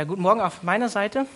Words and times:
Ja, 0.00 0.04
guten 0.04 0.22
Morgen 0.22 0.40
auf 0.40 0.62
meiner 0.62 0.88
Seite. 0.88 1.26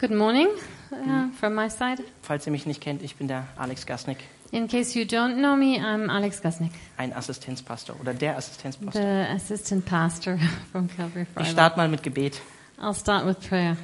Good 0.00 0.10
morning 0.10 0.48
uh, 0.90 1.30
from 1.38 1.54
my 1.54 1.70
side. 1.70 2.02
Falls 2.22 2.44
ihr 2.44 2.50
mich 2.50 2.66
nicht 2.66 2.80
kennt, 2.80 3.02
ich 3.02 3.14
bin 3.14 3.28
der 3.28 3.46
Alex 3.56 3.86
Gasnick, 3.86 4.18
In 4.50 4.66
case 4.66 4.98
you 4.98 5.04
don't 5.04 5.36
know 5.36 5.54
me, 5.54 5.76
I'm 5.78 6.10
Alex 6.10 6.42
Gusnick, 6.42 6.72
ein 6.96 7.12
Assistenzpastor 7.12 7.94
oder 8.00 8.14
der 8.14 8.36
Assistenzpastor. 8.36 9.00
the 9.00 9.32
assistant 9.32 9.86
pastor 9.86 10.40
from 10.72 10.88
Calvary 10.88 11.22
Ich 11.22 11.28
Friday. 11.28 11.52
starte 11.52 11.76
mal 11.76 11.86
mit 11.86 12.02
Gebet. 12.02 12.40
I'll 12.80 12.94
start 12.98 13.24
with 13.24 13.36
prayer. 13.48 13.76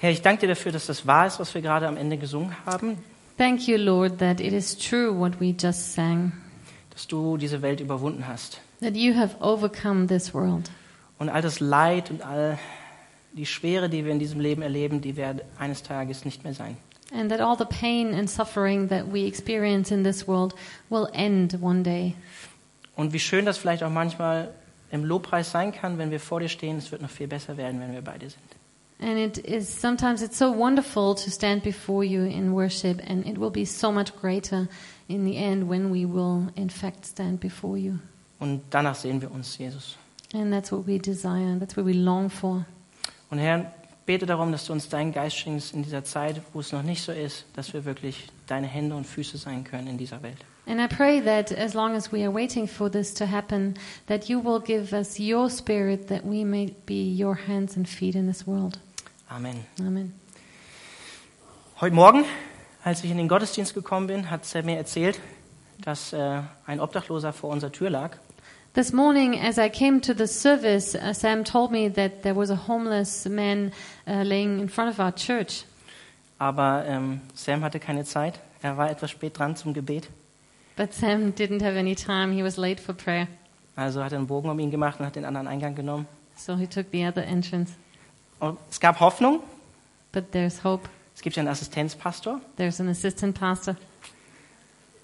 Herr, 0.00 0.12
ich 0.12 0.22
danke 0.22 0.40
dir 0.46 0.48
dafür, 0.48 0.72
dass 0.72 0.86
das 0.86 1.06
wahr 1.06 1.26
ist, 1.26 1.40
was 1.40 1.52
wir 1.54 1.60
gerade 1.60 1.86
am 1.86 1.98
Ende 1.98 2.16
gesungen 2.16 2.56
haben, 2.64 2.96
Thank 3.36 3.68
you, 3.68 3.76
Lord, 3.76 4.16
that 4.20 4.40
it 4.40 4.54
is 4.54 4.78
true 4.78 5.14
what 5.14 5.38
we 5.40 5.54
just 5.60 5.92
sang, 5.92 6.32
dass 6.88 7.06
du 7.06 7.36
diese 7.36 7.60
Welt 7.60 7.80
überwunden 7.80 8.26
hast. 8.26 8.62
that 8.80 8.96
you 8.96 9.14
have 9.14 9.36
overcome 9.40 10.06
this 10.06 10.32
world. 10.32 10.70
Und 11.22 11.28
all 11.28 11.40
das 11.40 11.60
Leid 11.60 12.10
und 12.10 12.26
all 12.26 12.58
die 13.32 13.46
Schwere, 13.46 13.88
die 13.88 14.04
wir 14.04 14.10
in 14.10 14.18
diesem 14.18 14.40
Leben 14.40 14.60
erleben, 14.60 15.00
die 15.00 15.14
werden 15.16 15.40
eines 15.56 15.84
Tages 15.84 16.24
nicht 16.24 16.42
mehr 16.42 16.52
sein. 16.52 16.76
And 17.14 17.30
that 17.30 17.40
all 17.40 17.56
the 17.56 17.64
pain 17.64 18.12
and 18.12 18.28
suffering 18.28 18.88
that 18.88 19.12
we 19.12 19.24
experience 19.24 19.92
in 19.92 20.02
this 20.02 20.26
world 20.26 20.52
will 20.90 21.06
end 21.12 21.56
one 21.62 21.84
day. 21.84 22.16
Und 22.96 23.12
wie 23.12 23.20
schön 23.20 23.44
das 23.44 23.56
vielleicht 23.56 23.84
auch 23.84 23.90
manchmal 23.90 24.52
im 24.90 25.04
Lobpreis 25.04 25.52
sein 25.52 25.70
kann, 25.70 25.96
wenn 25.96 26.10
wir 26.10 26.18
vor 26.18 26.40
dir 26.40 26.48
stehen. 26.48 26.78
Es 26.78 26.90
wird 26.90 27.02
noch 27.02 27.10
viel 27.10 27.28
besser 27.28 27.56
werden, 27.56 27.80
wenn 27.80 27.92
wir 27.92 28.02
bei 28.02 28.18
dir 28.18 28.30
sind. 28.30 28.42
And 29.00 29.16
it 29.16 29.38
is 29.38 29.80
sometimes 29.80 30.22
it's 30.22 30.36
so 30.36 30.52
wonderful 30.52 31.14
to 31.14 31.30
stand 31.30 31.62
before 31.62 32.04
you 32.04 32.24
in 32.24 32.52
worship, 32.52 33.00
and 33.08 33.24
it 33.28 33.38
will 33.38 33.50
be 33.50 33.64
so 33.64 33.92
much 33.92 34.12
greater 34.20 34.66
in 35.06 35.24
the 35.24 35.36
end 35.36 35.70
when 35.70 35.92
we 35.92 36.04
will, 36.04 36.48
in 36.56 36.68
fact, 36.68 37.06
stand 37.06 37.38
before 37.38 37.78
you. 37.78 37.98
Und 38.40 38.62
danach 38.70 38.96
sehen 38.96 39.22
wir 39.22 39.30
uns, 39.30 39.56
Jesus. 39.56 39.96
And 40.34 40.52
that's 40.52 40.72
what 40.72 40.86
we 40.86 40.98
desire, 40.98 41.58
that's 41.58 41.76
what 41.76 41.86
we 41.86 41.92
long 41.92 42.30
for. 42.30 42.64
Und 43.30 43.38
Herr, 43.38 43.72
bete 44.06 44.26
darum, 44.26 44.52
dass 44.52 44.66
du 44.66 44.72
uns 44.72 44.88
deinen 44.88 45.12
Geist 45.12 45.36
schenkst 45.36 45.74
in 45.74 45.82
dieser 45.82 46.04
Zeit, 46.04 46.40
wo 46.52 46.60
es 46.60 46.72
noch 46.72 46.82
nicht 46.82 47.02
so 47.02 47.12
ist, 47.12 47.44
dass 47.54 47.72
wir 47.72 47.84
wirklich 47.84 48.28
deine 48.46 48.66
Hände 48.66 48.94
und 48.94 49.06
Füße 49.06 49.38
sein 49.38 49.64
können 49.64 49.88
in 49.88 49.98
dieser 49.98 50.22
Welt. 50.22 50.38
And 50.66 50.80
I 50.80 50.86
pray 50.86 51.20
that 51.20 51.50
as 51.58 51.74
long 51.74 51.96
as 51.96 52.12
we 52.12 52.24
are 52.24 52.32
waiting 52.32 52.68
for 52.68 52.90
this 52.90 53.12
to 53.14 53.26
happen, 53.26 53.74
that 54.06 54.28
you 54.28 54.42
will 54.42 54.60
give 54.60 54.92
us 54.92 55.18
your 55.18 55.50
spirit 55.50 56.08
that 56.08 56.24
we 56.24 56.44
may 56.44 56.72
be 56.86 57.02
your 57.20 57.36
hands 57.48 57.76
and 57.76 57.88
feet 57.88 58.14
in 58.14 58.28
this 58.28 58.46
world. 58.46 58.78
Amen. 59.28 59.64
Amen. 59.80 60.12
Heute 61.80 61.96
Morgen, 61.96 62.24
als 62.84 63.02
ich 63.02 63.10
in 63.10 63.16
den 63.16 63.26
Gottesdienst 63.26 63.74
gekommen 63.74 64.06
bin, 64.06 64.30
hat 64.30 64.44
Sam 64.44 64.66
mir 64.66 64.76
erzählt, 64.76 65.18
dass 65.80 66.12
äh, 66.12 66.42
ein 66.64 66.78
Obdachloser 66.78 67.32
vor 67.32 67.50
unserer 67.50 67.72
Tür 67.72 67.90
lag. 67.90 68.18
This 68.74 68.90
morning, 68.90 69.38
as 69.38 69.58
I 69.58 69.68
came 69.68 70.00
to 70.00 70.14
the 70.14 70.26
service, 70.26 70.94
uh, 70.94 71.12
Sam 71.12 71.44
told 71.44 71.72
me 71.72 71.88
that 71.88 72.22
there 72.22 72.34
was 72.34 72.48
a 72.48 72.56
homeless 72.56 73.26
man 73.28 73.70
uh, 74.08 74.22
laying 74.22 74.60
in 74.60 74.68
front 74.68 74.88
of 74.88 74.98
our 74.98 75.12
church. 75.12 75.64
Aber 76.38 76.82
ähm, 76.86 77.20
Sam 77.34 77.62
hatte 77.64 77.78
keine 77.78 78.06
Zeit. 78.06 78.40
Er 78.62 78.78
war 78.78 78.90
etwas 78.90 79.10
spät 79.10 79.38
dran 79.38 79.56
zum 79.56 79.74
Gebet. 79.74 80.08
But 80.74 80.94
Sam 80.94 81.34
didn't 81.34 81.62
have 81.62 81.76
any 81.76 81.94
time. 81.94 82.32
He 82.32 82.42
was 82.42 82.56
late 82.56 82.80
for 82.80 82.94
prayer. 82.94 83.28
Also 83.76 84.02
hat 84.02 84.12
er 84.12 84.18
einen 84.18 84.26
Bogen 84.26 84.48
um 84.48 84.58
ihn 84.58 84.70
gemacht 84.70 85.00
und 85.00 85.04
hat 85.04 85.16
den 85.16 85.26
anderen 85.26 85.48
Eingang 85.48 85.74
genommen. 85.74 86.06
So 86.34 86.56
he 86.56 86.66
took 86.66 86.86
the 86.92 87.06
other 87.06 87.26
entrance. 87.26 87.74
Und 88.40 88.58
es 88.70 88.80
gab 88.80 89.00
Hoffnung. 89.00 89.40
But 90.12 90.32
there's 90.32 90.64
hope. 90.64 90.88
Es 91.14 91.20
gibt 91.20 91.36
ja 91.36 91.42
einen 91.42 91.50
Assistenzpastor. 91.50 92.40
There's 92.56 92.80
an 92.80 92.88
assistant 92.88 93.38
pastor. 93.38 93.76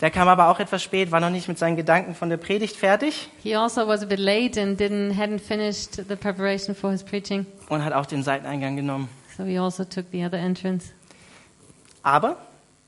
Der 0.00 0.10
kam 0.12 0.28
aber 0.28 0.48
auch 0.48 0.60
etwas 0.60 0.82
spät, 0.82 1.10
war 1.10 1.18
noch 1.20 1.30
nicht 1.30 1.48
mit 1.48 1.58
seinen 1.58 1.77
Gedanken 1.77 2.14
von 2.14 2.28
der 2.28 2.36
Predigt 2.36 2.77
fertig 2.77 3.28
He 3.42 3.56
also 3.56 3.86
was 3.88 4.02
a 4.02 4.06
bit 4.06 4.20
late 4.20 4.60
and 4.60 4.80
didn't 4.80 5.14
hadn't 5.16 5.41
finished 5.41 5.94
the 6.08 6.14
preparation 6.16 6.74
for 6.74 6.92
his 6.92 7.02
preaching. 7.02 7.46
und 7.68 7.84
hat 7.84 7.92
auch 7.92 8.06
den 8.06 8.22
Seiteneingang 8.22 8.76
genommen. 8.76 9.08
So 9.36 9.44
he 9.44 9.58
also 9.58 9.84
took 9.84 10.06
the 10.12 10.24
other 10.24 10.38
entrance. 10.38 10.92
Aber 12.02 12.36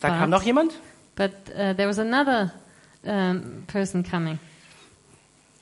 da 0.00 0.08
Was? 0.10 0.18
kam 0.18 0.30
noch 0.30 0.42
jemand, 0.42 0.72
But 1.16 1.32
uh, 1.50 1.74
there 1.74 1.88
was 1.88 1.98
another 1.98 2.52
um, 3.04 3.64
person 3.66 4.04
coming. 4.08 4.38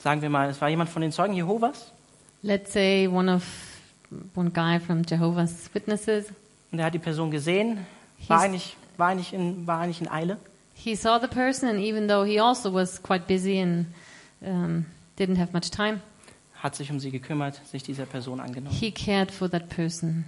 sagen 0.01 0.21
wir 0.23 0.29
mal, 0.29 0.51
es 0.51 0.61
war 0.61 0.69
jemand 0.69 0.91
von 0.91 1.01
den 1.03 1.13
Zeugen 1.13 1.33
Jehovas 1.35 1.93
Let's 2.43 2.73
say 2.73 3.09
one 3.09 3.33
of 3.35 3.43
one 4.37 4.51
guy 4.51 4.79
from 4.79 5.03
Jehovah's 5.03 5.71
Witnesses. 5.73 6.27
und 6.71 6.79
er 6.79 6.85
hat 6.87 6.95
die 6.95 6.99
Person 7.01 7.31
gesehen, 7.31 7.87
war 8.29 8.39
He's- 8.39 8.45
eigentlich, 8.45 8.77
war 8.99 9.09
eigentlich, 9.09 9.33
in, 9.33 9.67
war 9.67 9.81
eigentlich 9.81 10.01
in 10.03 10.09
Eile 10.11 10.37
He 10.81 10.95
saw 10.95 11.19
the 11.19 11.27
person, 11.29 11.69
and 11.69 11.81
even 11.81 12.07
though 12.07 12.25
he 12.25 12.39
also 12.39 12.71
was 12.73 13.03
quite 13.03 13.27
busy 13.27 13.59
and 13.59 13.87
um, 14.47 14.87
didn't 15.17 15.37
have 15.37 15.53
much 15.53 15.71
time, 15.71 16.01
hat 16.63 16.77
sich 16.77 16.91
um 16.91 17.01
sie 17.01 17.11
gekümmert, 17.11 17.61
sich 17.67 17.83
dieser 17.83 18.07
Person 18.07 18.41
angenommen. 18.41 18.75
he 18.75 18.91
cared 18.93 19.31
for 19.33 19.51
that 19.51 19.69
person. 19.69 20.25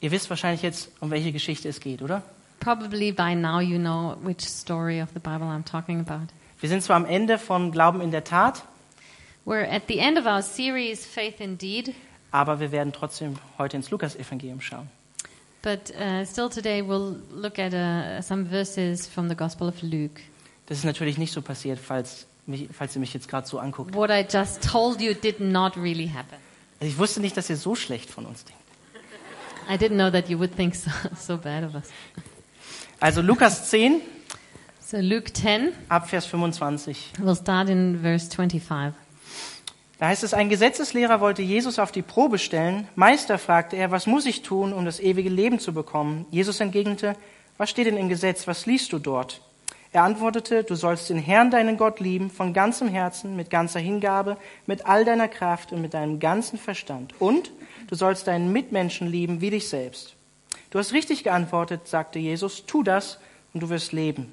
Ihr 0.00 0.10
wisst 0.10 0.28
wahrscheinlich 0.30 0.62
jetzt, 0.62 0.90
um 1.00 1.10
welche 1.10 1.32
Geschichte 1.32 1.68
es 1.68 1.80
geht, 1.80 2.02
oder? 2.02 2.22
Probably 2.60 3.12
by 3.12 3.34
now 3.34 3.60
you 3.60 3.78
know 3.78 4.16
which 4.22 4.40
story 4.42 5.00
of 5.02 5.10
the 5.14 5.20
Bible 5.20 5.46
I'm 5.46 5.64
talking 5.64 6.00
about. 6.00 6.28
Wir 6.60 6.68
sind 6.68 6.82
zwar 6.82 6.96
am 6.96 7.04
Ende 7.04 7.38
von 7.38 7.70
Glauben 7.70 8.00
in 8.00 8.10
der 8.10 8.24
Tat, 8.24 8.62
We're 9.46 9.68
at 9.70 9.82
the 9.88 9.98
end 9.98 10.18
of 10.18 10.24
our 10.24 10.40
series, 10.40 11.04
Faith 11.04 11.38
Indeed, 11.38 11.94
aber 12.30 12.60
wir 12.60 12.72
werden 12.72 12.94
trotzdem 12.94 13.36
heute 13.58 13.76
ins 13.76 13.90
Lukas-Evangelium 13.90 14.62
schauen. 14.62 14.88
But 15.64 15.90
uh, 15.96 16.24
still 16.24 16.48
today 16.50 16.82
we'll 16.82 17.16
look 17.32 17.58
at 17.58 17.72
uh, 17.74 18.20
some 18.20 18.44
verses 18.44 19.06
from 19.08 19.28
the 19.28 19.34
Gospel 19.34 19.66
of 19.66 19.82
Luke. 19.82 20.20
Das 20.66 20.78
ist 20.78 20.84
natürlich 20.84 21.18
nicht 21.18 21.32
so 21.32 21.42
passiert, 21.42 21.78
falls, 21.78 22.26
mich, 22.46 22.68
falls 22.72 22.94
ihr 22.94 23.00
mich 23.00 23.12
jetzt 23.14 23.28
gerade 23.28 23.46
so 23.46 23.58
anguckt. 23.58 23.94
What 23.94 24.10
I 24.10 24.22
just 24.30 24.62
told 24.62 25.00
you 25.00 25.14
did 25.14 25.40
not 25.40 25.76
really 25.76 26.06
happen. 26.08 26.36
Also 26.80 26.92
ich 26.92 26.98
wusste 26.98 27.20
nicht, 27.20 27.36
dass 27.36 27.48
ihr 27.50 27.56
so 27.56 27.74
schlecht 27.74 28.10
von 28.10 28.26
uns 28.26 28.44
denkt. 28.44 28.60
I 29.68 29.76
didn't 29.76 29.96
know 29.96 30.10
that 30.10 30.28
you 30.28 30.38
would 30.38 30.54
think 30.54 30.74
so, 30.74 30.90
so 31.18 31.38
bad 31.38 31.64
of 31.64 31.74
us. 31.74 31.90
Also 33.00 33.22
Lukas 33.22 33.70
10, 33.70 34.00
So 34.80 34.98
Luke 34.98 35.32
10, 35.32 35.72
ab 35.88 36.10
Vers 36.10 36.26
25. 36.26 37.12
we'll 37.20 37.34
start 37.34 37.70
in 37.70 37.98
verse 38.02 38.28
25. 38.30 38.92
Da 39.98 40.08
heißt 40.08 40.24
es, 40.24 40.34
ein 40.34 40.48
Gesetzeslehrer 40.48 41.20
wollte 41.20 41.42
Jesus 41.42 41.78
auf 41.78 41.92
die 41.92 42.02
Probe 42.02 42.38
stellen. 42.38 42.88
Meister, 42.96 43.38
fragte 43.38 43.76
er, 43.76 43.90
was 43.90 44.06
muss 44.06 44.26
ich 44.26 44.42
tun, 44.42 44.72
um 44.72 44.84
das 44.84 44.98
ewige 44.98 45.28
Leben 45.28 45.60
zu 45.60 45.72
bekommen? 45.72 46.26
Jesus 46.30 46.60
entgegnete, 46.60 47.14
was 47.56 47.70
steht 47.70 47.86
denn 47.86 47.96
im 47.96 48.08
Gesetz? 48.08 48.48
Was 48.48 48.66
liest 48.66 48.92
du 48.92 48.98
dort? 48.98 49.40
Er 49.92 50.02
antwortete, 50.02 50.64
du 50.64 50.74
sollst 50.74 51.08
den 51.08 51.18
Herrn, 51.18 51.52
deinen 51.52 51.76
Gott, 51.76 52.00
lieben, 52.00 52.28
von 52.28 52.52
ganzem 52.52 52.88
Herzen, 52.88 53.36
mit 53.36 53.48
ganzer 53.48 53.78
Hingabe, 53.78 54.36
mit 54.66 54.86
all 54.86 55.04
deiner 55.04 55.28
Kraft 55.28 55.70
und 55.70 55.80
mit 55.80 55.94
deinem 55.94 56.18
ganzen 56.18 56.58
Verstand. 56.58 57.14
Und 57.20 57.52
du 57.86 57.94
sollst 57.94 58.26
deinen 58.26 58.52
Mitmenschen 58.52 59.06
lieben 59.06 59.40
wie 59.40 59.50
dich 59.50 59.68
selbst. 59.68 60.16
Du 60.70 60.80
hast 60.80 60.92
richtig 60.92 61.22
geantwortet, 61.22 61.86
sagte 61.86 62.18
Jesus, 62.18 62.66
tu 62.66 62.82
das 62.82 63.20
und 63.52 63.62
du 63.62 63.68
wirst 63.68 63.92
leben. 63.92 64.32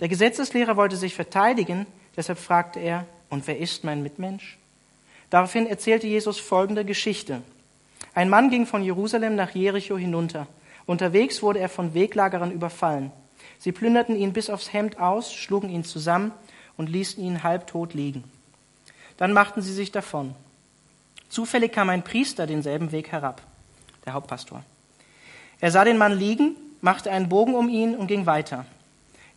Der 0.00 0.08
Gesetzeslehrer 0.08 0.76
wollte 0.76 0.96
sich 0.96 1.14
verteidigen, 1.14 1.86
deshalb 2.16 2.40
fragte 2.40 2.80
er, 2.80 3.06
und 3.30 3.46
wer 3.46 3.58
ist 3.58 3.84
mein 3.84 4.02
Mitmensch? 4.02 4.58
Daraufhin 5.32 5.66
erzählte 5.66 6.06
Jesus 6.06 6.38
folgende 6.38 6.84
Geschichte. 6.84 7.40
Ein 8.12 8.28
Mann 8.28 8.50
ging 8.50 8.66
von 8.66 8.82
Jerusalem 8.82 9.34
nach 9.34 9.54
Jericho 9.54 9.96
hinunter. 9.96 10.46
Unterwegs 10.84 11.42
wurde 11.42 11.58
er 11.58 11.70
von 11.70 11.94
Weglagerern 11.94 12.52
überfallen. 12.52 13.10
Sie 13.58 13.72
plünderten 13.72 14.14
ihn 14.14 14.34
bis 14.34 14.50
aufs 14.50 14.74
Hemd 14.74 15.00
aus, 15.00 15.32
schlugen 15.32 15.70
ihn 15.70 15.84
zusammen 15.84 16.32
und 16.76 16.90
ließen 16.90 17.24
ihn 17.24 17.42
halbtot 17.42 17.94
liegen. 17.94 18.24
Dann 19.16 19.32
machten 19.32 19.62
sie 19.62 19.72
sich 19.72 19.90
davon. 19.90 20.34
Zufällig 21.30 21.72
kam 21.72 21.88
ein 21.88 22.04
Priester 22.04 22.46
denselben 22.46 22.92
Weg 22.92 23.10
herab, 23.10 23.40
der 24.04 24.12
Hauptpastor. 24.12 24.62
Er 25.60 25.70
sah 25.70 25.84
den 25.84 25.96
Mann 25.96 26.12
liegen, 26.12 26.56
machte 26.82 27.10
einen 27.10 27.30
Bogen 27.30 27.54
um 27.54 27.70
ihn 27.70 27.96
und 27.96 28.06
ging 28.06 28.26
weiter. 28.26 28.66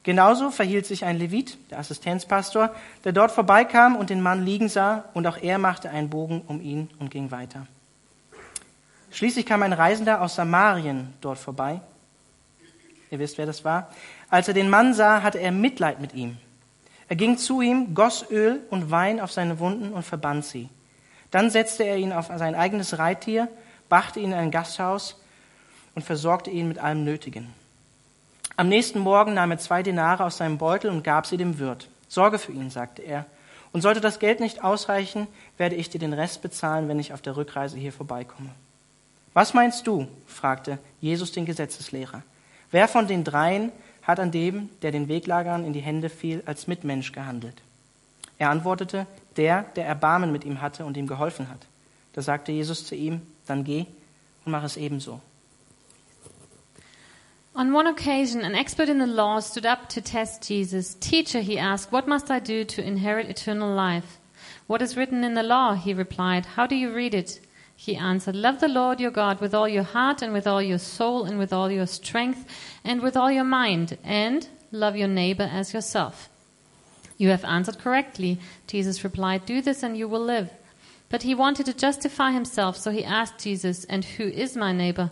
Genauso 0.06 0.52
verhielt 0.52 0.86
sich 0.86 1.04
ein 1.04 1.18
Levit, 1.18 1.58
der 1.72 1.80
Assistenzpastor, 1.80 2.70
der 3.04 3.12
dort 3.12 3.32
vorbeikam 3.32 3.96
und 3.96 4.12
den 4.12 4.22
Mann 4.22 4.46
liegen 4.46 4.70
sah, 4.70 5.06
und 5.16 5.26
auch 5.26 5.38
er 5.42 5.58
machte 5.58 5.90
einen 5.90 6.12
Bogen 6.12 6.44
um 6.46 6.62
ihn 6.62 6.92
und 7.00 7.10
ging 7.10 7.32
weiter. 7.32 7.66
Schließlich 9.10 9.48
kam 9.48 9.64
ein 9.64 9.74
Reisender 9.74 10.22
aus 10.22 10.36
Samarien 10.36 11.12
dort 11.22 11.40
vorbei. 11.40 11.82
Ihr 13.10 13.18
wisst, 13.18 13.40
wer 13.40 13.48
das 13.48 13.66
war. 13.66 13.90
Als 14.30 14.48
er 14.48 14.54
den 14.54 14.70
Mann 14.70 14.94
sah, 14.94 15.24
hatte 15.24 15.40
er 15.40 15.52
Mitleid 15.52 16.00
mit 16.00 16.14
ihm. 16.14 16.38
Er 17.10 17.16
ging 17.16 17.40
zu 17.40 17.62
ihm, 17.62 17.96
goss 17.96 18.30
Öl 18.30 18.62
und 18.70 18.92
Wein 18.92 19.20
auf 19.20 19.32
seine 19.32 19.58
Wunden 19.58 19.92
und 19.92 20.04
verband 20.04 20.46
sie. 20.46 20.70
Dann 21.32 21.50
setzte 21.50 21.84
er 21.84 21.98
ihn 21.98 22.14
auf 22.14 22.28
sein 22.28 22.54
eigenes 22.54 23.00
Reittier, 23.00 23.48
brachte 23.90 24.20
ihn 24.20 24.34
in 24.34 24.38
ein 24.38 24.52
Gasthaus 24.52 25.20
und 25.96 26.04
versorgte 26.06 26.52
ihn 26.52 26.68
mit 26.68 26.78
allem 26.78 27.04
Nötigen. 27.04 27.65
Am 28.58 28.70
nächsten 28.70 29.00
Morgen 29.00 29.34
nahm 29.34 29.52
er 29.52 29.58
zwei 29.58 29.84
Denare 29.84 30.24
aus 30.24 30.38
seinem 30.38 30.58
Beutel 30.58 30.90
und 30.90 31.04
gab 31.04 31.26
sie 31.26 31.38
dem 31.38 31.60
Wirt. 31.60 31.90
Sorge 32.08 32.40
für 32.40 32.54
ihn, 32.54 32.70
sagte 32.70 33.02
er. 33.02 33.26
Und 33.74 33.82
sollte 33.82 34.00
das 34.00 34.20
Geld 34.20 34.40
nicht 34.40 34.64
ausreichen, 34.64 35.28
werde 35.58 35.76
ich 35.76 35.90
dir 35.90 36.00
den 36.00 36.14
Rest 36.14 36.42
bezahlen, 36.42 36.88
wenn 36.88 37.00
ich 37.00 37.12
auf 37.12 37.22
der 37.22 37.36
Rückreise 37.36 37.78
hier 37.78 37.92
vorbeikomme. 37.92 38.50
Was 39.34 39.54
meinst 39.54 39.86
du? 39.86 40.08
fragte 40.26 40.80
Jesus 41.02 41.34
den 41.34 41.46
Gesetzeslehrer. 41.46 42.24
Wer 42.72 42.88
von 42.88 43.08
den 43.08 43.26
dreien 43.26 43.74
hat 44.04 44.22
an 44.22 44.32
dem, 44.32 44.70
der 44.82 44.92
den 44.92 45.10
Weglagern 45.10 45.66
in 45.66 45.74
die 45.74 45.82
Hände 45.82 46.10
fiel, 46.10 46.42
als 46.46 46.68
Mitmensch 46.68 47.12
gehandelt? 47.12 47.62
Er 48.38 48.50
antwortete, 48.50 49.08
der, 49.36 49.64
der 49.76 49.86
Erbarmen 49.86 50.32
mit 50.32 50.46
ihm 50.46 50.62
hatte 50.62 50.86
und 50.86 50.96
ihm 50.96 51.08
geholfen 51.08 51.50
hat. 51.50 51.60
Da 52.14 52.22
sagte 52.22 52.54
Jesus 52.54 52.86
zu 52.86 52.96
ihm, 52.96 53.22
dann 53.46 53.66
geh 53.66 53.86
und 54.46 54.54
mach 54.54 54.64
es 54.64 54.78
ebenso. 54.78 55.20
On 57.58 57.72
one 57.72 57.88
occasion, 57.88 58.42
an 58.42 58.54
expert 58.54 58.90
in 58.90 58.98
the 58.98 59.08
law 59.08 59.40
stood 59.40 59.66
up 59.66 59.88
to 59.90 60.02
test 60.02 60.46
Jesus. 60.46 60.94
Teacher, 60.96 61.40
he 61.40 61.58
asked, 61.58 61.90
what 61.90 62.06
must 62.06 62.30
I 62.30 62.40
do 62.40 62.66
to 62.66 62.86
inherit 62.86 63.30
eternal 63.30 63.74
life? 63.74 64.20
What 64.68 64.82
is 64.82 64.98
written 64.98 65.24
in 65.24 65.36
the 65.36 65.44
law? 65.44 65.74
He 65.74 65.94
replied, 65.94 66.46
How 66.46 66.68
do 66.68 66.76
you 66.76 66.94
read 66.94 67.14
it? 67.14 67.40
He 67.74 67.96
answered, 67.96 68.36
Love 68.36 68.60
the 68.60 68.68
Lord 68.68 69.00
your 69.00 69.12
God 69.12 69.40
with 69.40 69.54
all 69.54 69.70
your 69.70 69.84
heart 69.84 70.22
and 70.22 70.34
with 70.34 70.48
all 70.48 70.62
your 70.62 70.80
soul 70.80 71.24
and 71.24 71.40
with 71.40 71.54
all 71.54 71.72
your 71.72 71.86
strength 71.86 72.46
and 72.84 73.02
with 73.02 73.16
all 73.16 73.32
your 73.32 73.46
mind, 73.46 73.98
and 74.04 74.50
love 74.72 74.98
your 74.98 75.08
neighbor 75.08 75.50
as 75.50 75.74
yourself. 75.74 76.30
You 77.18 77.30
have 77.30 77.46
answered 77.46 77.80
correctly, 77.80 78.38
Jesus 78.68 79.04
replied. 79.04 79.46
Do 79.46 79.62
this 79.62 79.82
and 79.82 79.96
you 79.96 80.10
will 80.10 80.24
live. 80.24 80.50
But 81.08 81.24
he 81.24 81.34
wanted 81.34 81.68
to 81.68 81.74
justify 81.74 82.32
himself, 82.32 82.76
so 82.76 82.92
he 82.92 83.06
asked 83.06 83.40
Jesus, 83.40 83.86
And 83.86 84.04
who 84.04 84.26
is 84.26 84.58
my 84.58 84.74
neighbor? 84.74 85.12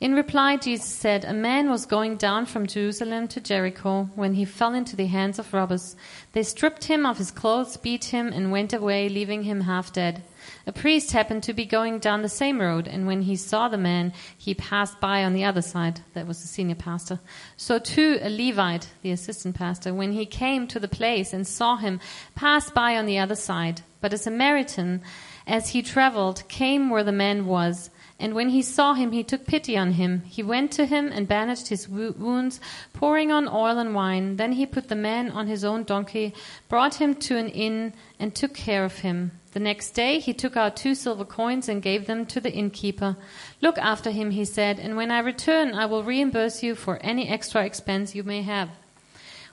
In 0.00 0.14
reply, 0.14 0.56
Jesus 0.56 0.88
said, 0.88 1.26
A 1.26 1.34
man 1.34 1.68
was 1.68 1.84
going 1.84 2.16
down 2.16 2.46
from 2.46 2.66
Jerusalem 2.66 3.28
to 3.28 3.38
Jericho 3.38 4.08
when 4.14 4.32
he 4.32 4.46
fell 4.46 4.72
into 4.72 4.96
the 4.96 5.04
hands 5.04 5.38
of 5.38 5.52
robbers. 5.52 5.94
They 6.32 6.42
stripped 6.42 6.84
him 6.84 7.04
of 7.04 7.18
his 7.18 7.30
clothes, 7.30 7.76
beat 7.76 8.04
him, 8.04 8.28
and 8.28 8.50
went 8.50 8.72
away, 8.72 9.10
leaving 9.10 9.42
him 9.42 9.60
half 9.60 9.92
dead. 9.92 10.22
A 10.66 10.72
priest 10.72 11.12
happened 11.12 11.42
to 11.42 11.52
be 11.52 11.66
going 11.66 11.98
down 11.98 12.22
the 12.22 12.30
same 12.30 12.62
road, 12.62 12.88
and 12.88 13.06
when 13.06 13.20
he 13.20 13.36
saw 13.36 13.68
the 13.68 13.76
man, 13.76 14.14
he 14.38 14.54
passed 14.54 14.98
by 15.00 15.22
on 15.22 15.34
the 15.34 15.44
other 15.44 15.60
side. 15.60 16.00
That 16.14 16.26
was 16.26 16.40
the 16.40 16.48
senior 16.48 16.76
pastor. 16.76 17.20
So 17.58 17.78
too 17.78 18.18
a 18.22 18.30
Levite, 18.30 18.88
the 19.02 19.10
assistant 19.10 19.54
pastor, 19.54 19.92
when 19.92 20.12
he 20.12 20.24
came 20.24 20.66
to 20.68 20.80
the 20.80 20.88
place 20.88 21.34
and 21.34 21.46
saw 21.46 21.76
him, 21.76 22.00
passed 22.34 22.72
by 22.72 22.96
on 22.96 23.04
the 23.04 23.18
other 23.18 23.36
side. 23.36 23.82
But 24.00 24.14
a 24.14 24.18
Samaritan, 24.18 25.02
as 25.46 25.68
he 25.68 25.82
traveled, 25.82 26.48
came 26.48 26.88
where 26.88 27.04
the 27.04 27.12
man 27.12 27.44
was. 27.44 27.90
And 28.20 28.34
when 28.34 28.50
he 28.50 28.60
saw 28.60 28.92
him, 28.92 29.12
he 29.12 29.24
took 29.24 29.46
pity 29.46 29.78
on 29.78 29.92
him. 29.92 30.22
He 30.26 30.42
went 30.42 30.72
to 30.72 30.84
him 30.84 31.10
and 31.10 31.26
bandaged 31.26 31.68
his 31.68 31.88
wounds, 31.88 32.60
pouring 32.92 33.32
on 33.32 33.48
oil 33.48 33.78
and 33.78 33.94
wine. 33.94 34.36
Then 34.36 34.52
he 34.52 34.66
put 34.66 34.88
the 34.88 34.94
man 34.94 35.30
on 35.30 35.46
his 35.46 35.64
own 35.64 35.84
donkey, 35.84 36.34
brought 36.68 36.96
him 36.96 37.14
to 37.14 37.38
an 37.38 37.48
inn, 37.48 37.94
and 38.18 38.34
took 38.34 38.52
care 38.52 38.84
of 38.84 38.98
him. 38.98 39.32
The 39.52 39.60
next 39.60 39.92
day 39.92 40.18
he 40.18 40.34
took 40.34 40.54
out 40.54 40.76
two 40.76 40.94
silver 40.94 41.24
coins 41.24 41.66
and 41.66 41.82
gave 41.82 42.06
them 42.06 42.26
to 42.26 42.40
the 42.40 42.52
innkeeper. 42.52 43.16
Look 43.62 43.78
after 43.78 44.10
him, 44.10 44.32
he 44.32 44.44
said, 44.44 44.78
and 44.78 44.98
when 44.98 45.10
I 45.10 45.20
return, 45.20 45.72
I 45.72 45.86
will 45.86 46.04
reimburse 46.04 46.62
you 46.62 46.74
for 46.74 46.98
any 46.98 47.26
extra 47.26 47.64
expense 47.64 48.14
you 48.14 48.22
may 48.22 48.42
have. 48.42 48.68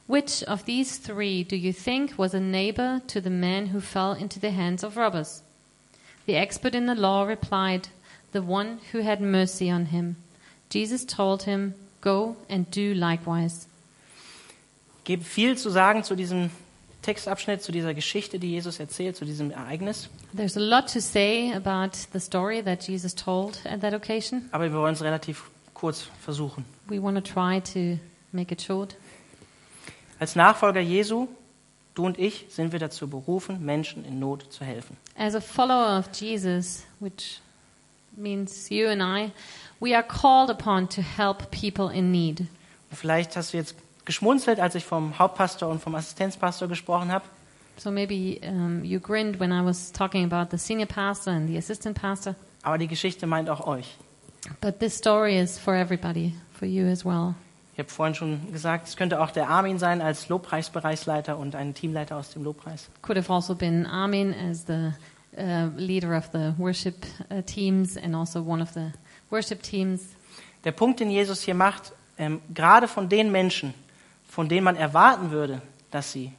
Which 0.08 0.44
of 0.44 0.66
these 0.66 0.98
three 0.98 1.44
do 1.44 1.56
you 1.56 1.72
think 1.72 2.18
was 2.18 2.34
a 2.34 2.40
neighbor 2.40 3.02
to 3.08 3.22
the 3.22 3.30
man 3.30 3.68
who 3.68 3.80
fell 3.80 4.12
into 4.12 4.40
the 4.40 4.52
hands 4.52 4.84
of 4.84 4.98
robbers? 4.98 5.42
The 6.26 6.36
expert 6.36 6.76
in 6.76 6.86
the 6.86 6.96
law 6.96 7.24
replied, 7.24 7.88
The 8.38 8.44
one 8.44 8.78
who 8.92 9.02
had 9.02 9.20
mercy 9.20 9.72
on 9.72 9.88
him. 9.88 10.16
Jesus 10.70 11.04
told 11.04 11.44
him, 11.44 11.74
Go 12.02 12.36
and 12.48 12.70
do 12.70 12.94
likewise. 12.94 13.66
Gibt 15.06 15.24
viel 15.24 15.58
zu 15.58 15.72
sagen 15.72 16.04
zu 16.04 16.16
diesem 16.16 16.52
Textabschnitt, 17.02 17.64
zu 17.64 17.72
dieser 17.72 17.96
Geschichte, 17.96 18.38
die 18.38 18.52
Jesus 18.52 18.80
erzählt, 18.80 19.16
zu 19.16 19.26
diesem 19.26 19.50
Ereignis. 19.50 20.08
There's 20.36 20.56
a 20.56 20.60
lot 20.60 20.94
to 20.94 21.02
say 21.02 21.52
about 21.52 21.98
the 22.14 22.20
story 22.20 22.62
that 22.62 22.88
Jesus 22.88 23.16
told 23.16 23.60
at 23.66 23.82
that 23.82 23.96
occasion. 23.96 24.48
Aber 24.52 24.72
wir 24.72 24.78
wollen 24.78 24.94
es 24.94 25.02
relativ 25.02 25.50
kurz 25.74 26.08
versuchen. 26.24 26.64
We 26.88 27.02
want 27.02 27.18
to 27.18 27.24
try 27.24 27.60
to 27.74 28.00
make 28.32 28.54
it 28.54 28.62
short. 28.62 28.96
Als 30.20 30.36
Nachfolger 30.36 30.82
Jesu, 30.82 31.28
du 31.96 32.06
und 32.06 32.20
ich, 32.20 32.46
sind 32.50 32.72
wir 32.72 32.78
dazu 32.78 33.08
berufen, 33.08 33.66
Menschen 33.66 34.06
in 34.06 34.20
Not 34.20 34.54
zu 34.54 34.64
helfen. 34.64 34.96
As 35.18 35.34
a 35.34 35.42
follower 35.42 35.98
of 35.98 36.10
Jesus, 36.14 36.86
which 37.00 37.42
means 38.18 38.70
you 38.70 38.90
and 38.90 39.02
I, 39.02 39.32
we 39.80 39.96
are 39.96 40.04
called 40.04 40.50
upon 40.50 40.88
to 40.90 41.02
help 41.02 41.52
people 41.52 41.90
in 41.94 42.12
need. 42.12 42.48
Vielleicht 42.92 43.36
hast 43.36 43.54
du 43.54 43.58
jetzt 43.58 43.76
geschmunzelt, 44.06 44.60
als 44.60 44.76
ich 44.76 44.86
vom 44.86 45.20
Hauptpastor 45.20 45.70
und 45.70 45.82
vom 45.82 45.96
Assistenzpastor 45.96 46.68
gesprochen 46.68 47.12
habe. 47.12 47.26
So 47.78 47.92
maybe 47.92 48.40
um, 48.48 48.84
you 48.84 49.00
grinned 49.00 49.40
when 49.40 49.52
I 49.52 49.64
was 49.64 49.92
talking 49.92 50.24
about 50.24 50.50
the 50.50 50.58
senior 50.58 50.88
pastor 50.88 51.32
and 51.32 51.48
the 51.48 51.58
assistant 51.58 52.00
pastor. 52.00 52.36
Aber 52.64 52.78
die 52.78 52.88
Geschichte 52.88 53.28
meint 53.28 53.50
auch 53.50 53.68
euch. 53.68 53.96
But 54.62 54.80
this 54.80 54.98
story 54.98 55.38
is 55.38 55.60
for 55.60 55.76
everybody, 55.76 56.34
for 56.52 56.68
you 56.68 56.88
as 56.88 57.06
well. 57.06 57.36
Ich 57.74 57.80
habe 57.80 57.90
vorhin 57.90 58.16
schon 58.16 58.52
gesagt, 58.52 58.88
es 58.88 58.98
könnte 58.98 59.22
auch 59.22 59.30
der 59.30 59.50
Armin 59.50 59.78
sein 59.78 60.02
als 60.02 60.30
Lobpreisbereichsleiter 60.30 61.38
und 61.38 61.54
ein 61.54 61.76
Teamleiter 61.76 62.18
aus 62.18 62.32
dem 62.32 62.44
Lobpreis. 62.44 62.90
Could 63.04 63.20
have 63.20 63.32
also 63.32 63.54
been 63.54 63.86
Armin 63.86 64.34
as 64.34 64.66
the 64.66 64.94
uh, 65.38 65.70
leader 65.78 66.16
of 66.16 66.30
the 66.32 66.54
worship 66.58 67.06
uh, 67.30 67.42
teams 67.42 67.98
and 67.98 68.16
also 68.16 68.42
one 68.42 68.62
of 68.62 68.72
the 68.74 68.92
worship 69.30 69.62
teams. 69.62 70.02
Der 70.64 70.72
Punkt, 70.72 71.00
den 71.00 71.10
Jesus 71.10 71.42
hier 71.42 71.54
macht, 71.54 71.94
ähm, 72.18 72.42
gerade 72.54 72.88
von 72.88 73.10
den 73.10 73.32
Menschen, 73.32 73.74
von 74.28 74.50
denen 74.50 74.64
man 74.64 74.76
erwarten 74.76 75.32
würde, 75.32 75.62
dass 75.92 76.12
sie 76.12 76.34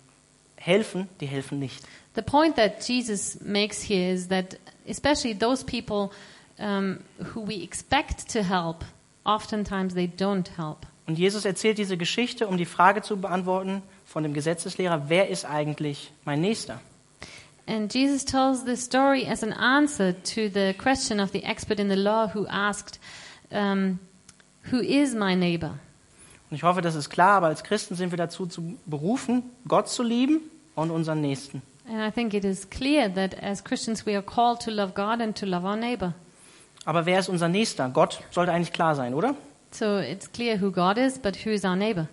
helfen, 0.57 1.09
die 1.21 1.27
helfen 1.27 1.59
nicht. 1.59 1.83
The 2.15 2.23
point 2.23 2.57
that 2.57 2.83
Jesus 2.87 3.39
makes 3.41 3.83
here 3.89 4.13
is 4.13 4.29
that, 4.29 4.59
especially 4.89 5.35
those 5.35 5.65
people 5.65 6.11
um, 6.59 6.99
who 7.35 7.47
we 7.47 7.63
expect 7.63 8.33
to 8.33 8.43
help, 8.43 8.85
oftentimes 9.25 9.95
they 9.95 10.07
don't 10.09 10.49
help. 10.57 10.87
Und 11.07 11.19
Jesus 11.19 11.45
erzählt 11.45 11.79
diese 11.79 11.97
Geschichte, 11.97 12.47
um 12.49 12.59
die 12.59 12.67
Frage 12.67 13.03
zu 13.03 13.17
beantworten 13.17 13.83
von 14.05 14.23
dem 14.25 14.35
Gesetzeslehrer, 14.35 15.09
wer 15.09 15.29
ist 15.29 15.47
eigentlich 15.47 16.13
mein 16.25 16.41
Nächster? 16.41 16.81
And 17.69 17.93
Jesus 17.93 18.25
tells 18.25 18.65
this 18.65 18.83
story 18.83 19.27
as 19.27 19.43
an 19.43 19.53
answer 19.53 20.15
to 20.15 20.49
the 20.49 20.75
question 20.79 21.21
of 21.21 21.33
the 21.33 21.45
expert 21.45 21.79
in 21.79 21.91
the 21.91 21.97
law 21.97 22.29
who 22.29 22.47
asked, 22.49 22.99
um, 23.51 23.99
Who 24.71 24.81
is 24.81 25.15
my 25.15 25.35
neighbor? 25.35 25.79
Und 26.51 26.57
ich 26.57 26.63
hoffe, 26.63 26.81
das 26.81 26.95
ist 26.95 27.11
klar, 27.11 27.37
aber 27.37 27.49
als 27.49 27.63
Christen 27.63 27.95
sind 27.95 28.11
wir 28.11 28.17
dazu 28.17 28.47
zu 28.47 28.79
berufen, 28.87 29.43
Gott 29.67 29.89
zu 29.91 30.03
lieben 30.03 30.41
und 30.75 30.91
unseren 30.91 31.21
Nächsten. 31.21 31.61
And 31.87 32.01
I 32.01 32.11
think 32.11 32.33
it 32.33 32.45
is 32.45 32.69
clear 32.71 33.13
that 33.15 33.43
as 33.43 33.63
Christians 33.63 34.07
we 34.07 34.15
are 34.15 34.23
called 34.23 34.61
to 34.63 34.71
love 34.71 34.95
God 34.95 35.21
and 35.21 35.37
to 35.39 35.45
love 35.45 35.67
our 35.67 35.77
neighbor. 35.77 36.15
Aber 36.87 37.05
wer 37.05 37.19
ist 37.19 37.29
unser 37.29 37.49
Nächster? 37.49 37.91
Gott 37.91 38.23
sollte 38.31 38.53
eigentlich 38.53 38.73
klar 38.73 38.95
sein, 38.95 39.13
oder? 39.13 39.35
So 39.73 39.99
it's 39.99 40.33
clear 40.33 40.59
who 40.59 40.71
God 40.73 40.97
is, 40.97 41.19
but 41.19 41.37
who 41.45 41.51
is 41.51 41.65
our 41.65 41.77
neighbor? 41.77 42.09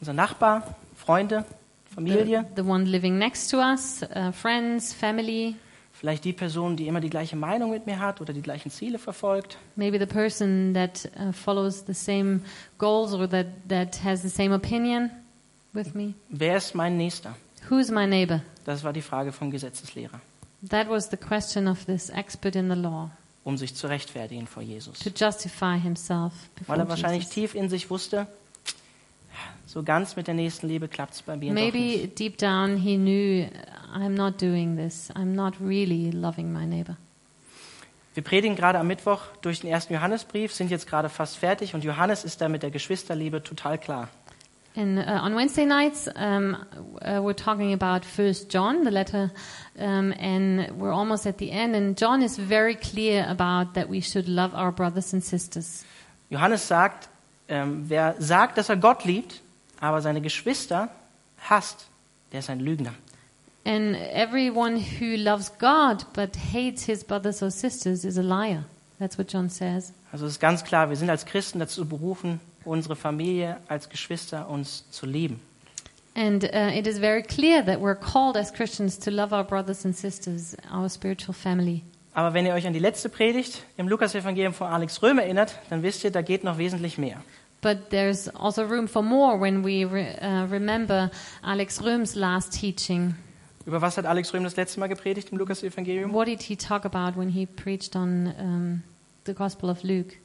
Unser 0.00 0.12
Nachbar, 0.12 0.76
Freunde, 0.96 1.44
Familie, 1.94 2.44
The, 2.56 2.62
the 2.62 2.68
one 2.68 2.84
living 2.84 3.18
next 3.18 3.48
to 3.50 3.58
us, 3.58 4.02
uh, 4.14 4.32
friends, 4.32 4.92
family, 4.94 5.56
vielleicht 5.92 6.24
die 6.24 6.32
Person, 6.32 6.76
die 6.76 6.86
immer 6.88 7.00
die 7.00 7.10
gleiche 7.10 7.36
Meinung 7.36 7.70
mit 7.70 7.86
mir 7.86 7.98
hat 8.00 8.20
oder 8.20 8.32
die 8.32 8.42
gleichen 8.42 8.70
Ziele 8.70 8.98
verfolgt. 8.98 9.58
maybe 9.76 9.98
the 9.98 10.06
person 10.06 10.72
that 10.74 11.08
uh, 11.18 11.32
follows 11.32 11.84
the 11.86 11.94
same 11.94 12.40
goals 12.78 13.12
or 13.12 13.28
that, 13.28 13.46
that 13.68 14.02
has 14.04 14.22
the 14.22 14.28
same 14.30 14.54
opinion 14.54 15.10
with 15.72 15.94
me. 15.94 16.14
Wer 16.28 16.56
ist 16.56 16.74
mein 16.74 16.96
Nächster? 16.96 17.34
Who's 17.70 17.90
my 17.90 18.06
neighbor? 18.06 18.40
Das 18.64 18.82
war 18.84 18.92
die 18.92 19.02
Frage 19.02 19.32
vom 19.32 19.50
Gesetzeslehrer, 19.50 20.20
That 20.68 20.88
was 20.88 21.10
the 21.10 21.16
question 21.16 21.66
of 21.68 21.84
this 21.86 22.08
expert 22.10 22.54
in 22.56 22.68
the 22.70 22.76
law, 22.76 23.10
um 23.44 23.56
sich 23.58 23.74
zu 23.74 23.86
rechtfertigen 23.88 24.46
vor 24.46 24.62
Jesus. 24.62 24.98
to 25.00 25.10
justify 25.10 25.78
himself 25.78 26.32
Weil 26.66 26.78
before 26.78 26.78
er 26.78 26.88
wahrscheinlich 26.88 27.22
Jesus. 27.24 27.34
tief 27.34 27.54
in 27.54 27.68
sich 27.68 27.90
wusste, 27.90 28.26
so 29.66 29.82
ganz 29.82 30.16
mit 30.16 30.26
der 30.26 30.34
Nächstenliebe 30.34 30.88
klappt 30.88 31.14
es 31.14 31.22
bei 31.22 31.36
mir 31.36 31.52
Maybe 31.52 31.78
nicht. 31.78 32.18
deep 32.18 32.38
down 32.38 32.76
he 32.76 32.96
knew, 32.96 33.46
I'm 33.94 34.10
not 34.10 34.40
doing 34.40 34.76
this. 34.76 35.10
I'm 35.14 35.34
not 35.34 35.54
really 35.60 36.10
loving 36.10 36.52
my 36.52 36.66
neighbor. 36.66 36.96
Wir 38.14 38.22
predigen 38.22 38.56
gerade 38.56 38.78
am 38.78 38.86
Mittwoch 38.88 39.20
durch 39.40 39.60
den 39.60 39.70
ersten 39.70 39.94
Johannesbrief, 39.94 40.52
sind 40.52 40.70
jetzt 40.70 40.86
gerade 40.86 41.08
fast 41.08 41.38
fertig 41.38 41.74
und 41.74 41.82
Johannes 41.82 42.24
ist 42.24 42.42
da 42.42 42.48
mit 42.48 42.62
der 42.62 42.70
Geschwisterliebe 42.70 43.42
total 43.42 43.78
klar. 43.78 44.08
And 44.74 44.98
uh, 44.98 45.22
on 45.22 45.34
Wednesday 45.34 45.66
nights, 45.66 46.08
um, 46.16 46.56
uh, 47.02 47.20
we're 47.20 47.34
talking 47.34 47.74
about 47.74 48.06
First 48.06 48.50
John, 48.50 48.84
the 48.84 48.90
letter, 48.90 49.30
um, 49.78 50.14
and 50.18 50.70
we're 50.78 50.92
almost 50.94 51.26
at 51.26 51.36
the 51.38 51.50
end. 51.50 51.74
And 51.74 51.94
John 51.98 52.22
is 52.22 52.38
very 52.38 52.74
clear 52.74 53.26
about 53.28 53.74
that 53.74 53.90
we 53.90 54.00
should 54.00 54.28
love 54.28 54.54
our 54.54 54.72
brothers 54.72 55.12
and 55.12 55.22
sisters. 55.22 55.84
Johannes 56.30 56.66
sagt, 56.66 57.10
ähm, 57.52 57.84
wer 57.88 58.16
sagt, 58.18 58.58
dass 58.58 58.68
er 58.68 58.76
Gott 58.76 59.04
liebt, 59.04 59.40
aber 59.80 60.00
seine 60.00 60.20
Geschwister 60.20 60.88
hasst, 61.38 61.86
der 62.32 62.40
ist 62.40 62.50
ein 62.50 62.60
Lügner. 62.60 62.94
And 63.64 63.96
everyone 64.12 64.80
who 64.80 65.16
loves 65.16 65.52
God 65.58 66.04
but 66.14 66.30
hates 66.52 66.84
his 66.84 67.04
brothers 67.04 67.42
or 67.42 67.50
sisters 67.50 68.04
is 68.04 68.18
a 68.18 68.22
liar. 68.22 68.64
That's 68.98 69.18
what 69.18 69.32
John 69.32 69.48
says. 69.48 69.92
Also 70.10 70.26
es 70.26 70.32
ist 70.32 70.40
ganz 70.40 70.64
klar, 70.64 70.88
wir 70.88 70.96
sind 70.96 71.10
als 71.10 71.26
Christen 71.26 71.60
dazu 71.60 71.84
berufen, 71.84 72.40
unsere 72.64 72.96
Familie 72.96 73.58
als 73.68 73.88
Geschwister 73.88 74.48
uns 74.48 74.90
zu 74.90 75.06
lieben. 75.06 75.40
And 76.14 76.44
uh, 76.44 76.76
it 76.76 76.86
is 76.86 76.98
very 76.98 77.22
clear 77.22 77.64
that 77.64 77.78
we're 77.80 77.94
called 77.94 78.36
as 78.36 78.52
Christians 78.52 78.98
to 78.98 79.10
love 79.10 79.34
our 79.34 79.44
brothers 79.44 79.84
and 79.84 79.96
sisters, 79.96 80.56
our 80.72 80.88
spiritual 80.88 81.34
family. 81.34 81.82
Aber 82.14 82.34
wenn 82.34 82.44
ihr 82.44 82.52
euch 82.52 82.66
an 82.66 82.74
die 82.74 82.78
letzte 82.78 83.08
Predigt 83.08 83.62
im 83.78 83.88
Lukas-Evangelium 83.88 84.52
von 84.52 84.66
Alex 84.66 85.02
Röhm 85.02 85.18
erinnert, 85.18 85.58
dann 85.70 85.82
wisst 85.82 86.04
ihr, 86.04 86.10
da 86.10 86.20
geht 86.20 86.44
noch 86.44 86.58
wesentlich 86.58 86.98
mehr. 86.98 87.22
But 87.62 87.90
there's 87.90 88.28
also 88.28 88.66
room 88.66 88.88
for 88.88 89.02
more 89.02 89.38
when 89.38 89.62
we 89.62 89.84
re, 89.84 90.16
uh, 90.20 90.46
remember 90.46 91.10
Alex 91.44 91.80
Röhm's 91.80 92.16
last 92.16 92.52
teaching. 92.52 93.14
Über 93.64 93.80
was 93.80 93.96
hat 93.96 94.04
Alex 94.04 94.34
Röhm 94.34 94.42
das 94.42 94.56
letzte 94.56 94.80
Mal 94.80 94.88
gepredigt 94.88 95.30
im 95.30 95.38
Lukas-Evangelium? 95.38 96.12
What 96.12 96.26
did 96.26 96.42
he 96.42 96.56
talk 96.56 96.84
about 96.84 97.16
when 97.16 97.28
he 97.28 97.46
preached 97.46 97.94
on 97.94 98.34
um, 98.36 98.82
the 99.24 99.32
Gospel 99.32 99.70
of 99.70 99.84
Luke? 99.84 100.16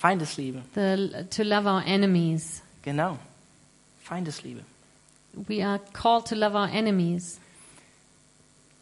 Feindesliebe. 0.00 0.62
The, 0.74 1.26
to 1.30 1.42
love 1.42 1.66
our 1.66 1.82
enemies. 1.86 2.62
Genau. 2.82 3.18
Feindesliebe. 4.02 4.64
We 5.46 5.62
are 5.62 5.78
called 5.92 6.24
to 6.26 6.34
love 6.34 6.54
our 6.54 6.68
enemies. 6.68 7.38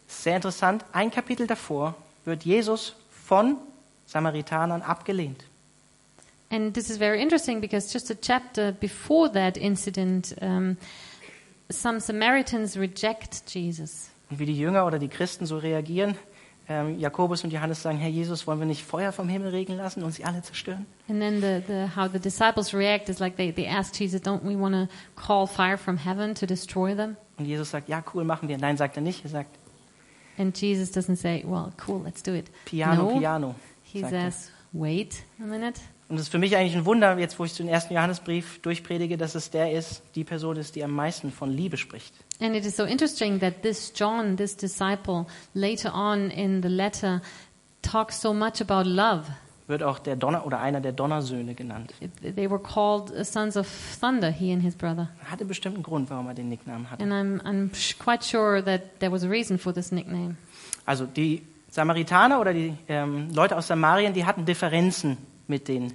Sehr 0.07 0.37
interessant. 0.37 0.85
Ein 0.93 1.11
Kapitel 1.11 1.45
davor 1.45 1.95
wird 2.23 2.43
Jesus 2.43 2.95
von 3.09 3.57
Samaritanern 4.05 4.81
abgelehnt. 4.81 5.43
And 6.51 6.73
this 6.73 6.89
is 6.89 6.97
very 6.97 7.21
interesting 7.21 7.61
because 7.61 7.91
just 7.91 8.11
a 8.11 8.15
chapter 8.15 8.73
before 8.73 9.29
that 9.29 9.57
incident, 9.57 10.33
um, 10.41 10.77
some 11.69 11.99
Samaritans 11.99 12.77
reject 12.77 13.45
Jesus. 13.47 14.09
Und 14.29 14.39
wie 14.39 14.45
die 14.45 14.57
Jünger 14.57 14.85
oder 14.85 14.99
die 14.99 15.07
Christen 15.07 15.45
so 15.45 15.57
reagieren, 15.57 16.15
ähm, 16.67 16.99
Jakobus 16.99 17.43
und 17.43 17.51
Johannes 17.51 17.81
sagen, 17.81 17.97
Herr 17.97 18.09
Jesus, 18.09 18.47
wollen 18.47 18.59
wir 18.59 18.65
nicht 18.65 18.83
Feuer 18.83 19.11
vom 19.11 19.29
Himmel 19.29 19.49
regnen 19.49 19.77
lassen 19.77 20.03
und 20.03 20.11
sie 20.11 20.25
alle 20.25 20.41
zerstören? 20.41 20.85
And 21.09 21.19
then 21.21 21.41
the, 21.41 21.61
the, 21.65 21.95
how 21.95 22.09
the 22.11 22.19
disciples 22.19 22.73
react 22.73 23.09
is 23.09 23.19
like 23.19 23.37
they, 23.37 23.51
they 23.51 23.67
ask 23.67 23.97
Jesus, 23.97 24.21
don't 24.21 24.43
we 24.43 24.57
want 24.57 24.75
to 24.75 24.87
call 25.15 25.47
fire 25.47 25.77
from 25.77 25.97
heaven 25.97 26.35
to 26.35 26.45
destroy 26.45 26.95
them? 26.95 27.17
Und 27.37 27.45
Jesus 27.45 27.71
sagt, 27.71 27.89
ja, 27.89 28.03
cool, 28.13 28.23
machen 28.23 28.49
wir. 28.49 28.57
Nein, 28.57 28.77
sagt 28.77 28.97
er 28.97 29.01
nicht. 29.01 29.23
Er 29.23 29.29
sagt, 29.29 29.57
And 30.37 30.59
Jesus 30.59 30.91
doesn't 30.91 31.17
say, 31.17 31.43
well, 31.45 31.71
cool, 31.87 32.01
let's 32.03 32.21
do 32.21 32.33
it. 32.33 32.49
Piano, 32.65 33.09
no, 33.09 33.19
Piano. 33.19 33.55
he 33.83 34.01
er. 34.01 34.09
says, 34.09 34.51
wait 34.73 35.23
a 35.39 35.45
minute. 35.45 35.79
Und 36.11 36.17
es 36.17 36.23
ist 36.23 36.29
für 36.29 36.39
mich 36.39 36.57
eigentlich 36.57 36.75
ein 36.75 36.83
Wunder, 36.83 37.17
jetzt 37.17 37.39
wo 37.39 37.45
ich 37.45 37.55
den 37.55 37.69
ersten 37.69 37.93
Johannesbrief 37.93 38.59
durchpredige, 38.59 39.17
dass 39.17 39.33
es 39.33 39.49
der 39.49 39.71
ist, 39.71 40.03
die 40.15 40.25
Person 40.25 40.57
ist, 40.57 40.75
die 40.75 40.83
am 40.83 40.91
meisten 40.91 41.31
von 41.31 41.49
Liebe 41.49 41.77
spricht. 41.77 42.13
And 42.41 42.53
it 42.53 42.65
is 42.65 42.75
so 42.75 42.83
interesting 42.83 43.39
that 43.39 43.61
this 43.61 43.93
John, 43.95 44.35
this 44.35 44.57
disciple, 44.57 45.25
later 45.53 45.95
on 45.95 46.29
in 46.29 46.61
the 46.61 46.67
letter, 46.67 47.21
talks 47.81 48.19
so 48.19 48.33
much 48.33 48.59
about 48.59 48.89
love. 48.89 49.23
Wird 49.67 49.83
auch 49.83 49.99
der 49.99 50.17
Donner 50.17 50.45
oder 50.45 50.59
einer 50.59 50.81
der 50.81 50.91
Donnersöhne 50.91 51.53
genannt. 51.53 51.93
They 52.21 52.51
were 52.51 52.59
called 52.59 53.09
uh, 53.11 53.23
sons 53.23 53.55
of 53.55 53.65
thunder, 54.01 54.31
he 54.31 54.51
and 54.51 54.61
his 54.61 54.75
brother. 54.75 55.07
Hatte 55.23 55.45
bestimmt 55.45 55.75
einen 55.75 55.83
Grund, 55.83 56.09
warum 56.09 56.27
er 56.27 56.33
den 56.33 56.49
Nicknamen 56.49 56.91
hatte. 56.91 57.01
And 57.01 57.13
I'm, 57.13 57.41
I'm 57.45 57.69
quite 58.03 58.25
sure 58.25 58.61
that 58.65 58.99
there 58.99 59.13
was 59.13 59.23
a 59.23 59.29
reason 59.29 59.57
for 59.57 59.73
this 59.73 59.93
nickname. 59.93 60.35
Also 60.85 61.05
die 61.05 61.43
Samaritaner 61.69 62.41
oder 62.41 62.51
die 62.51 62.73
ähm, 62.89 63.29
Leute 63.33 63.55
aus 63.55 63.67
Samarien, 63.67 64.13
die 64.13 64.25
hatten 64.25 64.43
Differenzen 64.43 65.17
mit 65.47 65.67
den 65.67 65.93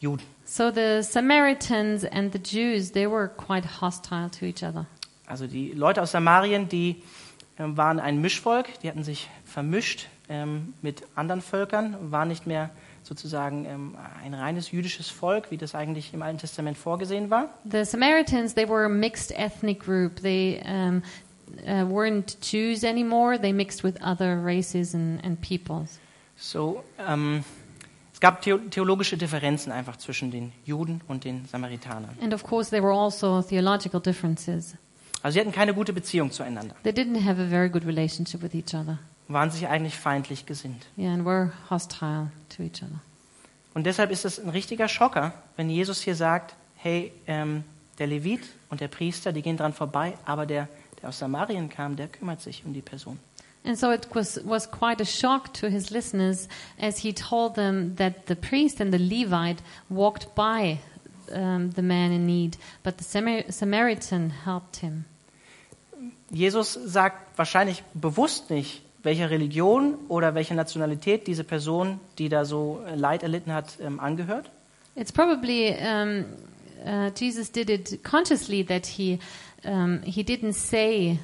Juden. 0.00 0.24
So 0.44 0.70
the 0.70 1.02
Samaritans 1.02 2.04
and 2.04 2.32
the 2.32 2.38
Jews, 2.38 2.92
they 2.92 3.06
were 3.06 3.28
quite 3.28 3.80
hostile 3.80 4.28
to 4.30 4.44
each 4.44 4.62
other. 4.62 4.86
Also 5.26 5.46
die 5.46 5.72
Leute 5.72 6.02
aus 6.02 6.12
Samarien, 6.12 6.68
die 6.68 7.02
ähm, 7.58 7.76
waren 7.76 8.00
ein 8.00 8.20
Mischvolk, 8.20 8.66
die 8.82 8.88
hatten 8.88 9.04
sich 9.04 9.30
vermischt 9.44 10.08
ähm, 10.28 10.74
mit 10.82 11.04
anderen 11.14 11.40
Völkern, 11.40 12.10
waren 12.10 12.28
nicht 12.28 12.46
mehr 12.46 12.70
sozusagen 13.02 13.64
ähm, 13.66 13.96
ein 14.22 14.34
reines 14.34 14.70
jüdisches 14.70 15.08
Volk, 15.08 15.50
wie 15.50 15.56
das 15.56 15.74
eigentlich 15.74 16.12
im 16.14 16.22
Alten 16.22 16.38
Testament 16.38 16.78
vorgesehen 16.78 17.30
war. 17.30 17.48
The 17.70 17.84
Samaritans, 17.84 18.54
they 18.54 18.68
were 18.68 18.84
a 18.84 18.88
mixed 18.88 19.32
ethnic 19.32 19.80
group. 19.80 20.20
They 20.22 20.62
um, 20.64 21.02
uh, 21.66 21.84
weren't 21.88 22.38
Jews 22.40 22.84
anymore. 22.84 23.38
They 23.38 23.52
mixed 23.52 23.82
with 23.84 24.00
other 24.02 24.42
races 24.42 24.94
and, 24.94 25.24
and 25.24 25.40
peoples. 25.40 25.98
So, 26.36 26.82
ähm, 26.98 27.44
es 27.61 27.61
gab 28.22 28.40
theo 28.40 28.56
theologische 28.58 29.16
Differenzen 29.16 29.72
einfach 29.72 29.96
zwischen 29.96 30.30
den 30.30 30.52
Juden 30.64 31.00
und 31.08 31.24
den 31.24 31.44
Samaritanern. 31.46 32.16
And 32.22 32.32
of 32.32 32.44
course, 32.44 32.70
there 32.70 32.82
were 32.82 32.94
also 32.94 33.42
theological 33.42 34.00
differences. 34.00 34.76
Also 35.22 35.34
sie 35.34 35.40
hatten 35.40 35.52
keine 35.52 35.74
gute 35.74 35.92
Beziehung 35.92 36.30
zueinander, 36.30 36.76
They 36.84 36.92
didn't 36.92 37.24
have 37.24 37.42
a 37.42 37.48
very 37.48 37.68
good 37.68 37.84
relationship 37.84 38.40
with 38.40 38.54
each 38.54 38.74
other. 38.74 38.98
waren 39.26 39.50
sich 39.50 39.66
eigentlich 39.66 39.96
feindlich 39.96 40.46
gesinnt. 40.46 40.86
Yeah, 40.96 41.12
and 41.12 41.24
were 41.24 41.52
hostile 41.68 42.30
to 42.56 42.62
each 42.62 42.82
other. 42.82 43.00
Und 43.74 43.86
deshalb 43.86 44.12
ist 44.12 44.24
es 44.24 44.38
ein 44.38 44.50
richtiger 44.50 44.86
Schocker, 44.86 45.34
wenn 45.56 45.68
Jesus 45.68 46.00
hier 46.00 46.14
sagt, 46.14 46.54
hey, 46.76 47.12
ähm, 47.26 47.64
der 47.98 48.06
Levit 48.06 48.42
und 48.70 48.80
der 48.80 48.88
Priester, 48.88 49.32
die 49.32 49.42
gehen 49.42 49.56
dran 49.56 49.72
vorbei, 49.72 50.14
aber 50.24 50.46
der, 50.46 50.68
der 51.00 51.08
aus 51.08 51.18
Samarien 51.18 51.68
kam, 51.68 51.96
der 51.96 52.06
kümmert 52.06 52.40
sich 52.40 52.64
um 52.64 52.72
die 52.72 52.82
Person. 52.82 53.18
And 53.64 53.78
so 53.78 53.90
it 53.92 54.06
was, 54.14 54.40
was 54.44 54.66
quite 54.66 55.00
a 55.00 55.04
shock 55.04 55.52
to 55.54 55.70
his 55.70 55.90
listeners 55.90 56.48
as 56.80 56.98
he 56.98 57.12
told 57.12 57.54
them 57.54 57.94
that 57.96 58.26
the 58.26 58.34
priest 58.34 58.80
and 58.80 58.92
the 58.92 58.98
Levite 58.98 59.62
walked 59.88 60.34
by 60.34 60.78
um, 61.32 61.70
the 61.70 61.82
man 61.82 62.10
in 62.12 62.26
need, 62.26 62.56
but 62.82 62.98
the 62.98 63.04
Samar- 63.04 63.50
Samaritan 63.50 64.30
helped 64.30 64.76
him. 64.76 65.04
Jesus 66.30 66.72
sagt 66.72 67.38
wahrscheinlich 67.38 67.82
bewusst 67.94 68.50
nicht, 68.50 68.82
welcher 69.02 69.30
Religion 69.30 69.96
oder 70.08 70.34
welcher 70.34 70.54
Nationalität 70.54 71.26
diese 71.26 71.44
Person, 71.44 72.00
die 72.18 72.28
da 72.28 72.44
so 72.44 72.82
äh, 72.86 72.94
Leid 72.94 73.22
erlitten 73.22 73.52
hat, 73.52 73.78
ähm, 73.80 74.00
angehört. 74.00 74.50
It's 74.94 75.12
probably 75.12 75.74
um, 75.74 76.24
uh, 76.84 77.10
Jesus 77.14 77.50
did 77.50 77.70
it 77.70 78.02
consciously 78.02 78.64
that 78.64 78.86
he 78.86 79.18
um, 79.64 80.00
he 80.04 80.22
didn't 80.22 80.54
say 80.54 81.18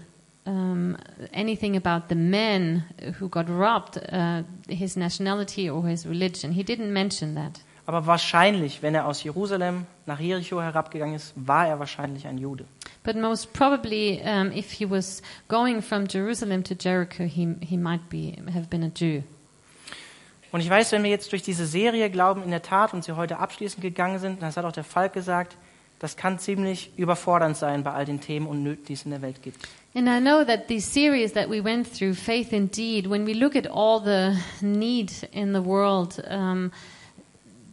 um, 0.48 0.96
anything 1.32 1.76
about 1.76 2.08
the 2.08 2.14
men 2.14 2.84
who 3.18 3.28
got 3.28 3.48
robbed, 3.48 3.98
uh, 4.10 4.42
his 4.68 4.96
nationality 4.96 5.68
or 5.68 5.86
his 5.86 6.06
religion. 6.06 6.52
He 6.52 6.62
didn't 6.62 6.92
mention 6.92 7.34
that. 7.34 7.60
Aber 7.86 8.06
wahrscheinlich, 8.06 8.82
wenn 8.82 8.94
er 8.94 9.06
aus 9.06 9.22
Jerusalem 9.22 9.86
nach 10.04 10.20
Jericho 10.20 10.60
herabgegangen 10.60 11.14
ist, 11.14 11.32
war 11.36 11.66
er 11.66 11.78
wahrscheinlich 11.78 12.26
ein 12.26 12.36
Jude. 12.36 12.66
But 13.02 13.16
most 13.16 13.52
probably, 13.54 14.20
um, 14.22 14.52
if 14.52 14.72
he 14.72 14.88
was 14.88 15.22
going 15.48 15.80
from 15.80 16.06
Jerusalem 16.06 16.62
to 16.64 16.74
Jericho, 16.74 17.24
he 17.24 17.56
he 17.60 17.76
might 17.76 18.08
be 18.10 18.34
have 18.52 18.68
been 18.68 18.82
a 18.82 18.90
Jew. 18.94 19.22
Und 20.50 20.60
ich 20.60 20.70
weiß, 20.70 20.92
wenn 20.92 21.02
wir 21.02 21.10
jetzt 21.10 21.32
durch 21.32 21.42
diese 21.42 21.66
Serie 21.66 22.10
Glauben 22.10 22.42
in 22.42 22.50
der 22.50 22.62
Tat 22.62 22.94
und 22.94 23.04
sie 23.04 23.12
heute 23.12 23.38
abschließend 23.38 23.82
gegangen 23.82 24.18
sind, 24.18 24.42
das 24.42 24.56
hat 24.56 24.64
auch 24.64 24.72
der 24.72 24.84
Falk 24.84 25.12
gesagt, 25.12 25.56
das 25.98 26.16
kann 26.16 26.38
ziemlich 26.38 26.92
überfordernd 26.96 27.56
sein 27.56 27.82
bei 27.82 27.92
all 27.92 28.04
den 28.04 28.20
Themen 28.20 28.46
und 28.46 28.62
Nöten, 28.62 28.84
die 28.86 28.92
es 28.92 29.04
in 29.04 29.10
der 29.10 29.22
Welt 29.22 29.42
gibt. 29.42 29.66
And 29.94 30.06
I 30.06 30.20
know 30.20 30.44
that 30.44 30.68
the 30.68 30.80
series 30.80 31.32
that 31.32 31.50
we 31.50 31.64
went 31.64 31.92
through, 31.92 32.14
Faith 32.14 32.52
Indeed, 32.52 33.10
when 33.10 33.26
we 33.26 33.32
look 33.32 33.56
at 33.56 33.66
all 33.68 34.00
the 34.00 34.38
need 34.60 35.10
in 35.32 35.52
the 35.54 35.64
world, 35.64 36.22
um, 36.30 36.70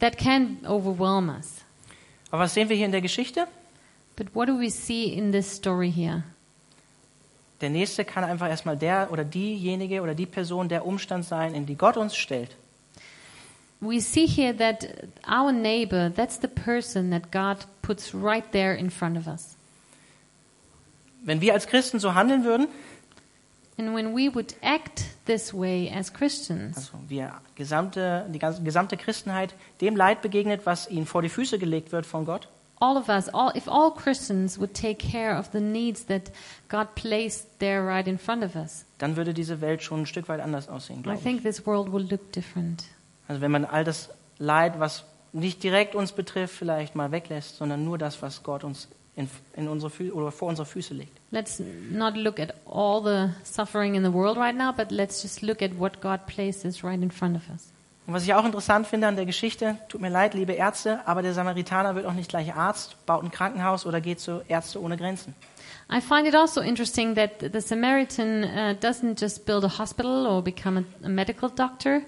that 0.00 0.18
can 0.18 0.58
overwhelm 0.66 1.28
us. 1.28 1.64
Aber 2.30 2.42
was 2.44 2.54
sehen 2.54 2.68
wir 2.68 2.76
hier 2.76 2.86
in 2.86 2.92
der 2.92 3.02
Geschichte? 3.02 3.46
But 4.16 4.34
what 4.34 4.48
do 4.48 4.58
we 4.58 4.70
see 4.70 5.04
in 5.04 5.30
this 5.30 5.54
story 5.54 5.92
here? 5.92 6.24
Der 7.60 7.70
Nächste 7.70 8.04
kann 8.04 8.24
einfach 8.24 8.48
erstmal 8.48 8.76
der 8.76 9.08
oder 9.12 9.24
diejenige 9.24 10.02
oder 10.02 10.14
die 10.14 10.26
Person, 10.26 10.68
der 10.68 10.84
Umstand 10.84 11.24
sein, 11.24 11.54
in 11.54 11.64
die 11.64 11.76
Gott 11.76 11.96
uns 11.96 12.16
stellt. 12.16 12.56
We 13.80 14.00
see 14.00 14.26
here 14.26 14.54
that 14.56 14.86
our 15.26 15.52
neighbor, 15.52 16.10
that's 16.10 16.38
the 16.40 16.48
person 16.48 17.10
that 17.10 17.30
God 17.30 17.58
puts 17.82 18.14
right 18.14 18.44
there 18.52 18.74
in 18.74 18.90
front 18.90 19.16
of 19.18 19.26
us. 19.26 19.56
Wenn 21.22 21.40
wir 21.40 21.52
als 21.54 21.66
Christen 21.66 21.98
so 22.00 22.14
handeln 22.14 22.44
würden, 22.44 22.68
And 23.78 23.94
when 23.94 24.14
we 24.16 24.34
would 24.34 24.54
act 24.62 25.04
this 25.26 25.52
way 25.52 25.90
as 25.94 26.10
Christians, 26.10 26.76
also 26.78 26.98
wir 27.08 27.34
gesamte, 27.56 28.24
die 28.32 28.38
ganze, 28.38 28.62
gesamte 28.62 28.96
Christenheit 28.96 29.54
dem 29.82 29.96
Leid 29.96 30.22
begegnet, 30.22 30.64
was 30.64 30.88
ihnen 30.88 31.04
vor 31.04 31.20
die 31.20 31.28
Füße 31.28 31.58
gelegt 31.58 31.92
wird 31.92 32.06
von 32.06 32.24
Gott, 32.24 32.48
all 32.80 32.96
of 32.96 33.10
us, 33.10 33.28
all, 33.28 33.54
if 33.54 33.68
all 33.68 33.90
Christians 33.90 34.58
would 34.58 34.72
take 34.72 34.96
care 34.96 35.38
of 35.38 35.50
the 35.52 35.60
needs 35.60 36.06
that 36.06 36.32
God 36.70 36.94
placed 36.94 37.58
there 37.58 37.86
right 37.86 38.06
in 38.08 38.16
front 38.18 38.42
of 38.42 38.56
us, 38.56 38.86
dann 38.96 39.16
würde 39.16 39.34
diese 39.34 39.60
Welt 39.60 39.82
schon 39.82 40.00
ein 40.02 40.06
Stück 40.06 40.30
weit 40.30 40.40
anders 40.40 40.70
aussehen, 40.70 41.00
I 41.00 41.02
glaube 41.02 41.18
ich. 41.18 41.22
think 41.22 41.42
this 41.42 41.66
world 41.66 41.92
will 41.92 42.06
look 42.10 42.32
different. 42.32 42.84
Also 43.28 43.40
wenn 43.40 43.50
man 43.50 43.64
all 43.64 43.84
das 43.84 44.10
Leid, 44.38 44.78
was 44.78 45.04
nicht 45.32 45.62
direkt 45.62 45.94
uns 45.94 46.12
betrifft, 46.12 46.54
vielleicht 46.54 46.94
mal 46.94 47.12
weglässt, 47.12 47.56
sondern 47.56 47.84
nur 47.84 47.98
das, 47.98 48.22
was 48.22 48.42
Gott 48.42 48.64
uns 48.64 48.88
in, 49.16 49.28
in 49.54 49.68
unsere 49.68 49.90
Fü 49.90 50.10
oder 50.12 50.30
vor 50.30 50.48
unsere 50.48 50.66
Füße 50.66 50.94
legt. 50.94 51.12
Let's 51.30 51.60
not 51.90 52.16
look 52.16 52.38
at 52.38 52.54
all 52.66 53.02
the 53.02 53.32
suffering 53.44 53.94
in 53.94 54.04
the 54.04 54.12
world 54.12 54.36
right 54.36 54.56
now, 54.56 54.72
but 54.72 54.90
let's 54.90 55.22
just 55.22 55.42
look 55.42 55.62
at 55.62 55.78
what 55.78 56.00
God 56.00 56.26
places 56.26 56.84
right 56.84 57.00
in 57.00 57.10
front 57.10 57.36
of 57.36 57.42
us. 57.50 57.72
Und 58.06 58.14
was 58.14 58.22
ich 58.22 58.34
auch 58.34 58.44
interessant 58.44 58.86
finde 58.86 59.08
an 59.08 59.16
der 59.16 59.26
Geschichte, 59.26 59.78
tut 59.88 60.00
mir 60.00 60.10
leid, 60.10 60.34
liebe 60.34 60.52
Ärzte, 60.52 61.00
aber 61.06 61.22
der 61.22 61.34
Samaritaner 61.34 61.96
wird 61.96 62.06
auch 62.06 62.12
nicht 62.12 62.28
gleich 62.28 62.54
Arzt, 62.54 63.04
baut 63.04 63.24
ein 63.24 63.32
Krankenhaus 63.32 63.84
oder 63.84 64.00
geht 64.00 64.20
zu 64.20 64.42
Ärzte 64.46 64.80
ohne 64.80 64.96
Grenzen. 64.96 65.34
I 65.90 66.00
find 66.00 66.26
it 66.26 66.34
also 66.34 66.60
interesting 66.60 67.14
that 67.16 67.52
the 67.52 67.60
Samaritan 67.60 68.44
uh, 68.44 68.74
doesn't 68.80 69.20
just 69.20 69.44
build 69.44 69.64
a 69.64 69.78
hospital 69.78 70.26
or 70.26 70.42
become 70.42 70.78
a, 70.78 71.06
a 71.06 71.08
medical 71.08 71.48
doctor. 71.48 72.02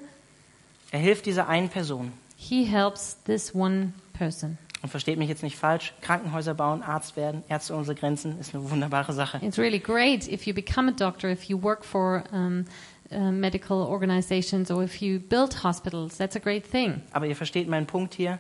Er 0.91 1.01
hilft 1.01 1.27
dieser 1.27 1.49
einen 1.49 1.69
Person. 1.69 2.13
He 2.37 2.65
helps 2.65 3.19
this 3.25 3.55
one 3.55 3.93
person. 4.13 4.59
Und 4.81 4.91
versteht 4.91 5.19
mich 5.19 5.29
jetzt 5.29 5.43
nicht 5.43 5.57
falsch, 5.57 5.93
Krankenhäuser 6.03 6.55
bauen, 6.55 6.83
Arzt 6.83 7.17
werden, 7.17 7.43
Ärzte 7.49 7.75
ohne 7.75 7.95
Grenzen 7.95 8.39
ist 8.39 8.55
eine 8.55 8.71
wunderbare 8.71 9.13
Sache. 9.13 9.41
It's 9.43 9.59
really 9.59 9.81
great 9.81 10.29
if 10.29 10.47
you 10.47 10.55
become 10.55 10.89
a 10.89 10.95
doctor, 10.95 11.29
if 11.31 11.45
you 11.45 11.61
work 11.61 11.85
for 11.85 12.23
um, 12.33 12.65
uh, 13.11 13.33
medical 13.33 13.79
organizations, 13.79 14.71
or 14.71 14.85
if 14.85 15.03
you 15.03 15.19
build 15.19 15.65
hospitals. 15.65 16.17
That's 16.17 16.37
a 16.37 16.41
great 16.41 16.65
thing. 16.71 17.03
Aber 17.13 17.27
ihr 17.27 17.35
versteht 17.37 17.69
meinen 17.69 17.87
Punkt 17.87 18.15
hier. 18.15 18.39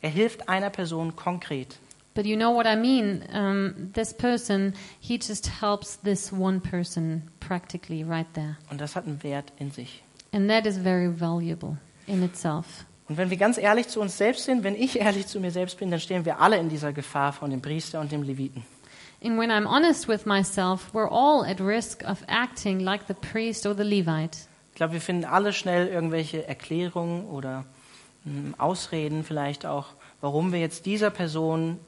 Er 0.00 0.10
hilft 0.10 0.48
einer 0.48 0.70
Person 0.70 1.16
konkret. 1.16 1.78
But 2.14 2.26
you 2.26 2.36
know 2.36 2.54
what 2.54 2.66
I 2.66 2.76
mean? 2.76 3.24
Um, 3.32 3.90
this 3.94 4.14
person, 4.14 4.74
he 5.00 5.16
just 5.16 5.48
helps 5.60 5.98
this 6.02 6.30
one 6.30 6.60
person 6.60 7.22
practically 7.40 8.04
right 8.04 8.26
there. 8.34 8.56
Und 8.70 8.80
das 8.80 8.94
hat 8.94 9.06
einen 9.06 9.22
Wert 9.22 9.52
in 9.58 9.70
sich. 9.70 10.02
And 10.32 10.48
that 10.48 10.66
is 10.66 10.78
very 10.78 11.08
valuable 11.08 11.76
in 12.06 12.22
itself. 12.22 12.86
Und 13.08 13.18
wenn 13.18 13.30
wir 13.30 13.36
ganz 13.36 13.58
ehrlich 13.58 13.88
zu 13.88 14.00
uns 14.00 14.16
selbst 14.16 14.44
sind, 14.44 14.64
wenn 14.64 14.74
ich 14.74 14.98
ehrlich 14.98 15.26
zu 15.26 15.38
mir 15.40 15.50
selbst 15.50 15.78
bin, 15.78 15.90
dann 15.90 16.00
stehen 16.00 16.24
wir 16.24 16.40
alle 16.40 16.56
in 16.56 16.68
dieser 16.68 16.92
Gefahr 16.92 17.32
von 17.32 17.50
dem 17.50 17.60
Priester 17.60 18.00
und 18.00 18.10
dem 18.10 18.22
Leviten. 18.22 18.64
And 19.22 19.38
when 19.38 19.50
I'm 19.50 19.66
honest 19.68 20.08
with 20.08 20.24
myself, 20.24 20.90
we're 20.94 21.10
all 21.10 21.44
at 21.44 21.60
risk 21.60 22.02
of 22.08 22.24
acting 22.26 22.80
like 22.80 23.02
the 23.06 23.14
priest 23.14 23.66
or 23.66 23.74
the 23.76 23.82
Levite. 23.82 24.38
Ich 24.70 24.76
glaube, 24.76 24.94
wir 24.94 25.00
finden 25.00 25.24
alle 25.24 25.52
schnell 25.52 25.86
irgendwelche 25.86 26.48
Erklärungen 26.48 27.26
oder 27.26 27.64
mh, 28.24 28.54
Ausreden 28.58 29.22
vielleicht 29.22 29.66
auch, 29.66 29.88
warum 30.20 30.50
wir 30.52 30.60
jetzt 30.60 30.86
dieser 30.86 31.10
Person, 31.10 31.78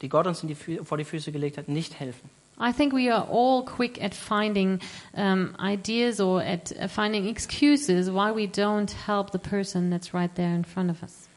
die 0.00 0.08
Gott 0.08 0.26
uns 0.26 0.40
die 0.40 0.54
vor 0.54 0.96
die 0.96 1.04
Füße 1.04 1.30
gelegt 1.30 1.58
hat, 1.58 1.68
nicht 1.68 2.00
helfen. 2.00 2.30
I 2.62 2.72
think 2.72 2.92
we 2.92 3.10
are 3.12 3.26
all 3.28 3.64
quick 3.64 4.00
at 4.02 4.14
finding 4.14 4.78
um, 5.16 5.54
ideas 5.58 6.20
or 6.20 6.40
at 6.42 6.72
uh, 6.72 6.86
finding 6.88 7.26
excuses 7.26 8.08
why 8.08 8.30
we 8.32 8.46
don't 8.46 8.92
help 9.06 9.32
the 9.32 9.38
person 9.38 9.90
that's 9.90 10.14
right 10.14 10.32
there 10.36 10.54
in 10.54 10.64
front 10.64 10.90
of 10.90 11.02
us. 11.02 11.28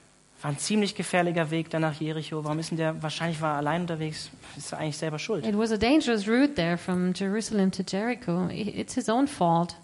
War 0.41 0.51
ein 0.51 0.59
ziemlich 0.59 0.93
gefährlicher 0.93 1.49
Weg 1.49 1.69
dann 1.71 1.81
nach 1.81 1.99
Jericho. 1.99 2.43
Warum 2.43 2.59
ist 2.59 2.69
denn 2.69 2.77
der? 2.77 3.01
Wahrscheinlich 3.01 3.41
war 3.41 3.53
er 3.53 3.57
allein 3.57 3.81
unterwegs. 3.81 4.29
Ist 4.55 4.71
er 4.73 4.79
eigentlich 4.79 4.97
selber 4.97 5.17
schuld. 5.17 5.45
It 5.45 5.57
was 5.57 5.71
a 5.71 5.77
dangerous 5.77 6.27
route 6.27 6.53
there 6.53 6.77
from 6.77 7.13
Jerusalem 7.15 7.71
to 7.71 7.81
Jericho. 7.87 8.47
I- 8.49 8.69
It's 8.79 8.93
his 8.93 9.09
own 9.09 9.27
fault. 9.27 9.75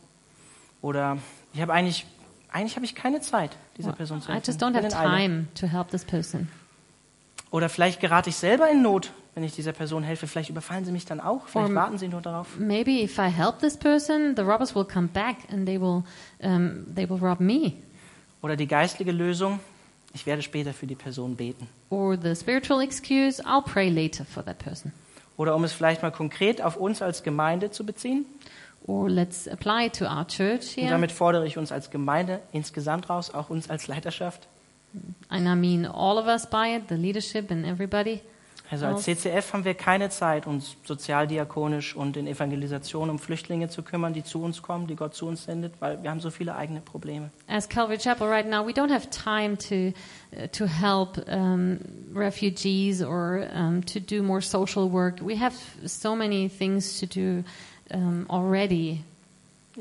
Oder 0.83 1.17
ich 1.53 1.61
habe 1.61 1.73
eigentlich, 1.73 2.05
eigentlich 2.51 2.75
habe 2.75 2.85
ich 2.85 2.93
keine 2.93 3.21
Zeit, 3.21 3.51
dieser 3.77 3.89
Well, 3.89 3.95
Person 3.95 4.21
zu 4.21 4.29
I 4.29 4.33
helfen. 4.33 4.45
just 4.45 4.61
don't 4.61 4.75
have 4.75 4.87
time 4.89 5.47
to 5.55 5.65
help 5.67 5.89
this 5.89 6.03
person. 6.05 6.49
Oder 7.49 7.67
vielleicht 7.69 7.99
gerate 7.99 8.29
ich 8.29 8.35
selber 8.35 8.69
in 8.69 8.81
Not, 8.83 9.11
wenn 9.33 9.43
ich 9.43 9.53
dieser 9.55 9.71
Person 9.71 10.03
helfe. 10.03 10.27
Vielleicht 10.27 10.49
überfallen 10.49 10.83
sie 10.85 10.91
mich 10.91 11.05
dann 11.05 11.19
auch. 11.19 11.47
Vielleicht 11.47 11.69
Or- 11.69 11.75
warten 11.75 11.97
sie 11.97 12.07
nur 12.07 12.21
darauf. 12.21 12.57
Maybe 12.59 13.01
if 13.01 13.17
I 13.17 13.29
help 13.29 13.59
this 13.59 13.77
person, 13.77 14.35
the 14.35 14.41
robbers 14.43 14.75
will 14.75 14.85
come 14.85 15.07
back 15.07 15.37
and 15.51 15.65
they 15.65 15.79
will 15.79 16.03
um, 16.39 16.85
they 16.93 17.09
will 17.09 17.17
rob 17.19 17.39
me. 17.39 17.73
Oder 18.41 18.55
die 18.55 18.67
geistliche 18.67 19.11
Lösung, 19.11 19.59
ich 20.13 20.25
werde 20.25 20.41
später 20.41 20.73
für 20.73 20.87
die 20.87 20.95
Person 20.95 21.35
beten. 21.35 21.67
Or 21.89 22.17
the 22.21 22.35
spiritual 22.35 22.81
excuse, 22.81 23.41
I'll 23.45 23.63
pray 23.63 23.89
later 23.89 24.25
for 24.25 24.43
that 24.43 24.57
person. 24.59 24.91
Oder 25.37 25.55
um 25.55 25.63
es 25.63 25.71
vielleicht 25.73 26.01
mal 26.01 26.11
konkret 26.11 26.61
auf 26.61 26.75
uns 26.75 27.01
als 27.01 27.23
Gemeinde 27.23 27.71
zu 27.71 27.85
beziehen. 27.85 28.25
Or 28.87 29.07
let's 29.09 29.47
apply 29.47 29.89
to 29.91 30.05
our 30.05 30.27
church 30.27 30.75
Und 30.75 30.83
here. 30.83 30.89
damit 30.89 31.11
fordere 31.11 31.45
ich 31.45 31.57
uns 31.57 31.71
als 31.71 31.91
Gemeinde 31.91 32.41
insgesamt 32.51 33.09
raus, 33.09 33.31
auch 33.33 33.49
uns 33.51 33.69
als 33.69 33.87
Leiterschaft. 33.87 34.47
And 35.29 35.47
I 35.47 35.55
mean 35.55 35.85
all 35.85 36.17
of 36.17 36.25
us 36.25 36.47
by 36.47 36.75
it, 36.75 36.89
the 36.89 36.95
leadership 36.95 37.49
and 37.51 37.65
everybody. 37.65 38.21
Also 38.71 38.85
als 38.85 39.03
CCF 39.03 39.51
haben 39.51 39.65
wir 39.65 39.73
keine 39.73 40.09
Zeit, 40.09 40.47
uns 40.47 40.77
sozialdiakonisch 40.85 41.93
und 41.93 42.15
in 42.15 42.25
Evangelisation 42.25 43.09
um 43.09 43.19
Flüchtlinge 43.19 43.67
zu 43.67 43.83
kümmern, 43.83 44.13
die 44.13 44.23
zu 44.23 44.41
uns 44.41 44.61
kommen, 44.61 44.87
die 44.87 44.95
Gott 44.95 45.13
zu 45.13 45.27
uns 45.27 45.43
sendet, 45.43 45.73
weil 45.79 46.01
wir 46.01 46.09
haben 46.09 46.21
so 46.21 46.29
viele 46.29 46.55
eigene 46.55 46.79
Probleme. 46.79 47.31
As 47.47 47.67
Calvary 47.67 47.97
Chapel 47.97 48.29
right 48.29 48.49
now, 48.49 48.65
we 48.65 48.71
don't 48.71 48.91
have 48.91 49.09
time 49.09 49.57
to 49.57 49.93
uh, 50.37 50.47
to 50.53 50.65
help 50.65 51.17
um, 51.27 51.79
refugees 52.13 53.03
or 53.03 53.45
um, 53.53 53.85
to 53.85 53.99
do 53.99 54.23
more 54.23 54.41
social 54.41 54.89
work. 54.89 55.19
We 55.21 55.37
have 55.37 55.53
so 55.83 56.15
many 56.15 56.47
things 56.49 56.97
to 57.01 57.05
do 57.05 57.43
um, 57.93 58.25
already. 58.29 59.03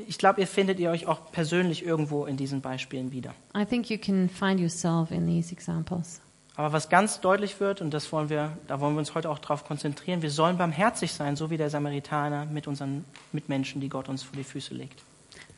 Ich 0.07 0.17
glaube, 0.17 0.41
ihr 0.41 0.47
findet 0.47 0.79
ihr 0.79 0.89
euch 0.89 1.07
auch 1.07 1.31
persönlich 1.31 1.85
irgendwo 1.85 2.25
in 2.25 2.35
diesen 2.35 2.59
Beispielen 2.59 3.13
wieder. 3.13 3.33
I 3.55 3.65
think 3.65 3.89
you 3.89 3.97
can 3.97 4.27
find 4.27 4.59
yourself 4.59 5.11
in 5.11 5.25
these 5.27 5.53
examples. 5.53 6.19
Aber 6.55 6.73
was 6.73 6.89
ganz 6.89 7.21
deutlich 7.21 7.59
wird, 7.59 7.81
und 7.81 7.93
das 7.93 8.11
wollen 8.11 8.29
wir, 8.29 8.57
da 8.67 8.79
wollen 8.79 8.95
wir 8.95 8.99
uns 8.99 9.15
heute 9.15 9.29
auch 9.29 9.39
darauf 9.39 9.65
konzentrieren, 9.65 10.21
wir 10.21 10.31
sollen 10.31 10.57
barmherzig 10.57 11.13
sein, 11.13 11.35
so 11.35 11.49
wie 11.49 11.57
der 11.57 11.69
Samaritaner 11.69 12.45
mit 12.45 12.67
unseren 12.67 13.05
Mitmenschen, 13.31 13.79
die 13.79 13.89
Gott 13.89 14.09
uns 14.09 14.23
vor 14.23 14.35
die 14.35 14.43
Füße 14.43 14.73
legt. 14.73 15.01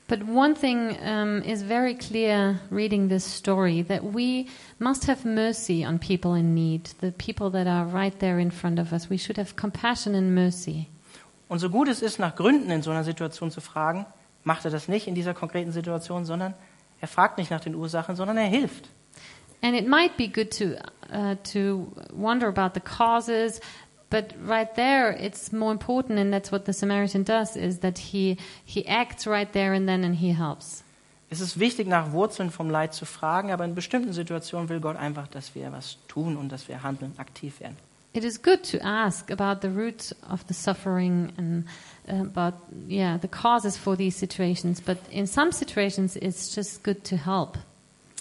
But 0.07 0.27
one 0.27 0.53
thing 0.53 0.97
um, 1.01 1.41
is 1.41 1.63
very 1.63 1.95
clear 1.95 2.59
reading 2.69 3.07
this 3.07 3.25
story 3.25 3.83
that 3.87 4.03
we 4.03 4.45
must 4.77 5.07
have 5.07 5.25
mercy 5.27 5.85
on 5.85 5.97
people 5.97 6.37
in 6.37 6.53
need, 6.53 6.89
the 7.01 7.11
people 7.11 7.49
that 7.51 7.67
are 7.67 7.85
right 7.85 8.17
there 8.19 8.39
in 8.39 8.51
front 8.51 8.79
of 8.79 8.91
us. 8.91 9.09
We 9.09 9.17
should 9.17 9.37
have 9.37 9.55
compassion 9.55 10.13
and 10.13 10.35
mercy. 10.35 10.87
Und 11.47 11.59
so 11.59 11.69
gut 11.69 11.87
es 11.87 12.01
ist, 12.01 12.19
nach 12.19 12.35
Gründen 12.35 12.69
in 12.69 12.81
so 12.81 12.91
einer 12.91 13.03
Situation 13.03 13.49
zu 13.49 13.61
fragen, 13.61 14.05
macht 14.43 14.65
er 14.65 14.71
das 14.71 14.87
nicht 14.87 15.07
in 15.07 15.15
dieser 15.15 15.33
konkreten 15.33 15.71
Situation, 15.71 16.25
sondern 16.25 16.53
er 16.99 17.07
fragt 17.07 17.37
nicht 17.37 17.49
nach 17.49 17.61
den 17.61 17.73
Ursachen, 17.73 18.15
sondern 18.15 18.37
er 18.37 18.47
hilft. 18.47 18.89
And 19.63 19.77
it 19.77 19.87
might 19.87 20.17
be 20.17 20.27
good 20.27 20.51
to 20.51 20.77
uh, 21.09 21.35
to 21.53 21.87
wonder 22.11 22.47
about 22.47 22.73
the 22.73 22.81
causes, 22.81 23.61
but 24.09 24.33
right 24.45 24.75
there, 24.75 25.11
it's 25.11 25.51
more 25.53 25.71
important, 25.71 26.19
and 26.19 26.33
that's 26.33 26.51
what 26.51 26.65
the 26.65 26.73
Samaritan 26.73 27.23
does: 27.23 27.55
is 27.55 27.79
that 27.79 27.97
he 27.97 28.37
he 28.65 28.85
acts 28.85 29.25
right 29.25 29.51
there 29.53 29.73
and 29.73 29.87
then, 29.87 30.03
and 30.03 30.15
he 30.15 30.33
helps. 30.33 30.83
Es 31.29 31.41
ist 31.41 31.57
wichtig, 31.59 31.87
nach 31.87 32.11
Wurzeln 32.11 32.51
vom 32.51 32.69
Leid 32.69 32.93
zu 32.93 33.05
fragen, 33.05 33.51
aber 33.51 33.65
in 33.65 33.73
bestimmten 33.73 34.13
Situationen 34.13 34.69
will 34.69 34.79
Gott 34.79 34.97
einfach, 34.97 35.27
dass 35.27 35.55
wir 35.55 35.71
was 35.71 35.97
tun 36.07 36.37
und 36.37 36.49
dass 36.49 36.67
wir 36.67 36.83
handeln, 36.83 37.13
aktiv 37.17 37.59
werden. 37.59 37.75
It 38.13 38.23
is 38.23 38.39
good 38.39 38.61
to 38.69 38.77
ask 38.83 39.31
about 39.31 39.67
the 39.67 39.73
roots 39.73 40.13
of 40.29 40.43
the 40.47 40.53
suffering 40.53 41.33
and 41.37 41.65
uh, 42.07 42.21
about 42.21 42.53
yeah 42.87 43.17
the 43.17 43.27
causes 43.27 43.77
for 43.77 43.95
these 43.95 44.15
situations, 44.15 44.81
but 44.81 44.97
in 45.09 45.25
some 45.25 45.51
situations, 45.51 46.15
it's 46.17 46.53
just 46.53 46.83
good 46.83 47.03
to 47.05 47.15
help. 47.15 47.57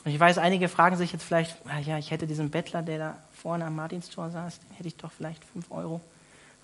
Und 0.05 0.11
ich 0.11 0.19
weiß, 0.19 0.39
einige 0.39 0.69
fragen 0.69 0.97
sich 0.97 1.13
jetzt 1.13 1.23
vielleicht, 1.23 1.57
ah 1.67 1.79
ja, 1.79 1.99
ich 1.99 2.11
hätte 2.11 2.27
diesen 2.27 2.51
Bettler, 2.51 2.83
der 2.83 2.99
da 2.99 3.17
vorne 3.33 3.65
am 3.67 3.77
Martinstor 3.77 4.31
saß, 4.31 4.59
den 4.61 4.77
hätte 4.77 4.89
ich 4.89 4.97
doch 4.97 5.13
vielleicht 5.13 5.45
fünf 5.45 5.71
Euro 5.71 6.01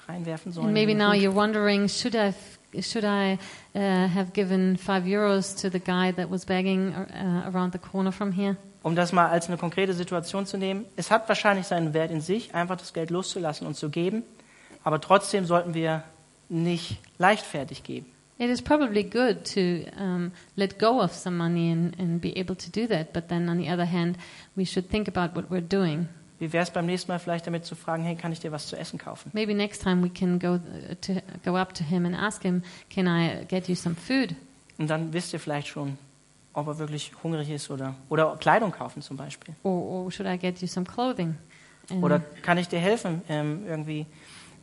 reinwerfen 0.08 0.52
sollen. 0.52 0.66
And 0.66 0.74
maybe 0.74 0.94
now 0.94 1.12
you're 1.12 1.34
wondering, 1.34 1.88
should 1.88 2.14
I 2.14 2.32
should 2.80 3.04
I 3.04 3.38
uh, 3.74 4.08
have 4.08 4.32
given 4.32 4.76
five 4.76 5.04
euros 5.06 5.54
to 5.56 5.70
the 5.70 5.80
guy 5.80 6.12
that 6.12 6.30
was 6.30 6.44
begging 6.44 6.92
uh, 6.94 7.50
around 7.52 7.72
the 7.72 7.78
corner 7.78 8.12
from 8.12 8.32
here? 8.32 8.56
Um 8.82 8.94
das 8.94 9.12
mal 9.12 9.28
als 9.28 9.48
eine 9.48 9.56
konkrete 9.56 9.92
Situation 9.92 10.46
zu 10.46 10.56
nehmen, 10.56 10.84
es 10.96 11.10
hat 11.10 11.28
wahrscheinlich 11.28 11.66
seinen 11.66 11.94
Wert 11.94 12.10
in 12.10 12.20
sich, 12.20 12.54
einfach 12.54 12.76
das 12.76 12.92
Geld 12.92 13.10
loszulassen 13.10 13.66
und 13.66 13.76
zu 13.76 13.90
geben, 13.90 14.22
aber 14.84 15.00
trotzdem 15.00 15.44
sollten 15.44 15.74
wir 15.74 16.04
nicht 16.48 16.98
leichtfertig 17.18 17.82
geben. 17.82 18.06
It 18.38 18.50
is 18.50 18.62
probably 18.62 19.02
good 19.02 19.44
to 19.54 19.84
um, 20.00 20.30
let 20.56 20.78
go 20.78 21.00
of 21.00 21.12
some 21.12 21.36
money 21.36 21.72
and, 21.72 21.98
and 21.98 22.20
be 22.20 22.36
able 22.38 22.54
to 22.54 22.70
do 22.70 22.86
that, 22.86 23.12
but 23.12 23.28
then 23.28 23.48
on 23.48 23.58
the 23.58 23.68
other 23.68 23.84
hand, 23.86 24.16
we 24.56 24.64
should 24.64 24.88
think 24.88 25.08
about 25.08 25.34
what 25.34 25.50
we're 25.50 25.60
doing. 25.60 26.08
Wie 26.38 26.52
wäre 26.52 26.62
es 26.62 26.70
beim 26.70 26.86
nächsten 26.86 27.10
Mal 27.10 27.18
vielleicht 27.18 27.48
damit 27.48 27.64
zu 27.64 27.74
fragen, 27.74 28.04
hey, 28.04 28.14
kann 28.14 28.30
ich 28.30 28.38
dir 28.38 28.52
was 28.52 28.68
zu 28.68 28.76
essen 28.78 28.96
kaufen? 28.96 29.30
Maybe 29.34 29.54
next 29.54 29.82
time 29.82 30.04
we 30.04 30.08
can 30.08 30.38
go 30.38 30.54
uh, 30.54 30.94
to 31.00 31.14
go 31.44 31.56
up 31.56 31.74
to 31.74 31.82
him 31.82 32.06
and 32.06 32.14
ask 32.14 32.42
him, 32.42 32.62
"Can 32.90 33.08
I 33.08 33.44
get 33.48 33.68
you 33.68 33.74
some 33.74 33.96
food?" 33.96 34.36
Und 34.78 34.88
dann 34.88 35.12
wisst 35.12 35.32
ihr 35.32 35.40
vielleicht 35.40 35.66
schon, 35.66 35.98
ob 36.54 36.68
er 36.68 36.78
wirklich 36.78 37.10
hungrig 37.24 37.50
ist 37.50 37.68
oder, 37.70 37.96
oder 38.08 38.36
Kleidung 38.38 38.70
kaufen 38.70 39.02
zum 39.02 39.16
Beispiel. 39.16 39.56
Or, 39.64 39.72
or 40.04 40.12
should 40.12 40.28
I 40.32 40.38
get 40.38 40.60
you 40.60 40.68
some 40.68 40.86
clothing? 40.86 41.34
And- 41.90 42.04
Oder 42.04 42.20
kann 42.42 42.56
ich 42.56 42.68
dir 42.68 42.78
helfen, 42.78 43.22
ähm, 43.28 43.64
irgendwie 43.66 44.06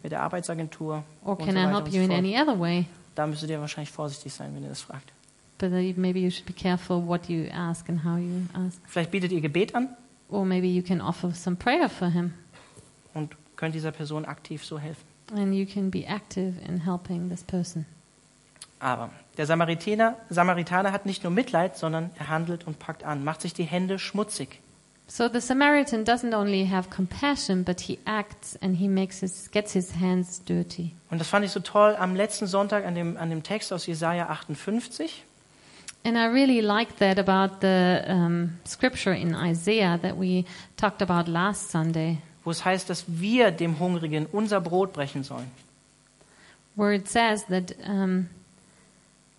mit 0.02 0.14
der 0.14 0.22
Arbeitsagentur? 0.22 1.04
or 1.26 1.38
can 1.38 1.56
so 1.56 1.60
I 1.60 1.66
help 1.68 1.90
you 1.92 2.02
in 2.04 2.08
fort. 2.08 2.20
any 2.20 2.40
other 2.40 2.58
way? 2.58 2.86
Da 3.16 3.26
müsstet 3.28 3.50
ihr 3.50 3.60
wahrscheinlich 3.62 3.92
vorsichtig 3.92 4.34
sein, 4.34 4.54
wenn 4.56 4.64
ihr 4.64 4.70
das 4.70 4.82
fragt. 4.82 5.12
But 5.58 5.72
maybe 5.72 6.20
you 6.20 6.30
should 6.30 6.46
be 6.46 6.54
careful 6.54 7.08
what 7.08 7.30
you 7.30 7.46
ask 7.52 7.88
and 7.90 8.04
how 8.04 8.18
you 8.18 8.42
ask. 8.54 8.80
Vielleicht 8.88 9.12
bietet 9.12 9.32
ihr 9.32 9.42
Gebet 9.42 9.74
an 9.74 9.90
Or 10.30 10.44
maybe 10.44 10.68
you 10.68 10.82
can 10.82 11.02
offer 11.02 11.32
some 11.34 11.56
prayer 11.56 11.88
for 11.88 12.10
him, 12.10 12.34
und 13.14 13.36
könnt 13.56 13.76
dieser 13.76 13.92
Person 13.92 14.26
aktiv 14.26 14.66
so 14.66 14.80
helfen. 14.80 15.04
and 15.34 15.54
you 15.54 15.66
can 15.66 15.90
be 15.92 16.06
active 16.06 16.54
in 16.68 16.84
helping 16.84 17.30
this 17.30 17.44
person. 17.44 17.86
Aber 18.80 19.12
der 19.38 19.46
Samaritaner, 19.46 20.18
Samaritaner 20.30 20.92
hat 20.92 21.06
nicht 21.06 21.24
nur 21.24 21.32
Mitleid, 21.32 21.78
sondern 21.78 22.10
er 22.18 22.28
handelt 22.28 22.68
und 22.68 22.78
packt 22.80 23.04
an, 23.04 23.24
macht 23.24 23.42
sich 23.42 23.54
die 23.54 23.64
Hände 23.64 23.98
schmutzig. 24.00 24.60
So 25.08 25.30
the 25.30 25.40
Samaritan 25.40 26.04
doesn't 26.04 26.34
only 26.34 26.66
have 26.66 26.90
compassion, 26.90 27.64
but 27.64 27.82
he 27.82 28.00
acts 28.08 28.58
and 28.62 28.78
he 28.78 28.88
makes 28.88 29.20
his 29.20 29.48
gets 29.52 29.74
his 29.74 29.92
hands 29.92 30.40
dirty. 30.46 30.96
Und 31.12 31.20
das 31.20 31.28
fand 31.30 31.46
ich 31.46 31.52
so 31.52 31.60
toll 31.60 31.96
am 31.98 32.16
letzten 32.16 32.48
Sonntag 32.48 32.86
an 32.86 32.96
dem, 32.96 33.16
an 33.18 33.30
dem 33.30 33.44
Text 33.44 33.72
aus 33.72 33.86
Jesaja 33.86 34.26
58. 34.26 35.24
And 36.04 36.18
I 36.18 36.26
really 36.26 36.62
like 36.62 36.98
that 36.98 37.18
about 37.20 37.62
the 37.62 38.04
um, 38.08 38.60
scripture 38.66 39.14
in 39.14 39.34
Isaiah 39.36 39.98
that 40.02 40.18
we 40.18 40.46
talked 40.78 41.02
about 41.02 41.28
last 41.28 41.72
Sunday, 41.72 42.20
wo 42.44 42.52
es 42.52 42.64
heißt, 42.66 42.90
dass 42.90 43.06
wir 43.08 43.52
dem 43.52 43.80
Hungrigen 43.80 44.28
unser 44.32 44.60
Brot 44.62 44.94
brechen 44.94 45.24
sollen. 45.24 45.52
where 46.76 46.92
it 46.94 47.08
says 47.08 47.46
that 47.46 47.72
um, 47.86 48.30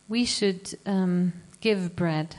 we 0.09 0.25
should 0.25 0.77
um, 0.87 1.33
give 1.61 1.95
bread 1.95 2.37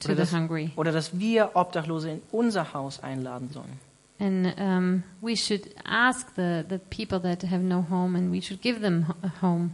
to 0.00 0.08
Oder 0.08 0.14
the 0.14 0.20
dass, 0.22 0.32
hungry, 0.32 0.70
oder 0.76 0.92
dass 0.92 1.18
wir 1.18 1.50
Obdachlose 1.54 2.10
in 2.10 2.22
unser 2.32 2.72
Haus 2.72 3.02
einladen 3.02 3.50
sollen. 3.52 3.78
and 4.20 4.58
um, 4.58 5.02
we 5.22 5.36
should 5.36 5.72
ask 5.84 6.34
the, 6.34 6.64
the 6.68 6.78
people 6.90 7.20
that 7.20 7.42
have 7.42 7.62
no 7.62 7.82
home, 7.82 8.16
and 8.16 8.32
we 8.32 8.40
should 8.40 8.60
give 8.60 8.80
them 8.80 9.06
a 9.22 9.30
home. 9.40 9.70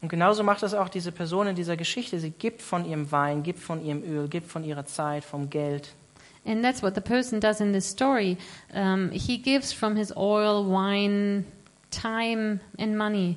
Und 0.00 0.10
genauso 0.10 0.44
macht 0.44 0.62
das 0.62 0.74
auch 0.74 0.88
diese 0.88 1.10
Person 1.10 1.48
in 1.48 1.56
dieser 1.56 1.76
Geschichte. 1.76 2.20
Sie 2.20 2.30
gibt 2.30 2.62
von 2.62 2.84
ihrem 2.84 3.10
Wein, 3.10 3.42
gibt 3.42 3.58
von 3.58 3.84
ihrem 3.84 4.02
Öl, 4.04 4.28
gibt 4.28 4.46
von 4.46 4.62
ihrer 4.62 4.86
Zeit, 4.86 5.24
vom 5.24 5.50
Geld. 5.50 5.92
And 6.44 6.62
that's 6.62 6.82
what 6.82 6.94
the 6.94 7.00
person 7.00 7.40
does 7.40 7.60
in 7.60 7.72
this 7.72 7.88
story. 7.90 8.36
Um, 8.72 9.10
he 9.10 9.38
gives 9.38 9.72
from 9.72 9.96
his 9.96 10.16
oil, 10.16 10.64
wine, 10.64 11.44
time, 11.90 12.60
and 12.78 12.96
money. 12.96 13.36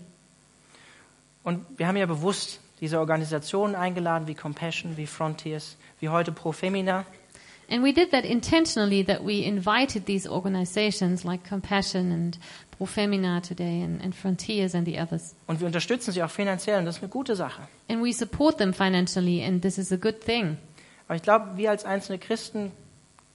Und 1.44 1.65
wir 1.78 1.88
haben 1.88 1.98
ja 1.98 2.06
bewusst 2.06 2.60
diese 2.82 3.00
Organisationen 3.00 3.76
eingeladen, 3.76 4.28
wie 4.28 4.36
Compassion, 4.36 4.98
wie 4.98 5.08
Frontiers, 5.08 5.78
wie 6.00 6.10
heute 6.10 6.32
Pro 6.32 6.52
Femina. 6.52 7.06
And 7.70 7.84
we 7.84 7.94
did 7.94 8.12
that 8.12 8.26
intentionally, 8.26 9.02
that 9.06 9.26
we 9.26 9.46
invited 9.46 10.06
these 10.06 10.28
organizations 10.28 11.24
like 11.24 11.48
Compassion 11.48 12.12
and 12.12 12.38
Profemina 12.78 13.39
today 13.39 13.82
and, 13.82 14.04
and 14.04 14.13
Frontiers 14.13 14.76
and 14.76 14.86
the 14.86 15.00
others. 15.00 15.36
Und 15.48 15.62
wir 15.62 15.67
unterstützen 15.67 16.12
sie 16.12 16.22
auch 16.22 16.30
finanziell 16.30 16.80
und 16.80 16.86
das 16.86 16.98
ist 16.98 17.04
eine 17.04 17.12
gute 17.12 17.36
Sache. 17.38 17.62
And 17.88 18.04
we 18.04 18.12
support 18.12 18.58
them 18.58 18.74
financially, 18.74 19.46
and 19.46 19.62
this 19.62 19.78
is 19.78 19.94
a 19.94 19.96
good 19.96 20.20
thing. 20.20 20.58
Aber 21.08 21.15
ich 21.15 21.22
glaube, 21.22 21.56
wir 21.56 21.70
als 21.70 21.86
einzelne 21.86 22.17
Christen 22.17 22.72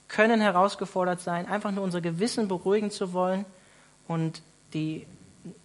können 0.07 0.39
herausgefordert 0.41 1.21
sein, 1.21 1.47
einfach 1.47 1.71
nur 1.71 1.83
unser 1.83 2.01
Gewissen 2.01 2.47
beruhigen 2.47 2.91
zu 2.91 3.13
wollen 3.13 3.45
und 4.07 4.41
die, 4.73 5.07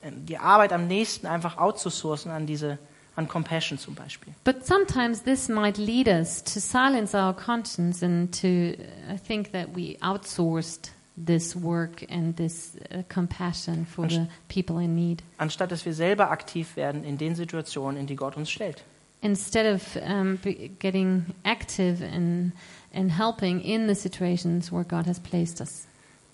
die 0.03 0.38
Arbeit 0.38 0.73
am 0.73 0.87
nächsten 0.87 1.27
einfach 1.27 1.59
outzusourcen 1.59 2.31
an 2.31 2.47
diese 2.47 2.79
an 3.16 3.29
Compassion 3.29 3.79
zum 3.79 3.94
Beispiel. 3.94 4.35
But 4.44 4.66
sometimes 4.66 5.22
this 5.22 5.48
might 5.48 5.79
lead 5.79 6.09
us 6.09 6.42
to 6.44 6.61
silence 6.61 7.14
our 7.14 7.35
conscience 7.35 8.03
and 8.03 8.33
to 8.40 8.75
uh, 9.09 9.18
think 9.18 9.53
that 9.53 9.75
we 9.75 9.98
outsourced 10.01 10.90
this 11.16 11.55
work 11.55 12.05
and 12.09 12.37
this 12.37 12.77
uh, 12.90 13.03
compassion 13.09 13.85
for 13.87 14.09
the 14.09 14.29
people 14.48 14.79
in 14.79 14.94
need. 14.94 15.22
Anstatt 15.38 15.70
dass 15.70 15.85
wir 15.85 15.92
selber 15.92 16.31
aktiv 16.31 16.77
werden 16.77 17.05
in 17.05 17.18
den 17.18 17.35
Situationen, 17.35 18.01
in 18.01 18.07
die 18.07 18.16
Gott 18.16 18.37
uns 18.37 18.51
stellt. 18.51 18.83
Instead 19.20 19.66
of 19.66 19.96
um, 20.03 20.38
getting 20.81 21.27
active 21.44 22.03
and, 22.03 22.53
and 22.92 23.16
helping 23.16 23.61
in 23.61 23.87
the 23.87 23.94
situations 23.94 24.72
where 24.72 24.85
God 24.85 25.07
has 25.07 25.20
placed 25.20 25.61
us. 25.61 25.87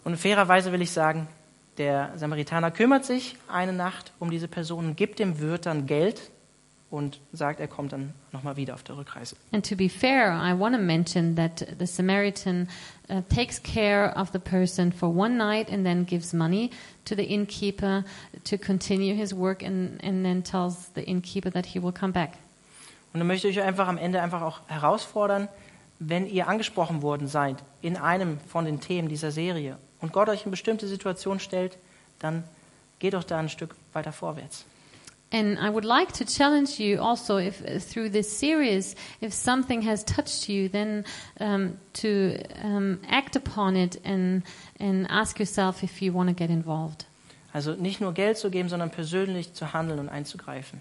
Und 0.04 0.16
fairerweise 0.16 0.72
will 0.72 0.80
ich 0.80 0.92
sagen, 0.92 1.28
der 1.76 2.12
Samaritaner 2.16 2.70
kümmert 2.70 3.04
sich 3.04 3.36
eine 3.46 3.72
Nacht 3.72 4.12
um 4.18 4.30
diese 4.30 4.48
Person, 4.48 4.96
gibt 4.96 5.18
dem 5.18 5.38
Wirt 5.38 5.66
dann 5.66 5.86
Geld 5.86 6.30
und 6.90 7.20
sagt, 7.32 7.60
er 7.60 7.68
kommt 7.68 7.92
dann 7.92 8.14
nochmal 8.32 8.56
wieder 8.56 8.74
auf 8.74 8.82
der 8.82 8.96
Rückreise. 8.96 9.36
And 9.52 9.68
to 9.68 9.76
be 9.76 9.88
fair, 9.88 10.32
I 10.32 10.58
want 10.58 10.74
to 10.74 10.80
mention 10.80 11.36
that 11.36 11.66
the 11.78 11.86
Samaritan 11.86 12.68
uh, 13.10 13.20
takes 13.28 13.62
care 13.62 14.14
of 14.16 14.30
the 14.32 14.38
person 14.38 14.92
for 14.92 15.08
one 15.08 15.36
night 15.36 15.70
and 15.70 15.84
then 15.84 16.06
gives 16.06 16.32
money 16.32 16.70
to 17.04 17.14
the 17.14 17.24
innkeeper 17.24 18.04
to 18.44 18.56
continue 18.56 19.14
his 19.14 19.34
work 19.34 19.62
and, 19.62 20.02
and 20.02 20.24
then 20.24 20.42
tells 20.42 20.90
the 20.94 21.02
innkeeper 21.02 21.50
that 21.50 21.66
he 21.66 21.82
will 21.82 21.92
come 21.92 22.12
back. 22.12 22.38
Und 23.12 23.20
dann 23.20 23.26
möchte 23.26 23.48
ich 23.48 23.58
euch 23.58 23.64
einfach 23.64 23.88
am 23.88 23.98
Ende 23.98 24.22
einfach 24.22 24.42
auch 24.42 24.60
herausfordern, 24.66 25.48
wenn 25.98 26.26
ihr 26.26 26.48
angesprochen 26.48 27.02
worden 27.02 27.26
seid 27.26 27.56
in 27.82 27.96
einem 27.96 28.38
von 28.40 28.64
den 28.64 28.80
Themen 28.80 29.08
dieser 29.08 29.30
Serie 29.30 29.78
und 30.00 30.12
Gott 30.12 30.28
euch 30.28 30.44
in 30.44 30.50
bestimmte 30.50 30.86
Situationen 30.86 31.40
stellt, 31.40 31.76
dann 32.18 32.44
geht 32.98 33.14
doch 33.14 33.24
da 33.24 33.38
ein 33.38 33.48
Stück 33.48 33.74
weiter 33.92 34.12
vorwärts. 34.12 34.64
And 35.30 35.58
I 35.58 35.68
would 35.68 35.84
like 35.84 36.12
to 36.12 36.24
challenge 36.24 36.80
you 36.80 37.00
also, 37.00 37.36
if 37.36 37.62
through 37.82 38.10
this 38.10 38.34
series, 38.34 38.96
if 39.20 39.32
something 39.34 39.82
has 39.82 40.02
touched 40.04 40.48
you, 40.48 40.70
then 40.70 41.04
um, 41.38 41.78
to 41.94 42.38
um, 42.62 43.00
act 43.08 43.36
upon 43.36 43.76
it 43.76 44.00
and 44.04 44.42
and 44.80 45.06
ask 45.10 45.38
yourself 45.38 45.84
if 45.84 46.00
you 46.00 46.12
want 46.12 46.28
to 46.28 46.34
get 46.34 46.50
involved. 46.50 47.04
Also 47.52 47.74
nicht 47.74 48.00
nur 48.00 48.12
Geld 48.12 48.38
zu 48.38 48.50
geben, 48.50 48.68
sondern 48.68 48.90
persönlich 48.90 49.52
zu 49.52 49.72
handeln 49.72 49.98
und 49.98 50.08
einzugreifen. 50.08 50.80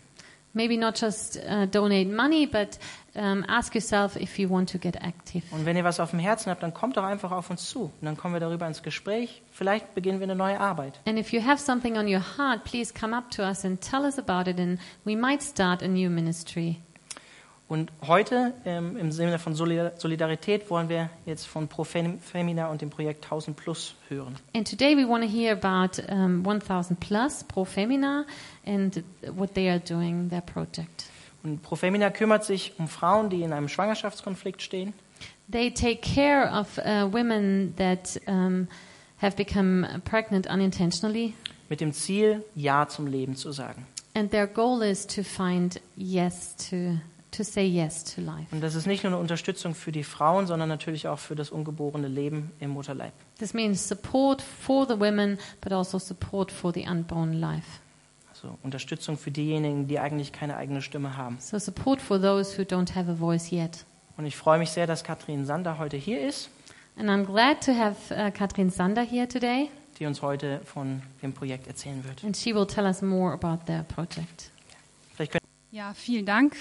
Maybe 0.54 0.78
not 0.78 1.00
just 1.00 1.38
uh, 1.38 1.66
donate 1.68 2.10
money, 2.10 2.48
but 2.48 2.80
um, 3.16 3.46
ask 3.48 3.76
yourself 3.76 4.16
if 4.16 4.40
you 4.40 4.50
want 4.50 4.70
to 4.72 4.78
get 4.78 4.96
active. 4.96 5.44
Und 5.52 5.66
wenn 5.66 5.76
ihr 5.76 5.84
was 5.84 6.00
auf 6.00 6.12
dem 6.12 6.20
Herzen 6.20 6.50
habt, 6.50 6.64
dann 6.64 6.74
kommt 6.74 6.98
doch 6.98 7.04
einfach 7.04 7.32
auf 7.32 7.50
uns 7.50 7.70
zu. 7.70 7.84
Und 7.84 7.94
dann 8.02 8.18
kommen 8.18 8.34
wir 8.34 8.40
darüber 8.40 8.68
ins 8.68 8.82
Gespräch. 8.82 9.42
Vielleicht 9.52 9.94
beginnen 9.94 10.20
wir 10.20 10.26
eine 10.26 10.36
neue 10.36 10.60
Arbeit. 10.60 11.00
And 11.06 11.20
if 11.20 11.32
you 11.34 11.44
have 11.44 11.62
something 11.62 11.98
on 11.98 12.08
your 12.08 12.24
heart, 12.38 12.64
please 12.64 12.94
come 12.94 13.16
up 13.16 13.30
to 13.32 13.44
us 13.44 13.66
and 13.66 13.80
tell 13.82 14.04
us 14.04 14.18
about 14.18 14.50
it, 14.50 14.60
and 14.60 14.80
we 15.06 15.16
might 15.16 15.42
start 15.42 15.84
a 15.84 15.88
new 15.88 16.10
ministry. 16.10 16.82
Und 17.70 17.92
heute 18.08 18.54
ähm, 18.64 18.96
im 18.96 19.12
Sinne 19.12 19.40
von 19.40 19.54
Solidar- 19.54 19.92
Solidarität 19.98 20.70
wollen 20.70 20.88
wir 20.88 21.10
jetzt 21.26 21.46
von 21.48 21.68
Pro 21.68 21.84
Fem- 21.84 22.20
Femina 22.22 22.68
und 22.68 22.82
dem 22.82 22.90
Projekt 22.90 23.26
1000 23.26 23.58
Plus 23.58 23.96
hören. 24.08 24.36
And 24.56 24.66
today 24.70 24.96
we 24.96 25.06
want 25.08 25.24
to 25.26 25.30
hear 25.30 25.52
about 25.52 26.02
um, 26.10 26.46
1000 26.48 26.98
Plus 27.00 27.44
Pro 27.44 27.66
Femina 27.66 28.26
and 28.66 29.04
what 29.36 29.54
they 29.54 29.70
are 29.70 29.80
doing, 29.82 30.30
their 30.30 30.40
project. 30.42 31.10
Und 31.44 31.62
Pro 31.62 31.76
Femina 31.76 32.10
kümmert 32.10 32.46
sich 32.46 32.74
um 32.80 32.88
Frauen, 32.88 33.30
die 33.30 33.42
in 33.42 33.52
einem 33.52 33.68
Schwangerschaftskonflikt 33.68 34.62
stehen. 34.62 34.94
They 35.52 35.70
take 35.74 35.98
care 36.02 36.50
of 36.50 36.78
uh, 36.78 37.12
women 37.12 37.74
that 37.78 38.20
um, 38.28 38.68
have 39.22 39.36
become 39.36 39.86
pregnant 40.06 40.48
unintentionally, 40.50 41.34
mit 41.70 41.82
dem 41.82 41.92
Ziel, 41.92 42.44
Ja 42.56 42.88
zum 42.88 43.08
Leben 43.08 43.36
zu 43.36 43.52
sagen. 43.52 43.86
and 44.14 44.32
their 44.32 44.48
goal 44.48 44.82
is 44.82 45.06
to 45.06 45.22
find 45.22 45.80
yes 45.98 46.56
to 46.56 46.98
to 47.38 47.44
say 47.44 47.66
yes 47.66 48.04
to 48.04 48.22
life. 48.22 48.48
Und 48.52 48.62
das 48.62 48.76
ist 48.76 48.88
nicht 48.88 49.04
nur 49.04 49.14
eine 49.14 49.22
Unterstützung 49.22 49.76
für 49.76 49.92
die 49.92 50.04
Frauen, 50.04 50.48
sondern 50.48 50.68
natürlich 50.70 51.08
auch 51.08 51.20
für 51.20 51.36
das 51.36 51.50
ungeborene 51.52 52.08
Leben 52.08 52.52
im 52.60 52.72
Mutterleib. 52.72 53.14
This 53.40 53.54
means 53.54 53.88
support 53.88 54.42
for 54.42 54.88
the 54.88 55.00
women, 55.00 55.38
but 55.62 55.72
also 55.72 56.00
support 56.00 56.52
for 56.52 56.74
the 56.74 56.86
unborn 56.90 57.34
life. 57.34 57.80
Also 58.30 58.58
Unterstützung 58.64 59.18
für 59.18 59.32
diejenigen, 59.32 59.88
die 59.88 60.00
eigentlich 60.00 60.32
keine 60.32 60.58
eigene 60.58 60.82
Stimme 60.82 61.18
haben. 61.18 61.38
So 61.40 61.58
support 61.58 62.02
for 62.02 62.20
those 62.22 62.58
who 62.58 62.64
don't 62.64 62.94
have 62.96 63.10
a 63.10 63.16
voice 63.16 63.52
yet. 63.52 63.86
Und 64.18 64.26
ich 64.26 64.36
freue 64.36 64.60
mich 64.60 64.72
sehr, 64.72 64.88
dass 64.88 65.04
Katrin 65.04 65.46
Sander 65.46 65.78
heute 65.78 65.98
hier 65.98 66.22
ist, 66.28 66.50
And 67.00 67.10
I'm 67.12 67.26
glad 67.26 67.62
to 67.66 67.74
have 67.74 68.12
uh, 68.12 68.32
Katrin 68.32 68.72
Sander 68.72 69.04
here 69.04 69.28
today, 69.28 69.70
die 70.00 70.08
uns 70.08 70.24
heute 70.24 70.62
von 70.66 71.04
dem 71.22 71.32
Projekt 71.34 71.68
erzählen 71.68 72.04
wird. 72.04 72.24
and 72.24 72.36
she 72.36 72.56
will 72.56 72.66
tell 72.66 72.86
us 72.86 73.04
more 73.04 73.34
about 73.34 73.66
their 73.68 73.84
project. 73.84 74.52
Ja, 75.72 75.94
vielen 75.94 76.26
Dank. 76.26 76.56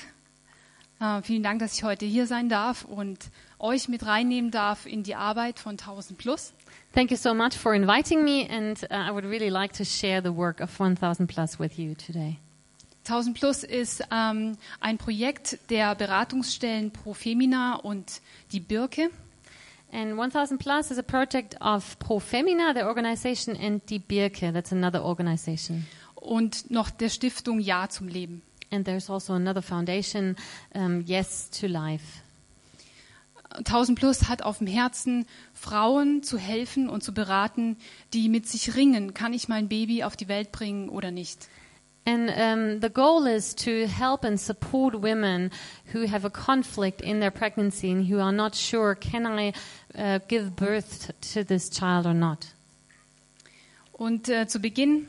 Äh, 1.00 1.22
vielen 1.22 1.42
Dank, 1.42 1.60
dass 1.60 1.74
ich 1.74 1.82
heute 1.84 2.06
hier 2.06 2.26
sein 2.26 2.48
darf 2.48 2.84
und 2.84 3.18
euch 3.58 3.88
mit 3.88 4.06
reinnehmen 4.06 4.50
darf 4.50 4.86
in 4.86 5.02
die 5.02 5.14
Arbeit 5.14 5.58
von 5.58 5.72
1000 5.72 6.18
Plus. 6.18 6.52
Thank 6.94 7.10
you 7.10 7.16
so 7.16 7.34
much 7.34 7.54
for 7.54 7.74
inviting 7.74 8.24
me, 8.24 8.48
and 8.50 8.82
uh, 8.84 8.94
I 8.94 9.10
would 9.12 9.24
really 9.24 9.50
like 9.50 9.72
to 9.74 9.84
share 9.84 10.22
the 10.22 10.34
work 10.34 10.60
of 10.60 10.70
1000 10.80 11.26
Plus 11.26 11.58
with 11.60 11.76
you 11.78 11.94
today. 11.94 12.38
1000 13.04 13.34
Plus 13.34 13.62
ist 13.62 14.02
ähm, 14.10 14.56
ein 14.80 14.98
Projekt 14.98 15.58
der 15.70 15.94
Beratungsstellen 15.94 16.90
Pro 16.90 17.12
Femina 17.14 17.76
und 17.76 18.20
die 18.52 18.60
Birke. 18.60 19.10
And 19.92 20.18
1000 20.18 20.58
Plus 20.58 20.90
is 20.90 20.98
a 20.98 21.02
project 21.02 21.60
of 21.60 21.98
Pro 22.00 22.18
Femina, 22.18 22.72
the 22.74 22.82
organization, 22.82 23.56
and 23.56 23.88
Die 23.88 24.00
Birke, 24.00 24.52
that's 24.52 24.72
another 24.72 25.04
organization. 25.04 25.86
und 26.16 26.70
noch 26.70 26.90
der 26.90 27.08
Stiftung 27.10 27.60
Ja 27.60 27.88
zum 27.88 28.08
Leben. 28.08 28.42
And 28.70 28.84
there's 28.84 29.08
also 29.08 29.34
another 29.34 29.62
foundation, 29.62 30.36
um, 30.74 31.02
Yes 31.06 31.50
to 31.50 31.66
Life. 31.66 32.22
1000 33.64 33.98
Plus 33.98 34.28
hat 34.28 34.42
auf 34.42 34.58
dem 34.58 34.66
Herzen, 34.66 35.26
Frauen 35.54 36.22
zu 36.22 36.36
helfen 36.36 36.88
und 36.88 37.02
zu 37.02 37.14
beraten, 37.14 37.76
die 38.12 38.28
mit 38.28 38.46
sich 38.46 38.74
ringen, 38.74 39.14
kann 39.14 39.32
ich 39.32 39.48
mein 39.48 39.68
Baby 39.68 40.04
auf 40.04 40.16
die 40.16 40.28
Welt 40.28 40.52
bringen 40.52 40.88
oder 40.88 41.10
nicht. 41.10 41.48
And 42.08 42.30
um, 42.30 42.80
the 42.80 42.88
goal 42.88 43.26
is 43.26 43.52
to 43.56 43.88
help 43.88 44.24
and 44.24 44.38
support 44.38 44.94
women 45.02 45.50
who 45.92 46.06
have 46.06 46.24
a 46.24 46.30
conflict 46.30 47.00
in 47.00 47.18
their 47.18 47.32
pregnancy 47.32 47.90
and 47.90 48.08
who 48.08 48.20
are 48.20 48.32
not 48.32 48.54
sure, 48.54 48.94
can 48.94 49.26
I 49.26 49.52
uh, 49.98 50.20
give 50.28 50.54
birth 50.54 51.10
to 51.32 51.42
this 51.42 51.68
child 51.68 52.06
or 52.06 52.14
not? 52.14 52.46
Und 53.92 54.28
äh, 54.28 54.46
zu 54.46 54.60
Beginn, 54.60 55.08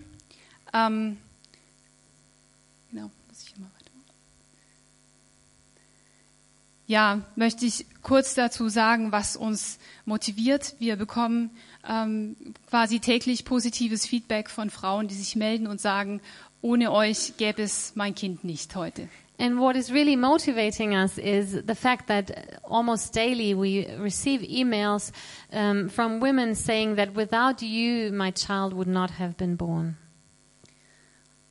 ähm, 0.74 1.18
genau, 2.90 3.12
muss 3.28 3.44
ich 3.44 3.56
immer 3.56 3.68
weitermachen. 3.68 4.16
Ja, 6.88 7.22
möchte 7.36 7.66
ich 7.66 7.86
kurz 8.02 8.34
dazu 8.34 8.70
sagen, 8.70 9.12
was 9.12 9.36
uns 9.36 9.78
motiviert. 10.06 10.76
Wir 10.80 10.96
bekommen 10.96 11.52
ähm, 11.88 12.38
quasi 12.70 13.02
täglich 13.02 13.44
positives 13.44 14.06
Feedback 14.06 14.50
von 14.50 14.70
Frauen, 14.70 15.10
die 15.10 15.16
sich 15.16 15.36
melden 15.36 15.68
und 15.68 15.82
sagen, 15.82 16.22
ohne 16.62 16.94
euch 16.94 17.34
gäbe 17.36 17.62
es 17.62 17.92
mein 17.96 18.16
Kind 18.16 18.46
nicht 18.46 18.74
heute. 18.78 19.10
And 19.38 19.60
what 19.60 19.76
is 19.76 19.92
really 19.92 20.16
motivating 20.16 20.94
us 20.94 21.18
is 21.18 21.52
the 21.68 21.76
fact 21.76 22.08
that 22.08 22.32
almost 22.64 23.14
daily 23.16 23.54
we 23.54 23.86
receive 24.02 24.42
emails 24.42 25.12
um, 25.52 25.90
from 25.90 26.22
women 26.22 26.56
saying 26.56 26.96
that 26.96 27.16
without 27.16 27.62
you, 27.62 28.12
my 28.14 28.32
child 28.32 28.74
would 28.74 28.88
not 28.88 29.20
have 29.20 29.34
been 29.38 29.58
born. 29.58 29.98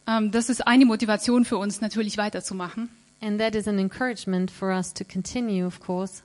Ähm, 0.08 0.30
das 0.30 0.48
ist 0.48 0.66
eine 0.66 0.86
Motivation 0.86 1.44
für 1.44 1.58
uns, 1.58 1.82
natürlich 1.82 2.16
weiterzumachen. 2.16 2.88
And 3.20 3.40
that 3.40 3.54
is 3.54 3.66
an 3.66 3.78
encouragement 3.78 4.50
for 4.50 4.70
us 4.70 4.92
to 4.94 5.04
continue, 5.04 5.66
of 5.66 5.80
course. 5.80 6.22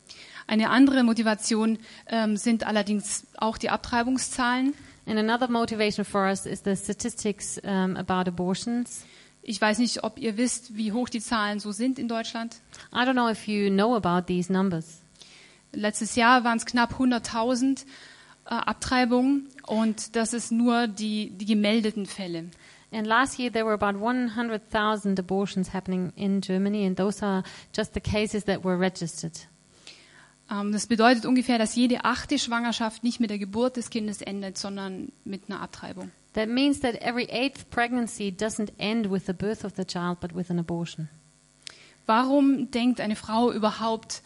Eine 0.47 0.69
andere 0.69 1.03
Motivation 1.03 1.79
ähm, 2.07 2.35
sind 2.35 2.65
allerdings 2.65 3.25
auch 3.37 3.57
die 3.57 3.69
Abtreibungszahlen. 3.69 4.73
And 5.05 5.17
another 5.17 5.47
motivation 5.47 6.05
for 6.05 6.27
us 6.27 6.45
is 6.45 6.61
the 6.63 6.75
statistics 6.75 7.57
um, 7.63 7.95
about 7.95 8.29
abortions. 8.29 9.05
Ich 9.43 9.59
weiß 9.59 9.79
nicht, 9.79 10.03
ob 10.03 10.19
ihr 10.19 10.37
wisst, 10.37 10.75
wie 10.77 10.91
hoch 10.91 11.09
die 11.09 11.21
Zahlen 11.21 11.59
so 11.59 11.71
sind 11.71 11.97
in 11.97 12.07
Deutschland. 12.07 12.57
I 12.93 12.97
don't 12.97 13.13
know 13.13 13.29
if 13.29 13.47
you 13.47 13.69
know 13.69 13.95
about 13.95 14.27
these 14.27 14.51
numbers. 14.51 15.01
Letztes 15.73 16.15
Jahr 16.15 16.43
waren 16.43 16.57
es 16.57 16.65
knapp 16.65 16.99
100.000 16.99 17.85
äh, 18.45 18.49
Abtreibungen 18.49 19.47
und 19.65 20.15
das 20.15 20.33
ist 20.33 20.51
nur 20.51 20.87
die, 20.87 21.31
die 21.31 21.45
gemeldeten 21.45 22.05
Fälle. 22.05 22.49
And 22.91 23.07
last 23.07 23.39
year 23.39 23.49
there 23.49 23.65
were 23.65 23.73
about 23.73 23.95
100,000 23.95 25.17
abortions 25.17 25.69
happening 25.73 26.11
in 26.15 26.41
Germany, 26.41 26.85
and 26.85 26.97
those 26.97 27.23
are 27.23 27.43
just 27.73 27.93
the 27.93 28.01
cases 28.01 28.43
that 28.45 28.63
were 28.63 28.77
registered. 28.77 29.47
Ähm, 30.49 30.71
das 30.73 30.87
bedeutet 30.87 31.25
ungefähr, 31.25 31.57
dass 31.57 31.75
jede 31.75 32.03
achte 32.03 32.37
Schwangerschaft 32.37 33.03
nicht 33.03 33.19
mit 33.19 33.29
der 33.29 33.39
Geburt 33.39 33.77
des 33.77 33.89
Kindes 33.89 34.21
endet, 34.21 34.57
sondern 34.57 35.11
mit 35.23 35.43
einer 35.49 35.61
Abtreibung. 35.61 36.11
That 36.33 36.49
means 36.49 36.81
that 36.81 36.95
every 37.01 37.27
eighth 37.29 37.69
pregnancy 37.69 38.31
doesn't 38.31 38.71
end 38.77 39.09
with 39.09 39.25
the 39.25 39.33
birth 39.33 39.63
of 39.63 39.73
the 39.75 39.85
child, 39.85 40.19
but 40.19 40.35
with 40.35 40.49
an 40.49 40.59
abortion. 40.59 41.09
Warum 42.05 42.71
denkt 42.71 42.99
eine 42.99 43.15
Frau 43.15 43.51
überhaupt 43.51 44.21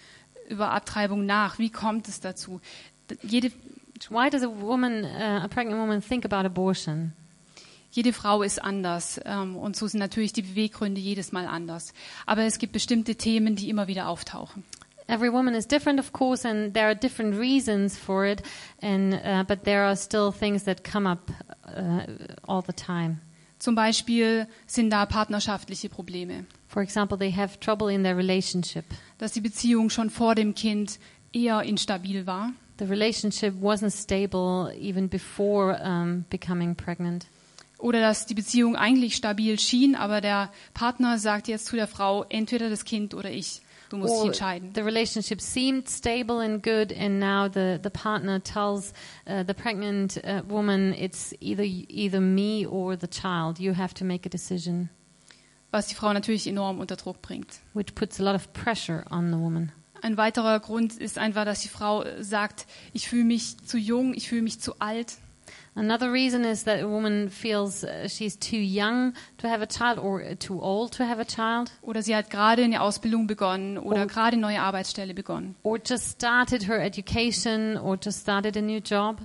über 0.50 0.72
Abtreibung 0.72 1.26
nach? 1.26 1.60
Wie 1.60 1.70
kommt 1.70 2.08
es 2.08 2.20
dazu? 2.20 2.62
Jede, 3.22 3.52
Why 4.10 4.30
does 4.30 4.44
a 4.44 4.50
woman, 4.50 5.06
uh, 5.06 5.42
a 5.44 5.48
pregnant 5.48 5.80
woman, 5.80 6.02
think 6.02 6.26
about 6.26 6.46
abortion? 6.46 7.14
Jede 7.96 8.12
Frau 8.12 8.44
ist 8.44 8.62
anders 8.62 9.22
ähm, 9.24 9.56
und 9.56 9.78
so 9.78 9.88
sind 9.88 10.02
natürlich 10.02 10.34
die 10.34 10.42
Beweggründe 10.42 11.00
jedes 11.00 11.32
Mal 11.32 11.48
anders. 11.48 11.94
Aber 12.26 12.44
es 12.44 12.60
gibt 12.60 12.74
bestimmte 12.74 13.16
Themen, 13.16 13.56
die 13.56 13.70
immer 13.70 13.88
wieder 13.88 14.10
auftauchen. 14.10 14.64
Every 15.08 15.32
woman 15.32 15.54
is 15.54 15.68
different, 15.68 16.00
of 16.00 16.12
course, 16.12 16.48
and 16.48 16.74
there 16.74 16.88
are 16.88 16.96
different 16.96 17.38
reasons 17.40 17.98
for 17.98 18.26
it, 18.26 18.42
and 18.82 19.14
uh, 19.14 19.44
but 19.48 19.64
there 19.64 19.84
are 19.84 19.96
still 19.96 20.32
things 20.32 20.64
that 20.66 20.84
come 20.84 21.08
up 21.10 21.32
uh, 21.68 22.02
all 22.48 22.64
the 22.66 22.74
time. 22.74 23.22
Zum 23.60 23.76
Beispiel 23.76 24.48
sind 24.66 24.90
da 24.90 25.06
partnerschaftliche 25.06 25.90
Probleme, 25.90 26.46
For 26.68 26.82
example, 26.82 27.18
they 27.18 27.32
have 27.32 27.60
trouble 27.60 27.94
in 27.94 28.04
their 28.04 28.18
relationship. 28.18 28.84
dass 29.20 29.32
die 29.32 29.42
Beziehung 29.42 29.90
schon 29.90 30.10
vor 30.10 30.36
dem 30.36 30.56
Kind 30.56 31.00
eher 31.32 31.62
instabil 31.62 32.26
war. 32.26 32.52
The 32.80 32.86
relationship 32.86 33.54
wasn't 33.62 33.92
stable 33.92 34.74
even 34.78 35.08
before 35.08 35.80
um, 35.82 36.26
becoming 36.30 36.76
pregnant. 36.76 37.28
Oder 37.86 38.02
dass 38.02 38.26
die 38.26 38.34
Beziehung 38.34 38.76
eigentlich 38.76 39.16
stabil 39.16 39.60
schien, 39.60 39.94
aber 39.94 40.20
der 40.20 40.50
Partner 40.74 41.20
sagt 41.20 41.48
jetzt 41.48 41.68
zu 41.68 41.76
der 41.76 41.86
Frau, 41.86 42.26
entweder 42.30 42.68
das 42.72 42.84
Kind 42.84 43.14
oder 43.14 43.30
ich. 43.30 43.62
Du 43.90 43.98
musst 43.98 44.16
dich 44.16 44.26
entscheiden. 44.26 44.72
the 44.74 44.82
relationship 44.82 45.40
seemed 45.40 45.88
stable 45.88 46.40
and 46.44 46.64
good, 46.64 46.92
and 46.92 47.20
now 47.20 47.48
the, 47.48 47.78
the 47.84 47.92
partner 47.92 48.42
tells 48.42 48.92
uh, 49.28 49.44
the 49.48 49.54
pregnant 49.54 50.20
uh, 50.24 50.42
woman, 50.50 50.94
it's 50.94 51.36
either 51.40 51.64
either 51.64 52.20
me 52.20 52.66
or 52.68 52.98
the 53.00 53.08
child. 53.08 53.60
You 53.60 53.78
have 53.78 53.94
to 54.00 54.04
make 54.04 54.26
a 54.26 54.30
decision, 54.32 54.90
Was 55.72 55.86
die 55.86 55.94
Frau 55.94 56.12
natürlich 56.12 56.48
enorm 56.48 56.80
unter 56.80 56.96
Druck 56.96 57.22
bringt. 57.22 57.60
which 57.76 57.94
puts 57.94 58.20
a 58.20 58.24
lot 58.24 58.34
of 58.34 58.52
pressure 58.54 59.06
on 59.12 59.32
the 59.32 59.38
woman. 59.38 59.72
Ein 60.02 60.18
weiterer 60.18 60.60
Grund 60.60 60.98
ist 60.98 61.20
einfach, 61.20 61.46
dass 61.46 61.60
die 61.60 61.70
Frau 61.70 62.04
sagt, 62.20 62.66
ich 62.94 63.08
fühle 63.08 63.26
mich 63.26 63.60
zu 63.60 63.78
jung, 63.78 64.16
ich 64.16 64.28
fühle 64.28 64.42
mich 64.42 64.60
zu 64.60 64.80
alt. 64.80 65.18
Another 65.78 66.10
reason 66.10 66.46
is 66.46 66.64
that 66.64 66.82
a 66.82 66.88
woman 66.88 67.30
feels 67.30 67.84
uh, 67.84 68.08
she's 68.08 68.38
too 68.40 68.56
young 68.56 69.14
to 69.40 69.50
have 69.50 69.62
a 69.62 69.68
child 69.68 70.00
or 70.00 70.22
uh, 70.22 70.34
too 70.40 70.62
old 70.62 70.94
to 70.96 71.04
have 71.04 71.20
a 71.20 71.26
child, 71.26 71.70
Oder 71.82 72.02
sie 72.02 72.16
hat 72.16 72.30
gerade 72.30 72.64
eine 72.64 72.80
Ausbildung 72.82 73.28
begonnen 73.28 73.78
oder 73.78 74.04
Oh. 74.04 74.08
gerade 74.08 74.34
eine 74.38 74.42
neue 74.42 74.62
Arbeitsstelle 74.62 75.14
begonnen. 75.14 75.56
or 75.64 75.78
just 75.86 76.12
started 76.22 76.66
her 76.70 76.80
education, 76.82 77.78
or 77.78 77.98
just 78.02 78.22
started 78.22 78.56
a 78.56 78.62
new 78.62 78.80
job. 78.80 79.18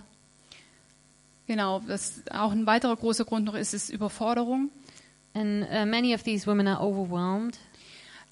Genau, 1.47 1.83
was 1.87 2.23
auch 2.33 2.53
ein 2.53 2.67
weiterer 2.67 2.97
großer 2.97 3.25
Grund 3.25 3.45
noch 3.47 3.55
ist, 3.55 3.73
ist 3.75 3.89
Überforderung. 3.91 4.71
And 5.35 5.65
uh, 5.73 5.87
many 5.87 6.15
of 6.15 6.23
these 6.25 6.47
women 6.47 6.67
are 6.67 6.81
overwhelmed. 6.85 7.59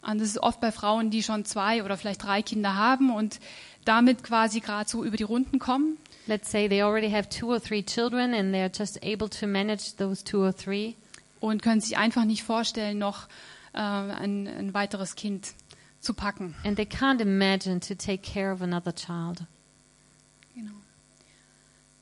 Und 0.03 0.21
das 0.21 0.29
ist 0.29 0.39
oft 0.43 0.61
bei 0.61 0.71
Frauen, 0.73 1.11
die 1.11 1.23
schon 1.23 1.45
zwei 1.45 1.85
oder 1.85 1.97
vielleicht 1.97 2.23
drei 2.25 2.43
Kinder 2.43 2.75
haben 2.77 3.11
und 3.15 3.39
damit 3.85 4.23
quasi 4.23 4.61
gerade 4.61 4.89
so 4.89 5.05
über 5.05 5.17
die 5.17 5.25
Runden 5.25 5.59
kommen. 5.59 5.99
Let's 6.29 6.49
say 6.49 6.69
they 6.69 6.83
already 6.83 7.09
have 7.09 7.29
two 7.29 7.51
or 7.51 7.59
three 7.59 7.83
children 7.83 8.35
and 8.35 8.55
they're 8.55 8.69
just 8.69 8.99
able 9.03 9.29
to 9.41 9.47
manage 9.47 9.97
those 9.97 10.23
two 10.23 10.43
or 10.43 10.53
three. 10.53 10.97
und 11.41 11.63
können 11.63 11.81
sich 11.81 11.97
einfach 11.97 12.25
nicht 12.25 12.43
vorstellen, 12.43 12.99
noch 12.99 13.29
äh, 13.73 13.79
ein, 13.79 14.47
ein 14.47 14.75
weiteres 14.75 15.15
Kind 15.15 15.55
zu 16.01 16.15
packen. 16.15 16.55
And 16.65 16.77
they 16.77 16.87
can't 16.87 17.21
imagine 17.21 17.81
to 17.81 17.95
take 17.95 18.23
care 18.23 18.53
of 18.53 18.63
another 18.63 18.93
child. 18.93 19.43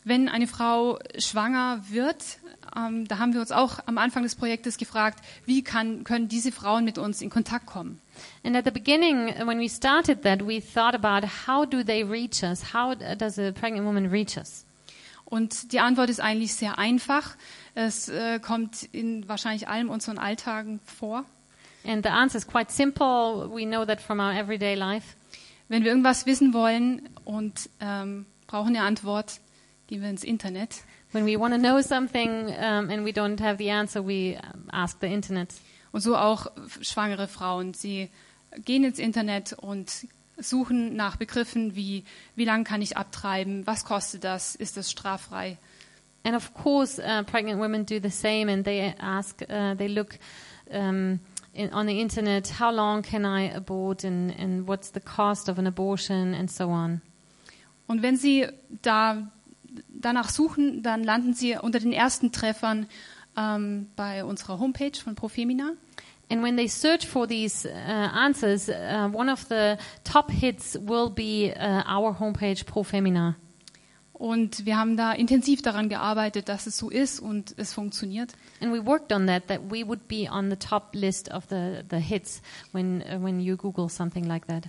Wenn 0.07 0.29
eine 0.29 0.47
Frau 0.47 1.01
schwanger 1.19 1.81
wird, 1.89 2.39
ähm, 2.77 3.09
da 3.09 3.19
haben 3.19 3.35
wir 3.35 3.41
uns 3.41 3.51
auch 3.51 3.81
am 3.87 3.99
Anfang 3.99 4.23
des 4.23 4.37
Projektes 4.37 4.79
gefragt, 4.79 5.19
wie 5.47 5.65
kann, 5.65 6.05
können 6.05 6.29
diese 6.29 6.53
Frauen 6.53 6.85
mit 6.85 6.97
uns 6.97 7.21
in 7.23 7.29
Kontakt 7.29 7.67
kommen? 7.67 8.01
And 8.45 8.55
at 8.55 8.65
the 8.65 8.71
beginning, 8.71 9.35
when 9.45 9.59
we 9.59 9.69
started 9.69 10.23
that, 10.23 10.47
we 10.47 10.63
thought 10.63 10.95
about 10.95 11.27
how 11.49 11.67
do 11.67 11.83
they 11.83 12.05
reach 12.05 12.45
us? 12.45 12.73
How 12.73 12.95
does 12.95 13.37
a 13.37 13.51
pregnant 13.51 13.85
woman 13.85 14.07
reach 14.07 14.37
us? 14.37 14.65
Und 15.25 15.73
die 15.73 15.81
Antwort 15.81 16.09
ist 16.09 16.21
eigentlich 16.21 16.55
sehr 16.55 16.79
einfach. 16.79 17.35
Es 17.75 18.09
äh, 18.09 18.39
kommt 18.39 18.85
in 18.93 19.29
wahrscheinlich 19.29 19.67
allen 19.67 19.89
unseren 19.89 20.19
Alltagen 20.19 20.79
vor. 20.85 21.25
And 21.85 22.05
the 22.05 22.11
answer 22.11 22.39
is 22.39 22.47
quite 22.47 22.71
simple. 22.71 23.51
We 23.53 23.67
know 23.67 23.85
that 23.85 24.01
from 24.01 24.21
our 24.21 24.33
everyday 24.33 24.77
life. 24.77 25.17
Wenn 25.69 25.83
wir 25.83 25.91
irgendwas 25.91 26.27
wissen 26.27 26.55
wollen 26.55 27.09
und 27.25 27.69
ähm, 27.81 28.25
brauchen 28.47 28.69
eine 28.69 28.83
Antwort, 28.83 29.41
gehen 29.87 30.03
wir 30.03 30.11
ins 30.11 30.25
Internet. 30.25 30.83
When 31.13 31.27
we 31.27 31.39
want 31.39 31.55
to 31.55 31.61
know 31.61 31.81
something 31.81 32.49
um, 32.49 32.91
and 32.91 33.05
we 33.05 33.13
don't 33.13 33.41
have 33.41 33.59
the 33.59 33.71
answer, 33.71 34.07
we 34.07 34.39
ask 34.71 34.99
the 35.01 35.07
internet. 35.07 35.55
Und 35.93 36.01
so 36.03 36.17
auch 36.17 36.49
schwangere 36.83 37.29
Frauen. 37.29 37.73
Sie 37.73 38.11
gehen 38.65 38.85
ins 38.85 38.99
Internet 38.99 39.53
und 39.53 40.07
suchen 40.39 40.97
nach 40.97 41.17
Begriffen 41.17 41.75
wie, 41.75 42.05
wie 42.35 42.45
lange 42.45 42.65
kann 42.65 42.83
ich 42.83 42.97
abtreiben, 42.97 43.67
was 43.67 43.85
kostet 43.85 44.25
das, 44.25 44.55
ist 44.55 44.77
das 44.77 44.91
straffrei. 44.91 45.57
And 46.25 46.35
of 46.35 46.53
course, 46.55 47.01
uh, 47.01 47.23
pregnant 47.23 47.61
women 47.61 47.87
do 47.87 48.01
the 48.03 48.11
same, 48.11 48.53
and 48.53 48.65
they 48.65 48.93
ask, 48.99 49.43
uh, 49.43 49.75
they 49.77 49.87
look 49.87 50.19
um, 50.71 51.21
in, 51.55 51.73
on 51.73 51.87
the 51.87 52.01
internet, 52.01 52.59
how 52.59 52.73
long 52.73 53.03
can 53.03 53.25
I 53.25 53.55
abort, 53.55 54.05
and, 54.05 54.35
and 54.37 54.67
what's 54.67 54.91
the 54.91 55.01
cost 55.01 55.49
of 55.49 55.59
an 55.59 55.67
abortion, 55.67 56.35
and 56.35 56.51
so 56.51 56.69
on. 56.69 57.01
Und 57.87 58.03
wenn 58.03 58.17
sie 58.17 58.49
da 58.83 59.31
danach 59.89 60.31
suchen, 60.31 60.83
dann 60.83 61.05
landen 61.05 61.35
sie 61.35 61.57
unter 61.57 61.79
den 61.79 61.93
ersten 61.93 62.33
Treffern 62.33 62.87
ähm, 63.37 63.89
bei 63.97 64.25
unserer 64.25 64.59
Homepage 64.59 64.97
von 65.03 65.15
Profemina. 65.15 65.73
And 66.29 66.43
when 66.43 66.57
they 66.57 66.67
search 66.67 67.07
for 67.07 67.29
these 67.29 67.69
uh, 67.69 67.71
answers, 67.71 68.69
uh, 68.69 69.09
one 69.13 69.31
of 69.31 69.47
the 69.49 69.77
top 70.03 70.31
hits 70.31 70.75
will 70.75 71.09
be 71.09 71.55
uh, 71.57 71.85
our 71.89 72.19
homepage 72.19 72.65
Profemina. 72.65 73.37
Und 74.13 74.65
wir 74.65 74.79
haben 74.79 74.97
da 74.97 75.13
intensiv 75.13 75.61
daran 75.61 75.91
gearbeitet, 75.91 76.49
dass 76.49 76.67
es 76.67 76.79
so 76.79 76.89
ist 76.89 77.21
und 77.21 77.55
es 77.59 77.75
funktioniert. 77.75 78.33
And 78.61 78.73
we 78.73 78.85
worked 78.85 79.13
on 79.13 79.27
that, 79.27 79.47
that 79.49 79.71
we 79.71 79.87
would 79.87 80.09
be 80.09 80.27
on 80.29 80.51
the 80.51 80.57
top 80.57 80.95
list 80.95 81.31
of 81.31 81.45
the, 81.51 81.83
the 81.91 81.99
hits 81.99 82.41
when, 82.73 83.03
uh, 83.03 83.23
when 83.23 83.41
you 83.41 83.57
Google 83.57 83.89
something 83.89 84.25
like 84.25 84.47
that. 84.47 84.65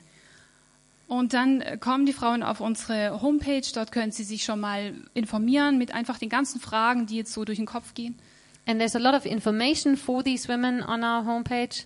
Und 1.08 1.34
dann 1.34 1.62
äh, 1.62 1.78
kommen 1.78 2.06
die 2.06 2.13
Frauen 2.13 2.43
auf 2.43 2.60
unsere 2.60 3.22
Homepage, 3.22 3.62
dort 3.74 3.91
können 3.91 4.12
sie 4.12 4.24
sich 4.24 4.43
schon 4.43 4.60
mal 4.60 4.93
informieren 5.13 5.78
mit 5.78 5.93
einfach 5.93 6.17
den 6.17 6.30
ganzen 6.30 6.60
Fragen, 6.60 7.06
die 7.06 7.15
jetzt 7.15 7.34
so 7.34 7.46
durch 7.46 7.58
den 7.58 7.65
Kopf 7.65 7.93
gehen. 7.93 8.17
And 8.65 8.80
there's 8.80 8.96
a 8.96 9.00
lot 9.00 9.13
of 9.13 9.26
information 9.26 9.96
for 9.96 10.22
these 10.24 10.50
women 10.50 10.84
on 10.84 11.04
our 11.04 11.26
homepage. 11.26 11.86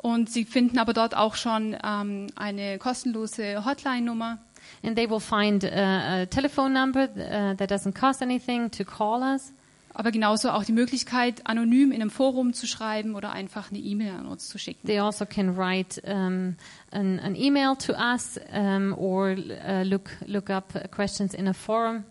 Und 0.00 0.30
sie 0.30 0.44
finden 0.44 0.78
aber 0.78 0.94
dort 0.94 1.14
auch 1.14 1.34
schon 1.34 1.76
ähm, 1.84 2.28
eine 2.36 2.78
kostenlose 2.78 3.64
Hotline-Nummer. 3.64 4.38
And 4.82 4.96
they 4.96 5.08
will 5.08 5.20
find 5.20 5.64
uh, 5.64 5.68
a 5.68 6.26
telephone 6.26 6.72
number 6.72 7.04
uh, 7.04 7.54
that 7.56 7.70
doesn't 7.70 7.94
cost 7.94 8.22
anything 8.22 8.70
to 8.70 8.84
call 8.84 9.22
us. 9.22 9.52
Aber 9.98 10.12
genauso 10.12 10.50
auch 10.50 10.62
die 10.62 10.70
Möglichkeit, 10.70 11.44
anonym 11.44 11.90
in 11.90 12.00
einem 12.00 12.10
Forum 12.10 12.52
zu 12.52 12.68
schreiben 12.68 13.16
oder 13.16 13.32
einfach 13.32 13.72
eine 13.72 13.80
E-Mail 13.80 14.12
an 14.12 14.26
uns 14.26 14.46
zu 14.46 14.56
schicken. 14.56 14.86
They 14.86 15.00
also 15.00 15.26
can 15.26 15.56
write 15.56 16.00
um, 16.06 16.54
an, 16.92 17.18
an 17.18 17.34
email 17.34 17.74
to 17.74 17.94
us 17.94 18.38
um, 18.52 18.94
or 18.96 19.30
uh, 19.30 19.82
look, 19.82 20.10
look 20.24 20.50
up 20.50 20.72
questions 20.92 21.34
in 21.34 21.48
a 21.48 21.52
forum. 21.52 22.04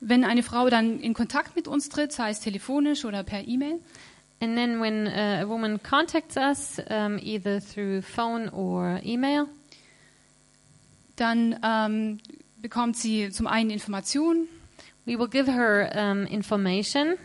Wenn 0.00 0.24
eine 0.24 0.42
Frau 0.42 0.70
dann 0.70 0.98
in 1.00 1.12
Kontakt 1.12 1.56
mit 1.56 1.68
uns 1.68 1.90
tritt, 1.90 2.12
sei 2.12 2.30
es 2.30 2.40
telefonisch 2.40 3.04
oder 3.04 3.22
per 3.22 3.46
E-Mail, 3.46 3.80
And 4.40 4.56
then 4.56 4.80
when 4.80 5.08
uh, 5.08 5.42
a 5.42 5.46
woman 5.46 5.82
contacts 5.82 6.36
us, 6.38 6.80
um, 6.88 7.18
either 7.20 7.60
through 7.60 8.02
phone 8.02 8.48
or 8.48 9.00
email, 9.04 9.46
dann 11.16 11.58
ähm, 11.62 12.18
bekommt 12.62 12.96
sie 12.96 13.30
zum 13.30 13.46
einen 13.46 13.70
Informationen, 13.70 14.48
we 15.08 15.18
will 15.18 15.28
give 15.28 15.50
her 15.50 15.90
um, 15.96 16.26
information. 16.26 17.16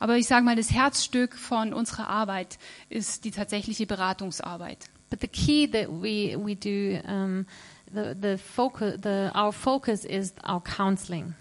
aber 0.00 0.18
ich 0.18 0.26
sage 0.26 0.44
mal, 0.44 0.56
das 0.56 0.70
Herzstück 0.70 1.34
von 1.34 1.72
unserer 1.72 2.08
Arbeit 2.08 2.58
ist 2.90 3.24
die 3.24 3.30
tatsächliche 3.30 3.86
Beratungsarbeit. 3.86 4.90
But 5.08 5.20
the 5.20 5.28
key 5.28 5.68
that 5.68 5.88
we, 5.88 6.36
we 6.36 6.56
do, 6.56 7.00
um, 7.08 7.46
the, 7.92 8.14
the 8.20 8.36
focus, 8.36 8.98
the, 9.02 9.30
our 9.34 9.52
focus 9.52 10.04
is 10.04 10.34
our 10.46 10.62
counseling. 10.62 11.34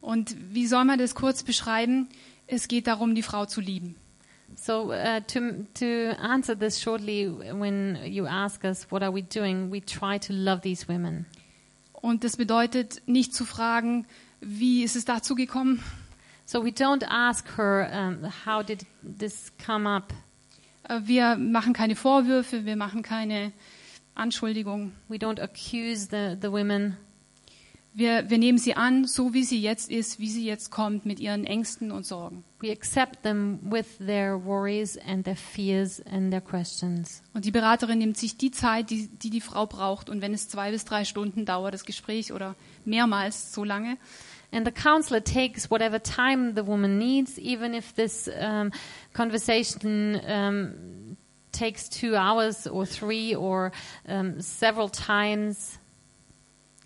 Und 0.00 0.36
wie 0.52 0.66
soll 0.66 0.84
man 0.84 0.98
das 0.98 1.14
kurz 1.14 1.42
beschreiben? 1.42 2.08
Es 2.46 2.68
geht 2.68 2.86
darum, 2.86 3.14
die 3.14 3.22
Frau 3.22 3.46
zu 3.46 3.60
lieben. 3.60 3.96
So 4.54 4.92
uh, 4.92 5.20
to 5.26 5.64
to 5.74 6.16
answer 6.20 6.56
this 6.56 6.80
shortly, 6.80 7.28
when 7.28 7.98
you 8.04 8.26
ask 8.26 8.62
us 8.62 8.86
what 8.90 9.02
are 9.02 9.12
we 9.12 9.22
doing, 9.22 9.72
we 9.72 9.80
try 9.84 10.18
to 10.20 10.32
love 10.32 10.60
these 10.60 10.86
women. 10.86 11.26
Und 11.92 12.22
das 12.22 12.36
bedeutet 12.36 13.02
nicht 13.06 13.34
zu 13.34 13.44
fragen, 13.44 14.06
wie 14.40 14.82
ist 14.82 14.96
es 14.96 15.04
dazu 15.04 15.34
gekommen, 15.34 15.82
So 16.48 16.62
we 16.62 16.70
don't 16.70 17.02
ask 17.08 17.44
her 17.56 17.90
um, 17.92 18.30
how 18.44 18.62
did 18.62 18.86
this 19.02 19.50
come 19.58 19.84
up. 19.84 20.12
Äh, 20.88 21.00
Wir 21.04 21.36
machen 21.36 21.72
keine 21.72 21.96
Vorwürfe, 21.96 22.64
wir 22.64 22.76
machen 22.76 23.02
keine 23.02 23.52
Anschuldigungen. 24.14 24.92
We 25.08 25.16
don't 25.16 25.40
accuse 25.40 26.06
the, 26.08 26.36
the 26.40 26.52
women. 26.52 26.96
Wir, 27.98 28.28
wir 28.28 28.36
nehmen 28.36 28.58
sie 28.58 28.76
an, 28.76 29.06
so 29.06 29.32
wie 29.32 29.42
sie 29.42 29.58
jetzt 29.58 29.90
ist, 29.90 30.20
wie 30.20 30.28
sie 30.28 30.44
jetzt 30.44 30.70
kommt, 30.70 31.06
mit 31.06 31.18
ihren 31.18 31.46
Ängsten 31.46 31.90
und 31.90 32.04
Sorgen. 32.04 32.44
We 32.60 32.70
accept 32.70 33.22
them 33.22 33.58
with 33.62 33.86
their 33.96 34.44
worries 34.44 34.98
and 34.98 35.24
their 35.24 35.34
fears 35.34 36.02
and 36.04 36.30
their 36.30 36.42
questions. 36.42 37.22
Und 37.32 37.46
die 37.46 37.50
Beraterin 37.50 37.98
nimmt 37.98 38.18
sich 38.18 38.36
die 38.36 38.50
Zeit, 38.50 38.90
die, 38.90 39.08
die 39.08 39.30
die 39.30 39.40
Frau 39.40 39.64
braucht. 39.64 40.10
Und 40.10 40.20
wenn 40.20 40.34
es 40.34 40.46
zwei 40.46 40.72
bis 40.72 40.84
drei 40.84 41.06
Stunden 41.06 41.46
dauert, 41.46 41.72
das 41.72 41.86
Gespräch 41.86 42.34
oder 42.34 42.54
mehrmals 42.84 43.54
so 43.54 43.64
lange, 43.64 43.96
And 44.52 44.66
the 44.66 44.72
counselor 44.72 45.24
takes 45.24 45.70
whatever 45.70 46.00
time 46.00 46.52
the 46.54 46.66
woman 46.66 46.98
needs, 46.98 47.38
even 47.38 47.74
if 47.74 47.94
this 47.94 48.28
um, 48.28 48.72
conversation 49.12 50.20
um, 50.28 51.16
takes 51.50 51.88
two 51.88 52.14
hours 52.14 52.66
or 52.66 52.86
three 52.86 53.34
or 53.34 53.72
um, 54.06 54.40
several 54.40 54.88
times. 54.88 55.78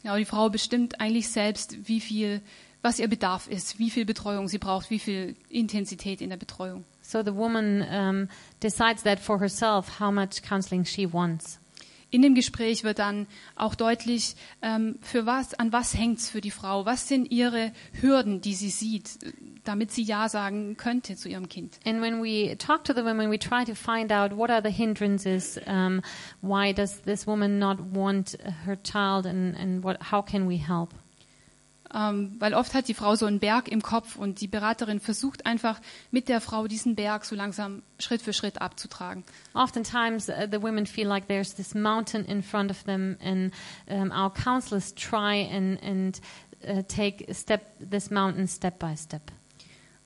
Ja, 0.03 0.17
die 0.17 0.25
Frau 0.25 0.49
bestimmt 0.49 1.01
eigentlich 1.01 1.29
selbst, 1.29 1.89
wie 1.89 2.01
viel, 2.01 2.41
was 2.83 2.99
ihr 2.99 3.09
Bedarf 3.09 3.49
ist, 3.49 3.79
wie 3.79 3.91
viel 3.91 4.05
Betreuung 4.05 4.49
sie 4.49 4.59
braucht, 4.59 4.91
wie 4.91 4.99
viel 4.99 5.37
Intensität 5.49 6.21
in 6.21 6.31
der 6.31 6.37
Betreuung. 6.37 6.85
So 7.03 7.23
the 7.23 7.35
woman 7.35 7.83
um, 7.83 8.29
decides 8.63 9.03
that 9.03 9.19
for 9.19 9.41
herself 9.41 10.01
how 10.01 10.13
much 10.13 10.43
counseling 10.43 10.85
she 10.85 11.13
wants. 11.13 11.59
In 12.11 12.23
dem 12.23 12.35
Gespräch 12.35 12.83
wird 12.83 12.99
dann 12.99 13.27
auch 13.55 13.75
deutlich, 13.75 14.35
ähm, 14.63 14.97
für 15.01 15.27
was, 15.27 15.55
an 15.55 15.73
was 15.73 15.97
hängt's 15.97 16.29
für 16.29 16.41
die 16.41 16.51
Frau? 16.51 16.85
Was 16.85 17.07
sind 17.07 17.31
ihre 17.31 17.73
Hürden, 17.93 18.41
die 18.41 18.55
sie 18.55 18.71
sieht, 18.71 19.19
damit 19.65 19.93
sie 19.93 20.03
Ja 20.03 20.29
sagen 20.29 20.77
könnte 20.77 21.17
zu 21.17 21.29
ihrem 21.29 21.49
Kind? 21.49 21.79
And 21.85 22.03
when 22.03 22.23
we 22.23 22.57
talk 22.59 22.85
to 22.85 22.93
the 22.93 23.05
women, 23.05 23.31
we 23.31 23.39
try 23.39 23.65
to 23.65 23.75
find 23.75 24.11
out 24.11 24.37
what 24.37 24.51
are 24.51 24.63
the 24.63 24.75
hindrances. 24.75 25.61
Um, 25.67 26.03
why 26.41 26.73
does 26.73 27.01
this 27.03 27.27
woman 27.27 27.59
not 27.59 27.79
want 27.95 28.39
her 28.67 28.77
child, 28.83 29.27
and, 29.27 29.57
and 29.57 29.85
what, 29.85 30.11
how 30.11 30.23
can 30.23 30.49
we 30.49 30.57
help? 30.57 30.93
Ähm, 31.93 32.37
weil 32.39 32.55
oft 32.55 32.73
hat 32.75 32.87
die 32.87 32.95
Frau 32.95 33.17
so 33.17 33.27
einen 33.27 33.41
Berg 33.41 33.67
im 33.69 33.83
Kopf 33.83 34.17
und 34.17 34.41
die 34.41 34.47
Beraterin 34.47 35.01
versucht 35.01 35.45
einfach 35.45 35.81
mit 36.13 36.29
der 36.29 36.41
Frau 36.41 36.69
diesen 36.69 36.95
Berg 36.95 37.25
so 37.25 37.35
langsam 37.35 37.83
Schritt 37.99 38.23
für 38.23 38.33
Schritt 38.33 38.61
abzutragen. 38.61 39.25
Oftentimes, 39.55 40.29
uh, 40.29 40.47
the 40.51 40.63
women 40.63 40.87
feel 40.87 41.09
like 41.09 41.27
there's 41.27 41.55
this 41.55 41.75
mountain 41.75 42.25
in 42.25 42.43
front 42.43 42.71
of 42.71 42.85
them, 42.85 43.17
and 43.21 43.53
um, 43.89 44.13
our 44.13 44.33
counselors 44.33 44.95
try 44.95 45.49
and, 45.53 45.83
and 45.83 46.21
uh, 46.69 46.83
take 46.83 47.27
step 47.35 47.63
this 47.81 48.11
mountain 48.11 48.47
step 48.47 48.79
by 48.79 48.97
step. 48.97 49.23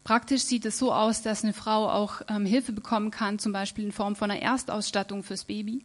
Praktisch 0.04 0.42
sieht 0.42 0.66
es 0.66 0.78
so 0.78 0.92
aus, 0.92 1.22
dass 1.22 1.44
eine 1.44 1.54
Frau 1.54 1.88
auch 1.88 2.20
ähm, 2.28 2.44
Hilfe 2.44 2.72
bekommen 2.72 3.10
kann, 3.10 3.38
zum 3.38 3.52
Beispiel 3.52 3.84
in 3.84 3.92
Form 3.92 4.16
von 4.16 4.30
einer 4.30 4.40
Erstausstattung 4.40 5.22
fürs 5.22 5.44
Baby. 5.44 5.82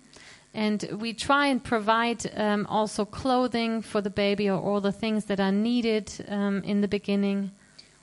And 0.54 0.82
we 1.00 1.14
try 1.14 1.48
and 1.48 1.64
provide 1.64 2.32
um, 2.36 2.66
also 2.66 3.06
clothing 3.06 3.84
for 3.84 4.02
the 4.02 4.10
baby 4.10 4.50
or 4.50 4.60
all 4.60 4.82
the 4.82 4.92
things 4.92 5.26
that 5.26 5.40
are 5.40 5.52
needed 5.52 6.12
um, 6.28 6.64
in 6.64 6.82
the 6.82 6.88
beginning. 6.88 7.52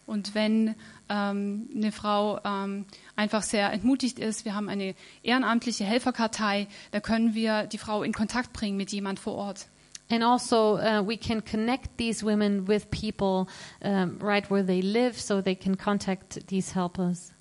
Und 0.07 0.37
wenn 0.37 0.77
ähm, 1.09 1.69
eine 1.75 1.91
Frau 1.91 2.39
ähm, 2.45 2.87
einfach 3.17 3.43
sehr 3.43 3.73
entmutigt 3.73 4.21
ist, 4.21 4.45
wir 4.45 4.55
haben 4.55 4.69
eine 4.69 4.95
ehrenamtliche 5.25 5.85
Helferkartei, 5.85 6.69
da 6.93 7.01
können 7.01 7.35
wir 7.35 7.65
die 7.65 7.79
Frau 7.79 8.05
in 8.05 8.13
Kontakt 8.13 8.53
bringen 8.53 8.77
mit 8.77 8.93
jemand 8.93 9.19
vor 9.19 9.35
Ort. 9.35 9.67
And 10.09 10.23
also, 10.23 10.79
uh, 10.79 11.03
we 11.05 11.17
can 11.17 11.45
connect 11.45 11.99
these 11.99 12.25
women 12.25 12.69
with 12.69 12.89
people 12.91 13.49
um, 13.83 14.19
right 14.21 14.49
where 14.49 14.65
they 14.65 14.81
live 14.81 15.21
so 15.21 15.43
they 15.43 15.57
can 15.57 15.77
contact 15.77 16.47
these 16.47 16.77
helpers. 16.77 17.33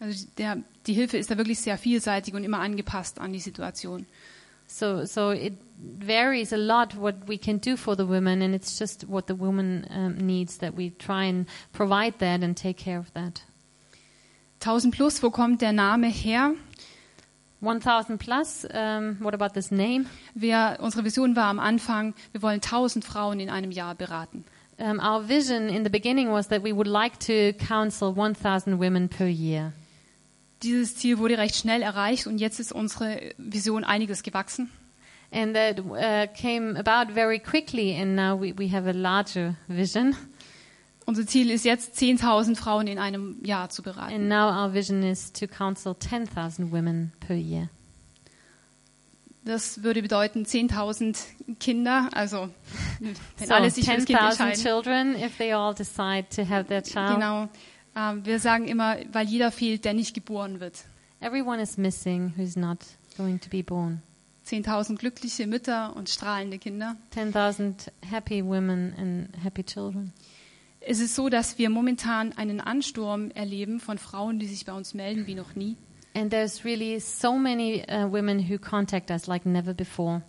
Also 0.00 0.26
der, 0.36 0.58
die 0.86 0.94
Hilfe 0.94 1.16
ist 1.16 1.30
da 1.30 1.36
wirklich 1.36 1.60
sehr 1.60 1.78
vielseitig 1.78 2.34
und 2.34 2.42
immer 2.42 2.58
angepasst 2.58 3.20
an 3.20 3.32
die 3.32 3.38
Situation. 3.38 4.06
So, 4.68 5.06
so 5.06 5.30
it 5.30 5.54
varies 5.78 6.52
a 6.52 6.56
lot 6.56 6.94
what 6.94 7.26
we 7.26 7.38
can 7.38 7.58
do 7.58 7.76
for 7.76 7.96
the 7.96 8.06
women, 8.06 8.42
and 8.42 8.54
it's 8.54 8.78
just 8.78 9.08
what 9.08 9.26
the 9.26 9.34
woman 9.34 9.86
um, 9.90 10.18
needs 10.18 10.58
that 10.58 10.74
we 10.74 10.90
try 10.90 11.24
and 11.24 11.46
provide 11.72 12.18
that 12.18 12.42
and 12.42 12.56
take 12.56 12.76
care 12.76 12.98
of 12.98 13.12
that. 13.14 13.42
1000 14.60 14.90
plus, 14.90 15.22
wo 15.22 15.30
kommt 15.30 15.60
der 15.60 15.72
Name 15.72 16.10
her? 16.10 16.54
1000 17.60 18.18
plus, 18.18 18.66
um, 18.72 19.16
what 19.20 19.34
about 19.34 19.54
this 19.54 19.70
name? 19.70 20.06
Wir, 20.34 20.76
unsere 20.80 21.02
Vision 21.02 21.34
war 21.34 21.44
am 21.44 21.58
Anfang, 21.58 22.14
wir 22.32 22.42
wollen 22.42 22.60
1000 22.60 23.04
Frauen 23.04 23.40
in 23.40 23.50
einem 23.50 23.70
Jahr 23.72 23.94
beraten. 23.94 24.44
Um, 24.78 25.00
our 25.00 25.22
vision 25.22 25.68
in 25.68 25.82
the 25.82 25.90
beginning 25.90 26.30
was 26.30 26.48
that 26.48 26.62
we 26.62 26.72
would 26.72 26.86
like 26.86 27.18
to 27.18 27.52
counsel 27.54 28.14
1000 28.14 28.78
women 28.78 29.08
per 29.08 29.26
year. 29.26 29.72
Dieses 30.62 30.96
Ziel 30.96 31.18
wurde 31.18 31.38
recht 31.38 31.54
schnell 31.56 31.82
erreicht 31.82 32.26
und 32.26 32.38
jetzt 32.38 32.58
ist 32.58 32.72
unsere 32.72 33.32
Vision 33.38 33.84
einiges 33.84 34.22
gewachsen. 34.22 34.70
And 35.30 35.54
that 35.54 35.78
uh, 35.80 36.26
came 36.40 36.76
about 36.78 37.12
very 37.12 37.38
quickly, 37.38 37.94
and 37.94 38.16
now 38.16 38.40
we, 38.40 38.54
we 38.56 38.72
have 38.72 38.88
a 38.88 38.92
larger 38.92 39.54
vision. 39.68 40.16
Unser 41.04 41.26
Ziel 41.26 41.50
ist 41.50 41.64
jetzt 41.64 41.96
10.000 41.98 42.56
Frauen 42.56 42.86
in 42.86 42.98
einem 42.98 43.36
Jahr 43.44 43.68
zu 43.68 43.82
beraten. 43.82 44.14
And 44.14 44.28
now 44.28 44.48
our 44.50 44.72
vision 44.74 45.02
is 45.02 45.32
to 45.32 45.46
counsel 45.46 45.94
10,000 45.98 46.72
women 46.72 47.12
per 47.20 47.36
year. 47.36 47.68
Das 49.44 49.82
würde 49.82 50.02
bedeuten 50.02 50.44
10.000 50.44 51.16
Kinder, 51.58 52.08
also 52.12 52.50
wenn 53.00 53.48
So 53.48 53.54
alle 53.54 53.70
sich 53.70 53.86
für 53.86 53.96
das 53.96 54.04
Kind 54.04 54.18
10,000 54.18 54.40
entscheiden. 54.50 54.62
children 54.62 55.14
if 55.14 55.36
they 55.38 55.52
all 55.54 55.74
decide 55.74 56.26
to 56.34 56.46
have 56.46 56.64
their 56.64 56.82
child. 56.82 57.14
Genau. 57.14 57.48
Ähm, 57.98 58.24
wir 58.24 58.38
sagen 58.38 58.68
immer, 58.68 58.96
weil 59.12 59.26
jeder 59.26 59.50
fehlt, 59.50 59.84
der 59.84 59.94
nicht 59.94 60.14
geboren 60.14 60.60
wird. 60.60 60.84
Everyone 61.20 61.60
is 61.60 61.76
missing 61.76 62.32
who's 62.36 62.56
not 62.56 62.78
going 63.16 63.40
to 63.40 63.50
be 63.50 63.64
born. 63.64 64.02
10.000 64.46 64.96
glückliche 64.96 65.46
Mütter 65.46 65.94
und 65.96 66.08
strahlende 66.08 66.58
Kinder. 66.58 66.96
10,000 67.10 67.92
happy 68.08 68.44
women 68.44 68.94
and 68.96 69.44
happy 69.44 69.64
children. 69.64 70.12
Es 70.80 71.00
ist 71.00 71.16
so, 71.16 71.28
dass 71.28 71.58
wir 71.58 71.70
momentan 71.70 72.32
einen 72.34 72.60
Ansturm 72.60 73.30
erleben 73.32 73.80
von 73.80 73.98
Frauen, 73.98 74.38
die 74.38 74.46
sich 74.46 74.64
bei 74.64 74.72
uns 74.72 74.94
melden 74.94 75.26
wie 75.26 75.34
noch 75.34 75.54
nie. 75.54 75.76
And 76.14 76.30
there's 76.30 76.64
really 76.64 77.00
so 77.00 77.36
many 77.36 77.84
uh, 77.90 78.10
women 78.10 78.48
who 78.48 78.58
contact 78.58 79.10
us 79.10 79.26
like 79.26 79.44
never 79.44 79.74
before. 79.74 80.22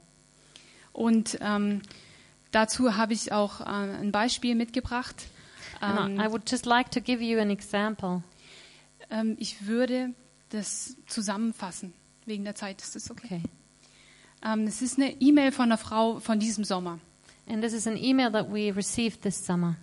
Und 0.91 1.37
ähm, 1.39 1.81
dazu 2.51 2.97
habe 2.97 3.13
ich 3.13 3.31
auch 3.31 3.61
äh, 3.61 3.65
ein 3.65 4.11
Beispiel 4.11 4.55
mitgebracht. 4.55 5.27
Ähm, 5.81 6.19
I 6.19 6.29
would 6.29 6.49
just 6.49 6.65
like 6.65 6.91
to 6.91 7.01
give 7.01 7.23
you 7.23 7.39
an 7.39 7.49
example. 7.49 8.23
ähm, 9.09 9.35
ich 9.39 9.67
würde 9.67 10.13
das 10.49 10.95
zusammenfassen. 11.07 11.93
Wegen 12.25 12.43
der 12.43 12.55
Zeit 12.55 12.81
ist 12.81 12.95
das 12.95 13.09
okay. 13.09 13.25
Okay. 13.25 13.41
Ähm, 14.43 14.67
es 14.67 14.81
ist 14.81 14.97
eine 14.97 15.11
E-Mail 15.21 15.51
von 15.51 15.65
einer 15.65 15.77
Frau 15.77 16.19
von 16.19 16.39
diesem 16.39 16.63
Sommer. 16.63 16.99
And 17.47 17.61
this 17.61 17.73
is 17.73 17.87
an 17.87 17.97
email 17.97 18.31
that 18.31 18.51
we 18.51 18.75
received 18.75 19.21
this 19.21 19.43
summer. 19.43 19.75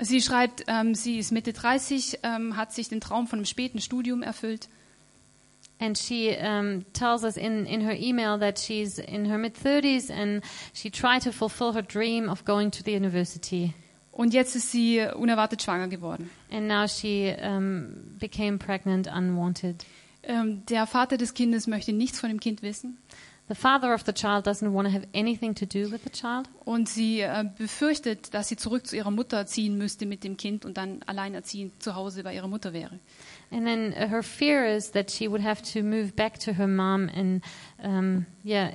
Sie 0.00 0.20
schreibt, 0.20 0.64
ähm, 0.68 0.94
sie 0.94 1.18
ist 1.18 1.32
Mitte 1.32 1.52
30, 1.52 2.20
ähm, 2.22 2.56
hat 2.56 2.72
sich 2.72 2.88
den 2.88 3.00
Traum 3.00 3.26
von 3.26 3.40
einem 3.40 3.46
späten 3.46 3.80
Studium 3.80 4.22
erfüllt. 4.22 4.68
And 5.80 5.96
she 5.96 6.36
um, 6.40 6.84
tells 6.92 7.22
us 7.22 7.36
in, 7.36 7.64
in 7.64 7.80
her 7.80 7.96
email 7.96 8.38
that 8.38 8.58
she's 8.58 8.98
in 8.98 9.26
her 9.26 9.38
mid 9.38 9.56
30s 9.56 10.10
and 10.10 10.42
she 10.74 10.90
tried 10.90 11.22
to 11.22 11.32
fulfill 11.32 11.72
her 11.72 11.82
dream 11.82 12.28
of 12.28 12.44
going 12.44 12.70
to 12.72 12.82
the 12.84 12.92
university. 12.92 13.74
Und 14.18 14.34
jetzt 14.34 14.56
ist 14.56 14.72
sie 14.72 15.00
unerwartet 15.14 15.62
schwanger 15.62 15.86
geworden. 15.86 16.28
And 16.50 16.66
now 16.66 16.88
she 16.88 17.32
um, 17.40 18.16
became 18.18 18.58
pregnant 18.58 19.06
unwanted. 19.06 19.86
Ähm, 20.24 20.66
der 20.66 20.88
Vater 20.88 21.16
des 21.16 21.34
Kindes 21.34 21.68
möchte 21.68 21.92
nichts 21.92 22.18
von 22.18 22.28
dem 22.28 22.40
Kind 22.40 22.62
wissen. 22.62 22.98
The 23.48 23.54
father 23.54 23.94
of 23.94 24.02
the 24.04 24.12
child 24.12 24.44
doesn't 24.44 24.72
want 24.72 24.88
to 24.88 24.92
have 24.92 25.06
anything 25.14 25.54
to 25.54 25.66
do 25.66 25.92
with 25.92 26.00
the 26.02 26.10
child. 26.10 26.48
Und 26.64 26.88
sie 26.88 27.20
äh, 27.20 27.44
befürchtet, 27.56 28.34
dass 28.34 28.48
sie 28.48 28.56
zurück 28.56 28.88
zu 28.88 28.96
ihrer 28.96 29.12
Mutter 29.12 29.46
ziehen 29.46 29.78
müsste 29.78 30.04
mit 30.04 30.24
dem 30.24 30.36
Kind 30.36 30.64
und 30.64 30.76
dann 30.78 31.00
alleinerziehend 31.06 31.80
zu 31.80 31.94
Hause 31.94 32.24
bei 32.24 32.34
ihrer 32.34 32.48
Mutter 32.48 32.72
wäre. 32.72 32.98
And 33.52 33.66
then 33.66 33.92
uh, 33.92 34.10
her 34.10 34.24
fear 34.24 34.66
is 34.66 34.90
that 34.90 35.12
she 35.12 35.30
would 35.30 35.44
have 35.44 35.62
to 35.72 35.84
move 35.84 36.10
back 36.16 36.40
to 36.40 36.54
her 36.54 36.66
mom 36.66 37.08
and, 37.14 37.44
um, 37.84 38.26
yeah, 38.44 38.72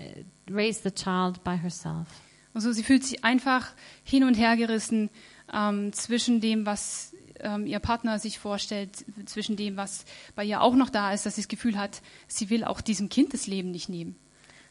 raise 0.50 0.82
the 0.82 0.92
child 0.92 1.44
by 1.44 1.58
herself. 1.58 2.08
Also 2.54 2.72
sie 2.72 2.84
fühlt 2.84 3.04
sich 3.04 3.26
einfach 3.26 3.74
hin 4.06 4.24
und 4.24 4.36
her 4.36 4.56
gerissen 4.56 5.10
ähm, 5.54 5.94
zwischen 5.94 6.42
dem, 6.42 6.66
was 6.66 7.14
ähm, 7.40 7.66
ihr 7.66 7.80
Partner 7.80 8.20
sich 8.20 8.40
vorstellt, 8.40 9.06
zwischen 9.26 9.56
dem, 9.56 9.78
was 9.78 10.06
bei 10.36 10.44
ihr 10.44 10.62
auch 10.62 10.76
noch 10.76 10.90
da 10.90 11.14
ist, 11.14 11.26
dass 11.26 11.36
sie 11.36 11.42
das 11.42 11.48
Gefühl 11.48 11.78
hat, 11.78 12.02
sie 12.28 12.50
will 12.50 12.64
auch 12.64 12.82
diesem 12.82 13.10
Kind 13.10 13.34
das 13.34 13.48
Leben 13.48 13.72
nicht 13.72 13.90
nehmen. 13.90 14.16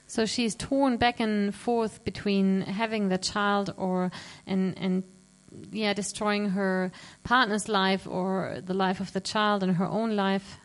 So 0.06 0.26
she's 0.26 0.56
torn 0.58 0.98
back 0.98 1.20
and 1.20 1.54
forth 1.54 2.04
between 2.04 2.64
having 2.66 3.08
the 3.08 3.18
child 3.18 3.78
or 3.78 4.10
and 4.46 4.76
and 4.78 5.04
yeah, 5.72 5.94
destroying 5.94 6.52
her 6.52 6.90
partner's 7.22 7.68
life 7.68 8.08
or 8.08 8.60
the 8.66 8.74
life 8.74 9.00
of 9.00 9.10
the 9.12 9.20
child 9.20 9.62
and 9.62 9.78
her 9.78 9.90
own 9.90 10.10
life. 10.10 10.58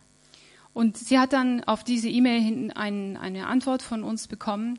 Und 0.74 0.98
sie 0.98 1.18
hat 1.18 1.34
dann 1.34 1.64
auf 1.64 1.84
diese 1.84 2.08
E-Mail 2.08 2.42
hin 2.42 2.72
ein, 2.72 3.18
eine 3.18 3.48
Antwort 3.48 3.82
von 3.82 4.04
uns 4.04 4.28
bekommen, 4.28 4.78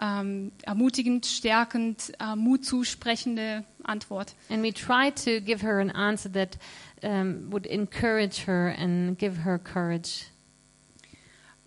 ähm, 0.00 0.52
ermutigend, 0.62 1.26
stärkend, 1.26 2.12
äh, 2.20 2.36
Mut 2.36 2.64
zusprechende 2.64 3.64
Antwort. 3.82 4.34
And 4.48 4.62
we 4.62 4.72
tried 4.72 5.16
to 5.24 5.40
give 5.40 5.64
her 5.64 5.80
an 5.80 5.90
answer 5.90 6.32
that 6.32 6.58
um, 7.02 7.50
would 7.50 7.66
encourage 7.66 8.46
her 8.46 8.74
and 8.78 9.18
give 9.18 9.44
her 9.44 9.58
courage. 9.58 10.26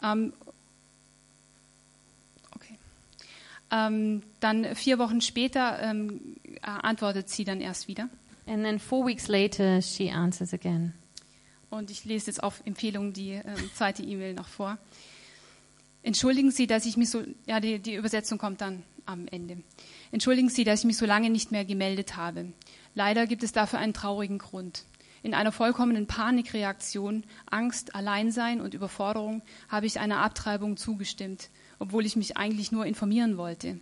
Ähm, 0.02 0.34
okay. 2.56 2.78
Ähm, 3.72 4.24
dann 4.40 4.76
vier 4.76 4.98
Wochen 5.00 5.22
später 5.22 5.80
ähm, 5.82 6.38
antwortet 6.62 7.30
sie 7.30 7.44
dann 7.44 7.62
erst 7.62 7.88
wieder. 7.88 8.10
And 8.48 8.64
then 8.64 8.80
four 8.80 9.06
weeks 9.06 9.28
later, 9.28 9.82
she 9.82 10.10
answers 10.10 10.54
again. 10.54 10.94
Und 11.70 11.90
ich 11.90 12.04
lese 12.04 12.28
jetzt 12.28 12.44
auf 12.44 12.62
Empfehlung 12.66 13.14
die 13.14 13.32
ähm, 13.32 13.72
zweite 13.74 14.04
E-Mail 14.04 14.34
noch 14.34 14.48
vor. 14.48 14.78
Entschuldigen 16.04 16.52
Sie, 16.52 16.68
dass 16.68 16.86
ich 16.86 16.98
mich 16.98 17.10
so, 17.10 17.24
ja, 17.46 17.60
die, 17.60 17.80
die 17.80 17.96
Übersetzung 17.96 18.38
kommt 18.38 18.62
dann 18.62 18.84
am 19.06 19.28
Ende. 19.28 19.58
Entschuldigen 20.12 20.50
Sie, 20.50 20.64
dass 20.64 20.80
ich 20.80 20.86
mich 20.86 20.98
so 20.98 21.06
lange 21.06 21.30
nicht 21.30 21.52
mehr 21.52 21.66
gemeldet 21.66 22.16
habe. 22.16 22.52
Leider 22.96 23.28
gibt 23.28 23.44
es 23.44 23.52
dafür 23.52 23.80
einen 23.80 23.94
traurigen 23.94 24.40
Grund. 24.40 24.84
In 25.24 25.36
einer 25.36 25.52
vollkommenen 25.52 26.08
Panikreaktion, 26.08 27.24
Angst, 27.50 27.94
Alleinsein 27.94 28.60
und 28.60 28.74
Überforderung 28.74 29.44
habe 29.70 29.86
ich 29.86 30.00
einer 30.00 30.22
Abtreibung 30.22 30.78
zugestimmt, 30.78 31.50
obwohl 31.78 32.06
ich 32.06 32.16
mich 32.16 32.38
eigentlich 32.38 32.72
nur 32.72 32.88
informieren 32.88 33.38
wollte. 33.38 33.80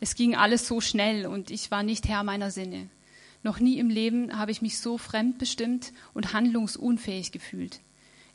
Es 0.00 0.14
ging 0.14 0.34
alles 0.34 0.66
so 0.66 0.80
schnell 0.80 1.26
und 1.26 1.50
ich 1.50 1.70
war 1.70 1.82
nicht 1.82 2.08
Herr 2.08 2.22
meiner 2.22 2.50
Sinne. 2.50 2.88
Noch 3.42 3.60
nie 3.60 3.78
im 3.78 3.90
Leben 3.90 4.38
habe 4.38 4.50
ich 4.50 4.62
mich 4.62 4.78
so 4.78 4.96
fremdbestimmt 4.96 5.92
und 6.14 6.32
handlungsunfähig 6.32 7.32
gefühlt. 7.32 7.80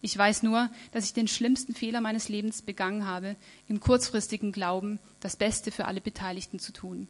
Ich 0.01 0.17
weiß 0.17 0.41
nur, 0.41 0.69
dass 0.91 1.05
ich 1.05 1.13
den 1.13 1.27
schlimmsten 1.27 1.75
Fehler 1.75 2.01
meines 2.01 2.27
Lebens 2.27 2.63
begangen 2.63 3.05
habe, 3.05 3.35
im 3.67 3.79
kurzfristigen 3.79 4.51
Glauben, 4.51 4.99
das 5.19 5.35
Beste 5.35 5.71
für 5.71 5.85
alle 5.85 6.01
Beteiligten 6.01 6.57
zu 6.57 6.73
tun. 6.73 7.07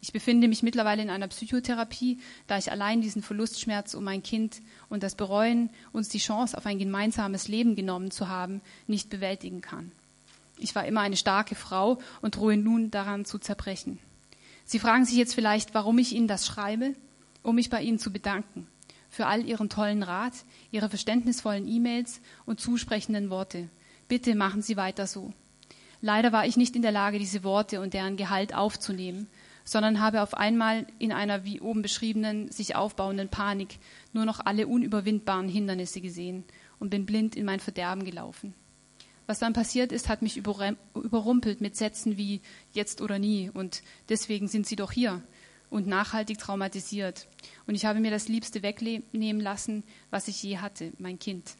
Ich 0.00 0.12
befinde 0.12 0.48
mich 0.48 0.62
mittlerweile 0.62 1.02
in 1.02 1.10
einer 1.10 1.28
Psychotherapie, 1.28 2.18
da 2.46 2.58
ich 2.58 2.72
allein 2.72 3.02
diesen 3.02 3.22
Verlustschmerz 3.22 3.94
um 3.94 4.02
mein 4.02 4.22
Kind 4.22 4.60
und 4.88 5.02
das 5.02 5.14
Bereuen, 5.14 5.70
uns 5.92 6.08
die 6.08 6.18
Chance 6.18 6.56
auf 6.56 6.66
ein 6.66 6.78
gemeinsames 6.78 7.48
Leben 7.48 7.76
genommen 7.76 8.10
zu 8.10 8.28
haben, 8.28 8.62
nicht 8.86 9.10
bewältigen 9.10 9.60
kann. 9.60 9.92
Ich 10.58 10.74
war 10.74 10.86
immer 10.86 11.02
eine 11.02 11.16
starke 11.16 11.54
Frau 11.54 12.00
und 12.20 12.36
drohe 12.36 12.56
nun 12.56 12.90
daran 12.90 13.24
zu 13.24 13.38
zerbrechen. 13.38 13.98
Sie 14.64 14.78
fragen 14.78 15.04
sich 15.04 15.16
jetzt 15.16 15.34
vielleicht, 15.34 15.74
warum 15.74 15.98
ich 15.98 16.14
Ihnen 16.14 16.28
das 16.28 16.46
schreibe, 16.46 16.94
um 17.42 17.54
mich 17.54 17.70
bei 17.70 17.82
Ihnen 17.82 17.98
zu 17.98 18.10
bedanken 18.10 18.66
für 19.12 19.26
all 19.26 19.44
Ihren 19.44 19.68
tollen 19.68 20.02
Rat, 20.02 20.32
Ihre 20.70 20.88
verständnisvollen 20.88 21.68
E-Mails 21.68 22.22
und 22.46 22.60
zusprechenden 22.60 23.28
Worte. 23.28 23.68
Bitte 24.08 24.34
machen 24.34 24.62
Sie 24.62 24.78
weiter 24.78 25.06
so. 25.06 25.34
Leider 26.00 26.32
war 26.32 26.46
ich 26.46 26.56
nicht 26.56 26.74
in 26.74 26.82
der 26.82 26.92
Lage, 26.92 27.18
diese 27.18 27.44
Worte 27.44 27.82
und 27.82 27.92
deren 27.92 28.16
Gehalt 28.16 28.54
aufzunehmen, 28.54 29.28
sondern 29.64 30.00
habe 30.00 30.22
auf 30.22 30.32
einmal 30.32 30.86
in 30.98 31.12
einer 31.12 31.44
wie 31.44 31.60
oben 31.60 31.82
beschriebenen, 31.82 32.50
sich 32.50 32.74
aufbauenden 32.74 33.28
Panik 33.28 33.78
nur 34.14 34.24
noch 34.24 34.40
alle 34.40 34.66
unüberwindbaren 34.66 35.48
Hindernisse 35.48 36.00
gesehen 36.00 36.44
und 36.80 36.88
bin 36.88 37.04
blind 37.04 37.36
in 37.36 37.44
mein 37.44 37.60
Verderben 37.60 38.04
gelaufen. 38.04 38.54
Was 39.26 39.40
dann 39.40 39.52
passiert 39.52 39.92
ist, 39.92 40.08
hat 40.08 40.22
mich 40.22 40.38
überrumpelt 40.38 41.60
mit 41.60 41.76
Sätzen 41.76 42.16
wie 42.16 42.40
jetzt 42.72 43.02
oder 43.02 43.18
nie 43.18 43.50
und 43.52 43.82
deswegen 44.08 44.48
sind 44.48 44.66
Sie 44.66 44.76
doch 44.76 44.90
hier 44.90 45.22
und 45.72 45.86
nachhaltig 45.86 46.38
traumatisiert. 46.38 47.26
Und 47.66 47.74
ich 47.74 47.86
habe 47.86 47.98
mir 47.98 48.10
das 48.10 48.28
Liebste 48.28 48.62
wegnehmen 48.62 49.40
lassen, 49.40 49.82
was 50.10 50.28
ich 50.28 50.42
je 50.42 50.58
hatte, 50.58 50.92
mein 50.98 51.18
Kind. 51.18 51.56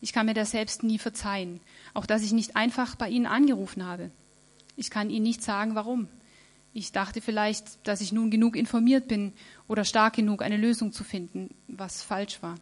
Ich 0.00 0.12
kann 0.12 0.26
mir 0.26 0.34
das 0.34 0.52
selbst 0.52 0.84
nie 0.84 0.98
verzeihen, 0.98 1.60
auch 1.92 2.06
dass 2.06 2.22
ich 2.22 2.32
nicht 2.32 2.54
einfach 2.54 2.94
bei 2.94 3.10
Ihnen 3.10 3.26
angerufen 3.26 3.84
habe. 3.84 4.12
Ich 4.76 4.90
kann 4.90 5.10
Ihnen 5.10 5.24
nicht 5.24 5.42
sagen, 5.42 5.74
warum. 5.74 6.06
Ich 6.72 6.92
dachte 6.92 7.20
vielleicht, 7.20 7.86
dass 7.88 8.00
ich 8.00 8.12
nun 8.12 8.30
genug 8.30 8.54
informiert 8.54 9.08
bin 9.08 9.32
oder 9.66 9.84
stark 9.84 10.14
genug, 10.14 10.40
eine 10.40 10.56
Lösung 10.56 10.92
zu 10.92 11.02
finden, 11.02 11.52
was 11.66 12.02
falsch 12.02 12.40
war. 12.40 12.54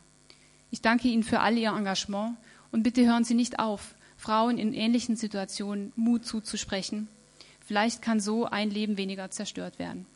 Ich 0.70 0.80
danke 0.80 1.08
Ihnen 1.08 1.22
für 1.22 1.40
all 1.40 1.58
Ihr 1.58 1.76
Engagement 1.76 2.38
und 2.72 2.82
bitte 2.82 3.04
hören 3.04 3.24
Sie 3.24 3.34
nicht 3.34 3.58
auf, 3.58 3.94
Frauen 4.16 4.56
in 4.56 4.72
ähnlichen 4.72 5.16
Situationen 5.16 5.92
Mut 5.96 6.24
zuzusprechen. 6.24 7.08
Vielleicht 7.60 8.00
kann 8.00 8.20
so 8.20 8.46
ein 8.46 8.70
Leben 8.70 8.96
weniger 8.96 9.30
zerstört 9.30 9.78
werden. 9.78 10.06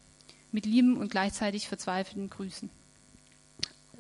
Mit 0.53 0.67
lieben 0.67 0.97
und 0.97 1.11
gleichzeitig 1.11 1.69
verzweifelten 1.69 2.29
Grüßen. 2.29 2.71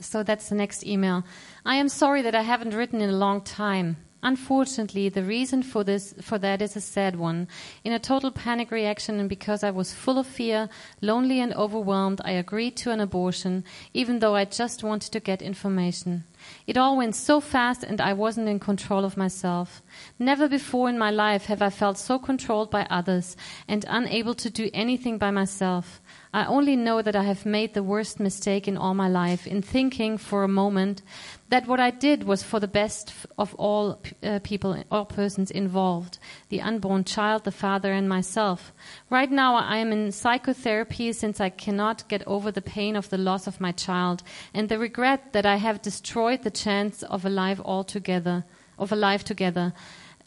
So 0.00 0.24
that's 0.24 0.48
the 0.48 0.54
next 0.54 0.84
email. 0.84 1.24
I 1.64 1.78
am 1.78 1.88
sorry 1.88 2.22
that 2.22 2.34
I 2.34 2.42
haven't 2.42 2.74
written 2.74 3.00
in 3.00 3.10
a 3.10 3.16
long 3.16 3.44
time. 3.44 3.96
Unfortunately, 4.22 5.08
the 5.08 5.22
reason 5.22 5.62
for 5.62 5.82
this, 5.82 6.14
for 6.20 6.38
that 6.38 6.60
is 6.60 6.76
a 6.76 6.80
sad 6.80 7.16
one. 7.16 7.48
In 7.84 7.92
a 7.92 7.98
total 7.98 8.30
panic 8.30 8.70
reaction 8.70 9.18
and 9.18 9.30
because 9.30 9.64
I 9.64 9.70
was 9.70 9.94
full 9.94 10.18
of 10.18 10.26
fear, 10.26 10.68
lonely 11.00 11.40
and 11.40 11.54
overwhelmed, 11.54 12.20
I 12.22 12.32
agreed 12.32 12.76
to 12.78 12.90
an 12.90 13.00
abortion, 13.00 13.64
even 13.94 14.18
though 14.18 14.34
I 14.34 14.44
just 14.44 14.84
wanted 14.84 15.12
to 15.12 15.20
get 15.20 15.40
information. 15.40 16.24
It 16.66 16.76
all 16.76 16.98
went 16.98 17.14
so 17.14 17.40
fast 17.40 17.82
and 17.82 17.98
I 17.98 18.12
wasn't 18.12 18.48
in 18.48 18.58
control 18.58 19.06
of 19.06 19.16
myself. 19.16 19.82
Never 20.18 20.48
before 20.48 20.90
in 20.90 20.98
my 20.98 21.10
life 21.10 21.46
have 21.46 21.62
I 21.62 21.70
felt 21.70 21.96
so 21.96 22.18
controlled 22.18 22.70
by 22.70 22.86
others 22.90 23.38
and 23.66 23.86
unable 23.88 24.34
to 24.34 24.50
do 24.50 24.68
anything 24.74 25.16
by 25.16 25.30
myself. 25.30 26.02
I 26.32 26.44
only 26.44 26.76
know 26.76 27.02
that 27.02 27.16
I 27.16 27.24
have 27.24 27.44
made 27.44 27.74
the 27.74 27.82
worst 27.82 28.20
mistake 28.20 28.68
in 28.68 28.76
all 28.76 28.94
my 28.94 29.08
life 29.08 29.48
in 29.48 29.62
thinking 29.62 30.16
for 30.16 30.44
a 30.44 30.48
moment 30.48 31.02
that 31.48 31.66
what 31.66 31.80
I 31.80 31.90
did 31.90 32.22
was 32.22 32.44
for 32.44 32.60
the 32.60 32.68
best 32.68 33.12
of 33.36 33.52
all 33.56 34.00
uh, 34.22 34.38
people, 34.44 34.84
all 34.92 35.06
persons 35.06 35.50
involved, 35.50 36.18
the 36.48 36.60
unborn 36.60 37.02
child, 37.02 37.42
the 37.42 37.50
father, 37.50 37.92
and 37.92 38.08
myself. 38.08 38.72
Right 39.10 39.30
now, 39.30 39.56
I 39.56 39.78
am 39.78 39.90
in 39.90 40.12
psychotherapy 40.12 41.12
since 41.12 41.40
I 41.40 41.50
cannot 41.50 42.08
get 42.08 42.22
over 42.28 42.52
the 42.52 42.62
pain 42.62 42.94
of 42.94 43.10
the 43.10 43.18
loss 43.18 43.48
of 43.48 43.60
my 43.60 43.72
child 43.72 44.22
and 44.54 44.68
the 44.68 44.78
regret 44.78 45.32
that 45.32 45.46
I 45.46 45.56
have 45.56 45.82
destroyed 45.82 46.44
the 46.44 46.50
chance 46.52 47.02
of 47.02 47.24
a 47.24 47.30
life 47.30 47.60
altogether, 47.64 48.44
of 48.78 48.92
a 48.92 48.96
life 48.96 49.24
together. 49.24 49.72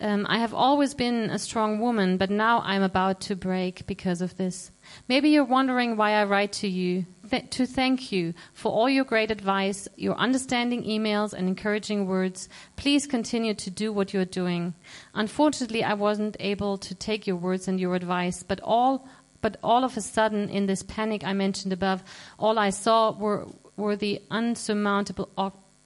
Um, 0.01 0.26
I 0.28 0.39
have 0.39 0.54
always 0.54 0.93
been 0.93 1.30
a 1.30 1.39
strong 1.39 1.80
woman, 1.80 2.18
but 2.18 2.30
now 2.30 2.62
I'm 2.66 2.84
about 2.84 3.22
to 3.22 3.38
break 3.38 3.88
because 3.88 4.22
of 4.22 4.36
this. 4.36 4.72
Maybe 5.08 5.30
you're 5.30 5.44
wondering 5.44 5.98
why 5.98 6.12
I 6.12 6.24
write 6.26 6.54
to 6.54 6.68
you, 6.68 7.06
th- 7.30 7.50
to 7.52 7.66
thank 7.66 8.12
you 8.12 8.34
for 8.54 8.72
all 8.72 8.89
your 8.89 9.04
great 9.04 9.32
advice, 9.32 9.88
your 9.96 10.16
understanding 10.16 10.84
emails, 10.84 11.34
and 11.34 11.48
encouraging 11.48 12.08
words. 12.08 12.50
Please 12.76 13.06
continue 13.08 13.54
to 13.54 13.70
do 13.70 13.91
what 13.91 14.14
you're 14.14 14.26
doing. 14.26 14.74
Unfortunately, 15.14 15.84
I 15.84 15.94
wasn't 15.94 16.38
able 16.39 16.78
to 16.78 16.96
take 16.96 17.28
your 17.28 17.36
words 17.36 17.68
and 17.68 17.80
your 17.80 17.96
advice, 17.96 18.44
but 18.44 18.60
all, 18.64 19.08
but 19.41 19.58
all 19.64 19.84
of 19.84 19.98
a 19.98 20.02
sudden, 20.02 20.50
in 20.50 20.66
this 20.66 20.84
panic 20.84 21.24
I 21.24 21.34
mentioned 21.34 21.74
above, 21.74 22.04
all 22.38 22.58
I 22.60 22.70
saw 22.70 23.12
were, 23.12 23.48
were 23.76 23.96
the 23.96 24.22
unsurmountable 24.32 25.30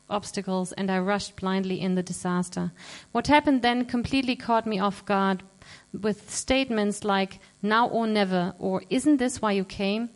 obstacles, 0.10 0.72
and 0.74 0.90
I 0.90 1.00
rushed 1.00 1.36
blindly 1.36 1.80
in 1.80 1.96
the 1.96 2.04
disaster. 2.04 2.72
What 3.12 3.28
happened 3.28 3.62
then 3.62 3.86
completely 3.86 4.36
caught 4.36 4.66
me 4.66 4.80
off 4.80 5.06
guard 5.06 5.44
with 5.94 6.32
statements 6.32 7.04
like, 7.04 7.40
now 7.62 7.88
or 7.88 8.08
never, 8.08 8.54
or 8.60 8.84
isn't 8.90 9.18
this 9.18 9.42
why 9.42 9.52
you 9.54 9.66
came? 9.66 10.10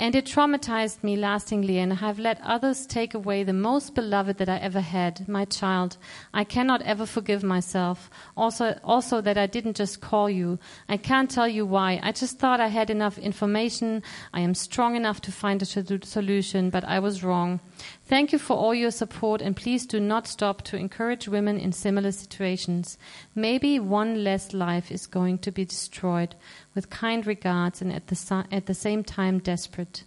And 0.00 0.14
it 0.14 0.24
traumatized 0.24 1.04
me 1.04 1.14
lastingly, 1.14 1.78
and 1.78 1.92
I 1.92 1.96
have 1.96 2.18
let 2.18 2.40
others 2.42 2.86
take 2.86 3.12
away 3.12 3.42
the 3.42 3.52
most 3.52 3.94
beloved 3.94 4.38
that 4.38 4.48
I 4.48 4.56
ever 4.56 4.80
had, 4.80 5.28
my 5.28 5.44
child. 5.44 5.98
I 6.32 6.42
cannot 6.42 6.80
ever 6.80 7.04
forgive 7.04 7.42
myself. 7.42 8.08
Also, 8.34 8.80
also 8.82 9.20
that 9.20 9.36
I 9.36 9.46
didn't 9.46 9.76
just 9.76 10.00
call 10.00 10.30
you. 10.30 10.58
I 10.88 10.96
can't 10.96 11.30
tell 11.30 11.46
you 11.46 11.66
why. 11.66 12.00
I 12.02 12.12
just 12.12 12.38
thought 12.38 12.60
I 12.60 12.68
had 12.68 12.88
enough 12.88 13.18
information. 13.18 14.02
I 14.32 14.40
am 14.40 14.54
strong 14.54 14.96
enough 14.96 15.20
to 15.20 15.32
find 15.32 15.60
a 15.60 15.66
solution, 15.66 16.70
but 16.70 16.84
I 16.84 16.98
was 16.98 17.22
wrong. 17.22 17.60
Thank 18.06 18.32
you 18.32 18.38
for 18.38 18.56
all 18.56 18.74
your 18.74 18.90
support, 18.90 19.42
and 19.42 19.54
please 19.54 19.84
do 19.84 20.00
not 20.00 20.26
stop 20.26 20.62
to 20.62 20.78
encourage 20.78 21.28
women 21.28 21.60
in 21.60 21.72
similar 21.72 22.12
situations. 22.12 22.96
Maybe 23.34 23.78
one 23.78 24.24
less 24.24 24.54
life 24.54 24.90
is 24.90 25.06
going 25.06 25.40
to 25.40 25.52
be 25.52 25.66
destroyed 25.66 26.36
with 26.74 26.90
kind 26.90 27.26
regards 27.26 27.82
and 27.82 27.92
at 27.92 28.08
the, 28.08 28.44
at 28.50 28.66
the 28.66 28.74
same 28.74 29.04
time 29.04 29.40
desperate. 29.40 30.04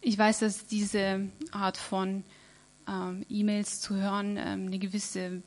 Ich 0.00 0.18
weiß, 0.18 0.40
dass 0.40 0.66
diese 0.66 1.28
Art 1.52 1.76
von 1.76 2.24
ähm, 2.88 3.24
E-Mails 3.28 3.80
zu 3.80 3.94
hören 3.94 4.36
ähm, 4.36 4.66
eine 4.66 4.78
gewisse 4.78 5.42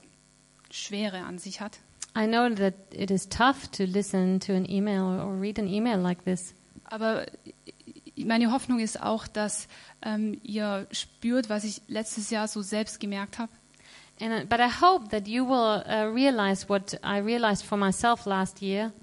Schwere 0.71 1.23
an 1.23 1.37
sich 1.37 1.61
hat. 1.61 1.79
I 2.17 2.25
know 2.25 2.49
that 2.49 2.75
it 2.91 3.11
is 3.11 3.27
tough 3.27 3.67
to 3.71 3.83
listen 3.83 4.39
to 4.39 4.53
an 4.53 4.65
email 4.69 5.19
or 5.19 5.39
read 5.39 5.59
an 5.59 5.67
email 5.67 5.99
like 5.99 6.23
this. 6.23 6.55
Aber 6.85 7.25
meine 8.15 8.51
Hoffnung 8.51 8.79
ist 8.79 9.01
auch, 9.01 9.27
dass 9.27 9.67
ähm, 10.01 10.39
ihr 10.43 10.87
spürt, 10.91 11.49
was 11.49 11.65
ich 11.65 11.81
letztes 11.87 12.29
Jahr 12.29 12.47
so 12.47 12.61
selbst 12.61 12.99
gemerkt 12.99 13.39
habe. 13.39 13.51
And, 14.21 14.31
uh, 14.31 14.45
but 14.47 14.61
I 14.61 14.69
hope 14.69 15.09
that 15.09 15.27
you 15.27 15.45
will 15.45 15.83
uh, 15.85 16.09
realize 16.13 16.69
what 16.69 16.97
I 17.03 17.19
realized 17.19 17.65
for 17.65 17.77
myself 17.77 18.25
last 18.25 18.61
year. 18.61 18.93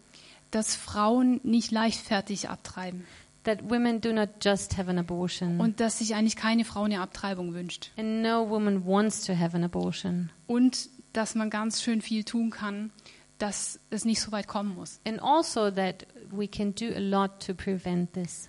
Dass 0.52 0.76
Frauen 0.76 1.40
nicht 1.42 1.72
leichtfertig 1.72 2.48
abtreiben. 2.48 3.04
that 3.44 3.68
women 3.68 4.00
do 4.00 4.12
not 4.12 4.28
just 4.40 4.78
have 4.78 4.88
an 4.88 4.98
abortion. 5.00 5.58
und 5.58 5.80
dass 5.80 5.98
sich 5.98 6.14
eigentlich 6.14 6.36
keine 6.36 6.64
Frau 6.64 6.84
eine 6.84 7.00
Abtreibung 7.00 7.54
wünscht. 7.54 7.90
and 7.96 8.22
no 8.22 8.48
woman 8.48 8.86
wants 8.86 9.24
to 9.24 9.36
have 9.36 9.56
an 9.56 9.64
abortion. 9.64 10.30
Und 10.46 10.88
dass 11.12 11.34
man 11.34 11.50
ganz 11.50 11.82
schön 11.82 12.00
viel 12.00 12.22
tun 12.24 12.50
kann, 12.50 12.92
dass 13.38 13.80
es 13.90 14.04
nicht 14.04 14.20
so 14.20 14.30
weit 14.30 14.46
kommen 14.46 14.76
muss. 14.76 15.00
And 15.04 15.20
also 15.20 15.70
that 15.72 16.06
we 16.30 16.46
can 16.46 16.72
do 16.74 16.86
a 16.94 17.00
lot 17.00 17.44
to 17.44 17.52
prevent 17.54 18.12
this. 18.12 18.48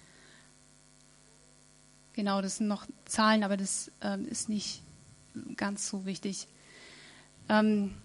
Genau, 2.14 2.42
das 2.42 2.58
sind 2.58 2.68
noch 2.68 2.86
Zahlen, 3.06 3.44
aber 3.44 3.58
das 3.58 3.92
ähm, 4.02 4.28
ist 4.28 4.48
nicht 4.48 4.84
ganz 5.58 5.90
so 5.90 6.06
wichtig. 6.06 6.48
Ähm, 7.50 7.96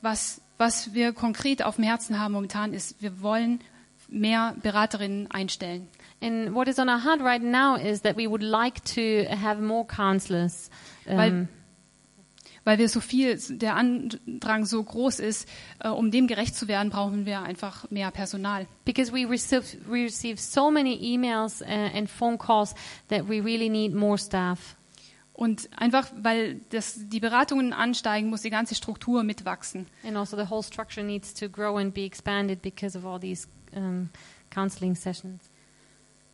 was, 0.00 0.40
was 0.62 0.94
wir 0.94 1.12
konkret 1.12 1.64
auf 1.64 1.74
dem 1.74 1.84
Herzen 1.84 2.20
haben 2.20 2.34
momentan 2.34 2.72
ist, 2.72 3.02
wir 3.02 3.20
wollen 3.20 3.60
mehr 4.08 4.54
Beraterinnen 4.62 5.28
einstellen. 5.28 5.88
And 6.22 6.54
what 6.54 6.68
is 6.68 6.78
on 6.78 6.88
our 6.88 7.02
heart 7.02 7.20
right 7.20 7.42
now 7.42 7.74
is 7.74 8.02
that 8.02 8.16
we 8.16 8.30
would 8.30 8.44
like 8.44 8.84
to 8.94 9.24
have 9.28 9.60
more 9.60 9.84
counselors. 9.84 10.70
Weil, 11.04 11.32
Um, 11.32 11.48
weil 12.62 12.78
wir 12.78 12.88
so 12.88 13.00
viel, 13.00 13.36
der 13.48 13.74
Andrang 13.74 14.64
so 14.64 14.80
groß 14.80 15.18
ist, 15.18 15.48
äh, 15.80 15.88
um 15.88 16.12
dem 16.12 16.28
gerecht 16.28 16.54
zu 16.54 16.68
werden, 16.68 16.90
brauchen 16.90 17.26
wir 17.26 17.42
einfach 17.42 17.90
mehr 17.90 18.12
Personal. 18.12 18.66
because 18.84 19.12
we 19.12 19.28
receive, 19.28 19.64
we 19.88 20.04
receive 20.04 20.40
so 20.40 20.70
many 20.70 20.94
emails 20.94 21.60
uh, 21.60 21.64
and 21.64 22.08
phone 22.08 22.38
calls 22.38 22.76
that 23.08 23.28
we 23.28 23.42
really 23.42 23.68
need 23.68 23.92
more 23.92 24.16
staff. 24.16 24.76
Und 25.34 25.70
einfach, 25.76 26.08
weil 26.20 26.60
das, 26.70 27.08
die 27.08 27.20
Beratungen 27.20 27.72
ansteigen, 27.72 28.28
muss 28.28 28.42
die 28.42 28.50
ganze 28.50 28.74
Struktur 28.74 29.22
mitwachsen. 29.22 29.86
And 30.04 30.16
also 30.16 30.36
the 30.36 30.48
whole 30.50 30.62
structure 30.62 31.04
needs 31.04 31.32
to 31.34 31.48
grow 31.48 31.78
and 31.78 31.94
be 31.94 32.04
expanded 32.04 32.60
because 32.60 32.96
of 32.96 33.06
all 33.06 33.18
these 33.18 33.48
um, 33.74 34.10
counseling 34.50 34.94
sessions. 34.94 35.50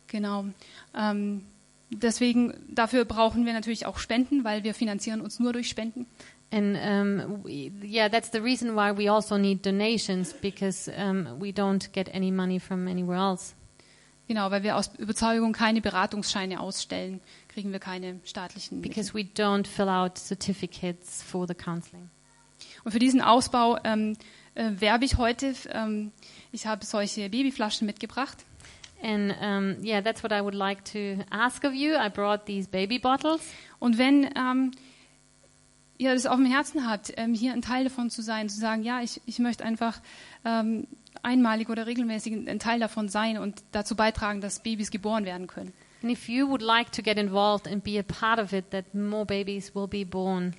Genau. 0.07 0.45
Ähm, 0.93 1.45
deswegen, 1.89 2.53
dafür 2.67 3.05
brauchen 3.05 3.45
wir 3.45 3.53
natürlich 3.53 3.85
auch 3.85 3.99
Spenden, 3.99 4.43
weil 4.43 4.63
wir 4.63 4.73
finanzieren 4.73 5.21
uns 5.21 5.39
nur 5.39 5.53
durch 5.53 5.69
Spenden. 5.69 6.05
And 6.51 6.75
um, 6.77 7.43
we, 7.43 7.71
yeah, 7.83 8.09
that's 8.09 8.31
the 8.31 8.39
reason 8.39 8.75
why 8.75 8.91
we 8.91 9.09
also 9.09 9.37
need 9.37 9.63
donations 9.65 10.33
because 10.33 10.91
um, 10.97 11.39
we 11.39 11.49
don't 11.49 11.91
get 11.93 12.13
any 12.13 12.31
money 12.31 12.59
from 12.59 12.87
anywhere 12.87 13.19
else. 13.19 13.53
Genau, 14.27 14.51
weil 14.51 14.63
wir 14.63 14.75
aus 14.75 14.91
Überzeugung 14.97 15.53
keine 15.53 15.81
Beratungsscheine 15.81 16.59
ausstellen, 16.59 17.19
kriegen 17.59 17.73
wir 17.73 17.79
keine 17.79 18.21
staatlichen 18.23 18.79
Mittel. 18.79 18.89
Because 18.89 19.13
we 19.13 19.23
don't 19.23 19.67
fill 19.67 19.89
out 19.89 20.17
certificates 20.17 21.21
for 21.21 21.45
the 21.45 21.53
counseling. 21.53 22.09
Und 22.85 22.93
für 22.93 22.99
diesen 22.99 23.21
Ausbau 23.21 23.77
ähm, 23.83 24.15
äh, 24.55 24.71
werbe 24.77 25.03
ich 25.03 25.17
heute. 25.17 25.53
Ähm, 25.71 26.13
ich 26.53 26.67
habe 26.67 26.85
solche 26.85 27.29
Babyflaschen 27.29 27.85
mitgebracht. 27.85 28.37
And 29.01 29.33
um, 29.41 29.83
yeah, 29.83 30.01
that's 30.01 30.23
what 30.23 30.31
I 30.31 30.41
would 30.41 30.55
like 30.55 30.85
to 30.85 31.25
ask 31.31 31.65
of 31.65 31.73
you. 31.73 31.95
I 31.95 32.09
brought 32.09 32.45
these 32.45 32.69
baby 32.69 32.97
bottles. 32.97 33.41
Und 33.79 33.97
wenn 33.97 34.29
ähm, 34.37 34.71
ihr 35.97 36.13
das 36.13 36.25
auf 36.25 36.37
dem 36.37 36.45
Herzen 36.45 36.89
habt, 36.89 37.11
ähm, 37.17 37.33
hier 37.33 37.51
ein 37.51 37.61
Teil 37.61 37.83
davon 37.83 38.09
zu 38.09 38.21
sein, 38.21 38.47
zu 38.47 38.57
sagen, 38.57 38.83
ja, 38.83 39.01
ich, 39.01 39.21
ich 39.25 39.39
möchte 39.39 39.65
einfach 39.65 40.01
ähm, 40.45 40.87
einmalig 41.23 41.69
oder 41.69 41.87
regelmäßig 41.87 42.47
ein 42.47 42.59
Teil 42.59 42.79
davon 42.79 43.09
sein 43.09 43.37
und 43.37 43.63
dazu 43.73 43.97
beitragen, 43.97 44.39
dass 44.39 44.63
Babys 44.63 44.91
geboren 44.91 45.25
werden 45.25 45.47
können, 45.47 45.73
And 46.01 46.11
if 46.11 46.29
you 46.29 46.47
would 46.47 46.61
like 46.61 46.91
to 46.91 47.01
get 47.01 47.17
involved 47.17 47.67
and 47.67 47.83
be 47.83 47.99
a 47.99 48.03
part 48.03 48.39
of 48.39 48.53
it, 48.53 48.71
that 48.71 48.93
more 48.93 49.25
babies 49.25 49.75
will 49.75 49.87
be 49.87 50.05
born, 50.05 50.55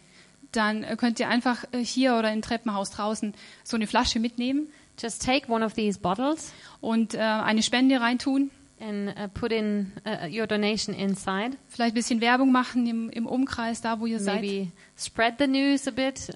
dann 0.52 0.82
äh, 0.82 0.96
könnt 0.96 1.20
ihr 1.20 1.28
einfach 1.28 1.64
äh, 1.72 1.84
hier 1.84 2.16
oder 2.16 2.32
im 2.32 2.42
Treppenhaus 2.42 2.90
draußen 2.90 3.34
so 3.64 3.76
eine 3.76 3.86
Flasche 3.86 4.20
mitnehmen 4.20 4.68
just 5.00 5.22
take 5.22 5.48
one 5.48 5.64
of 5.64 5.74
these 5.74 5.98
bottles 5.98 6.52
und 6.80 7.14
äh, 7.14 7.18
eine 7.18 7.62
Spende 7.62 8.00
reintun, 8.00 8.50
and 8.80 9.08
uh, 9.10 9.28
put 9.28 9.52
in 9.52 9.92
uh, 10.06 10.26
your 10.26 10.46
donation 10.46 10.94
inside. 10.94 11.56
vielleicht 11.68 11.92
ein 11.92 11.94
bisschen 11.94 12.20
Werbung 12.20 12.52
machen 12.52 12.86
im, 12.86 13.10
im 13.10 13.26
Umkreis, 13.26 13.80
da 13.80 14.00
wo 14.00 14.06
ihr 14.06 14.20
seid. 14.20 14.40
Maybe 14.40 14.72
spread 14.96 15.34
the 15.38 15.46
news 15.46 15.86
a 15.86 15.90
bit. 15.90 16.30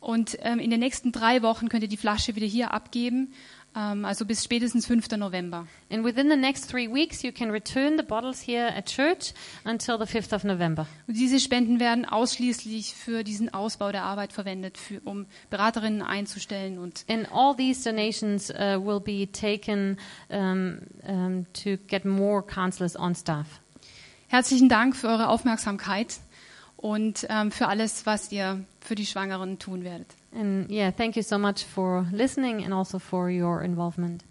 Und 0.00 0.38
ähm, 0.40 0.60
in 0.60 0.70
den 0.70 0.80
nächsten 0.80 1.12
drei 1.12 1.42
Wochen 1.42 1.68
könnt 1.68 1.82
ihr 1.82 1.88
die 1.88 1.98
Flasche 1.98 2.34
wieder 2.34 2.46
hier 2.46 2.72
abgeben, 2.72 3.34
ähm, 3.76 4.04
also 4.04 4.24
bis 4.24 4.42
spätestens 4.42 4.86
5. 4.86 5.16
November. 5.16 5.66
And 5.90 6.04
within 6.04 6.28
the 6.28 6.36
next 6.36 6.70
three 6.70 6.88
weeks, 6.88 7.22
you 7.22 7.32
can 7.32 7.50
return 7.50 7.96
the 7.96 8.02
bottles 8.02 8.40
here 8.46 8.68
at 8.68 8.86
church 8.86 9.32
until 9.64 9.98
the 9.98 10.04
5th 10.04 10.34
of 10.34 10.44
November. 10.44 10.86
Und 11.06 11.16
diese 11.16 11.38
Spenden 11.40 11.80
werden 11.80 12.04
ausschließlich 12.04 12.94
für 12.94 13.22
diesen 13.24 13.52
Ausbau 13.52 13.92
der 13.92 14.02
Arbeit 14.02 14.32
verwendet, 14.32 14.78
für, 14.78 15.00
um 15.04 15.26
Beraterinnen 15.50 16.02
einzustellen 16.02 16.78
und 16.78 17.04
And 17.08 17.28
all 17.32 17.54
these 17.54 17.88
donations 17.88 18.50
uh, 18.50 18.78
will 18.78 19.00
be 19.00 19.30
taken 19.30 19.98
um, 20.28 20.78
um, 21.06 21.46
to 21.52 21.76
get 21.86 22.04
more 22.04 22.42
counselors 22.42 22.96
on 22.96 23.14
staff. 23.14 23.60
Herzlichen 24.28 24.68
Dank 24.68 24.96
für 24.96 25.08
eure 25.08 25.28
Aufmerksamkeit 25.28 26.20
und 26.76 27.26
ähm, 27.28 27.50
für 27.50 27.66
alles, 27.68 28.06
was 28.06 28.30
ihr 28.32 28.64
für 28.80 28.94
die 28.94 29.06
Schwangeren 29.06 29.58
tun 29.58 29.84
werdet. 29.84 30.19
And 30.32 30.70
yeah, 30.70 30.90
thank 30.90 31.16
you 31.16 31.22
so 31.22 31.38
much 31.38 31.64
for 31.64 32.06
listening 32.12 32.62
and 32.62 32.72
also 32.72 32.98
for 32.98 33.30
your 33.30 33.62
involvement. 33.62 34.24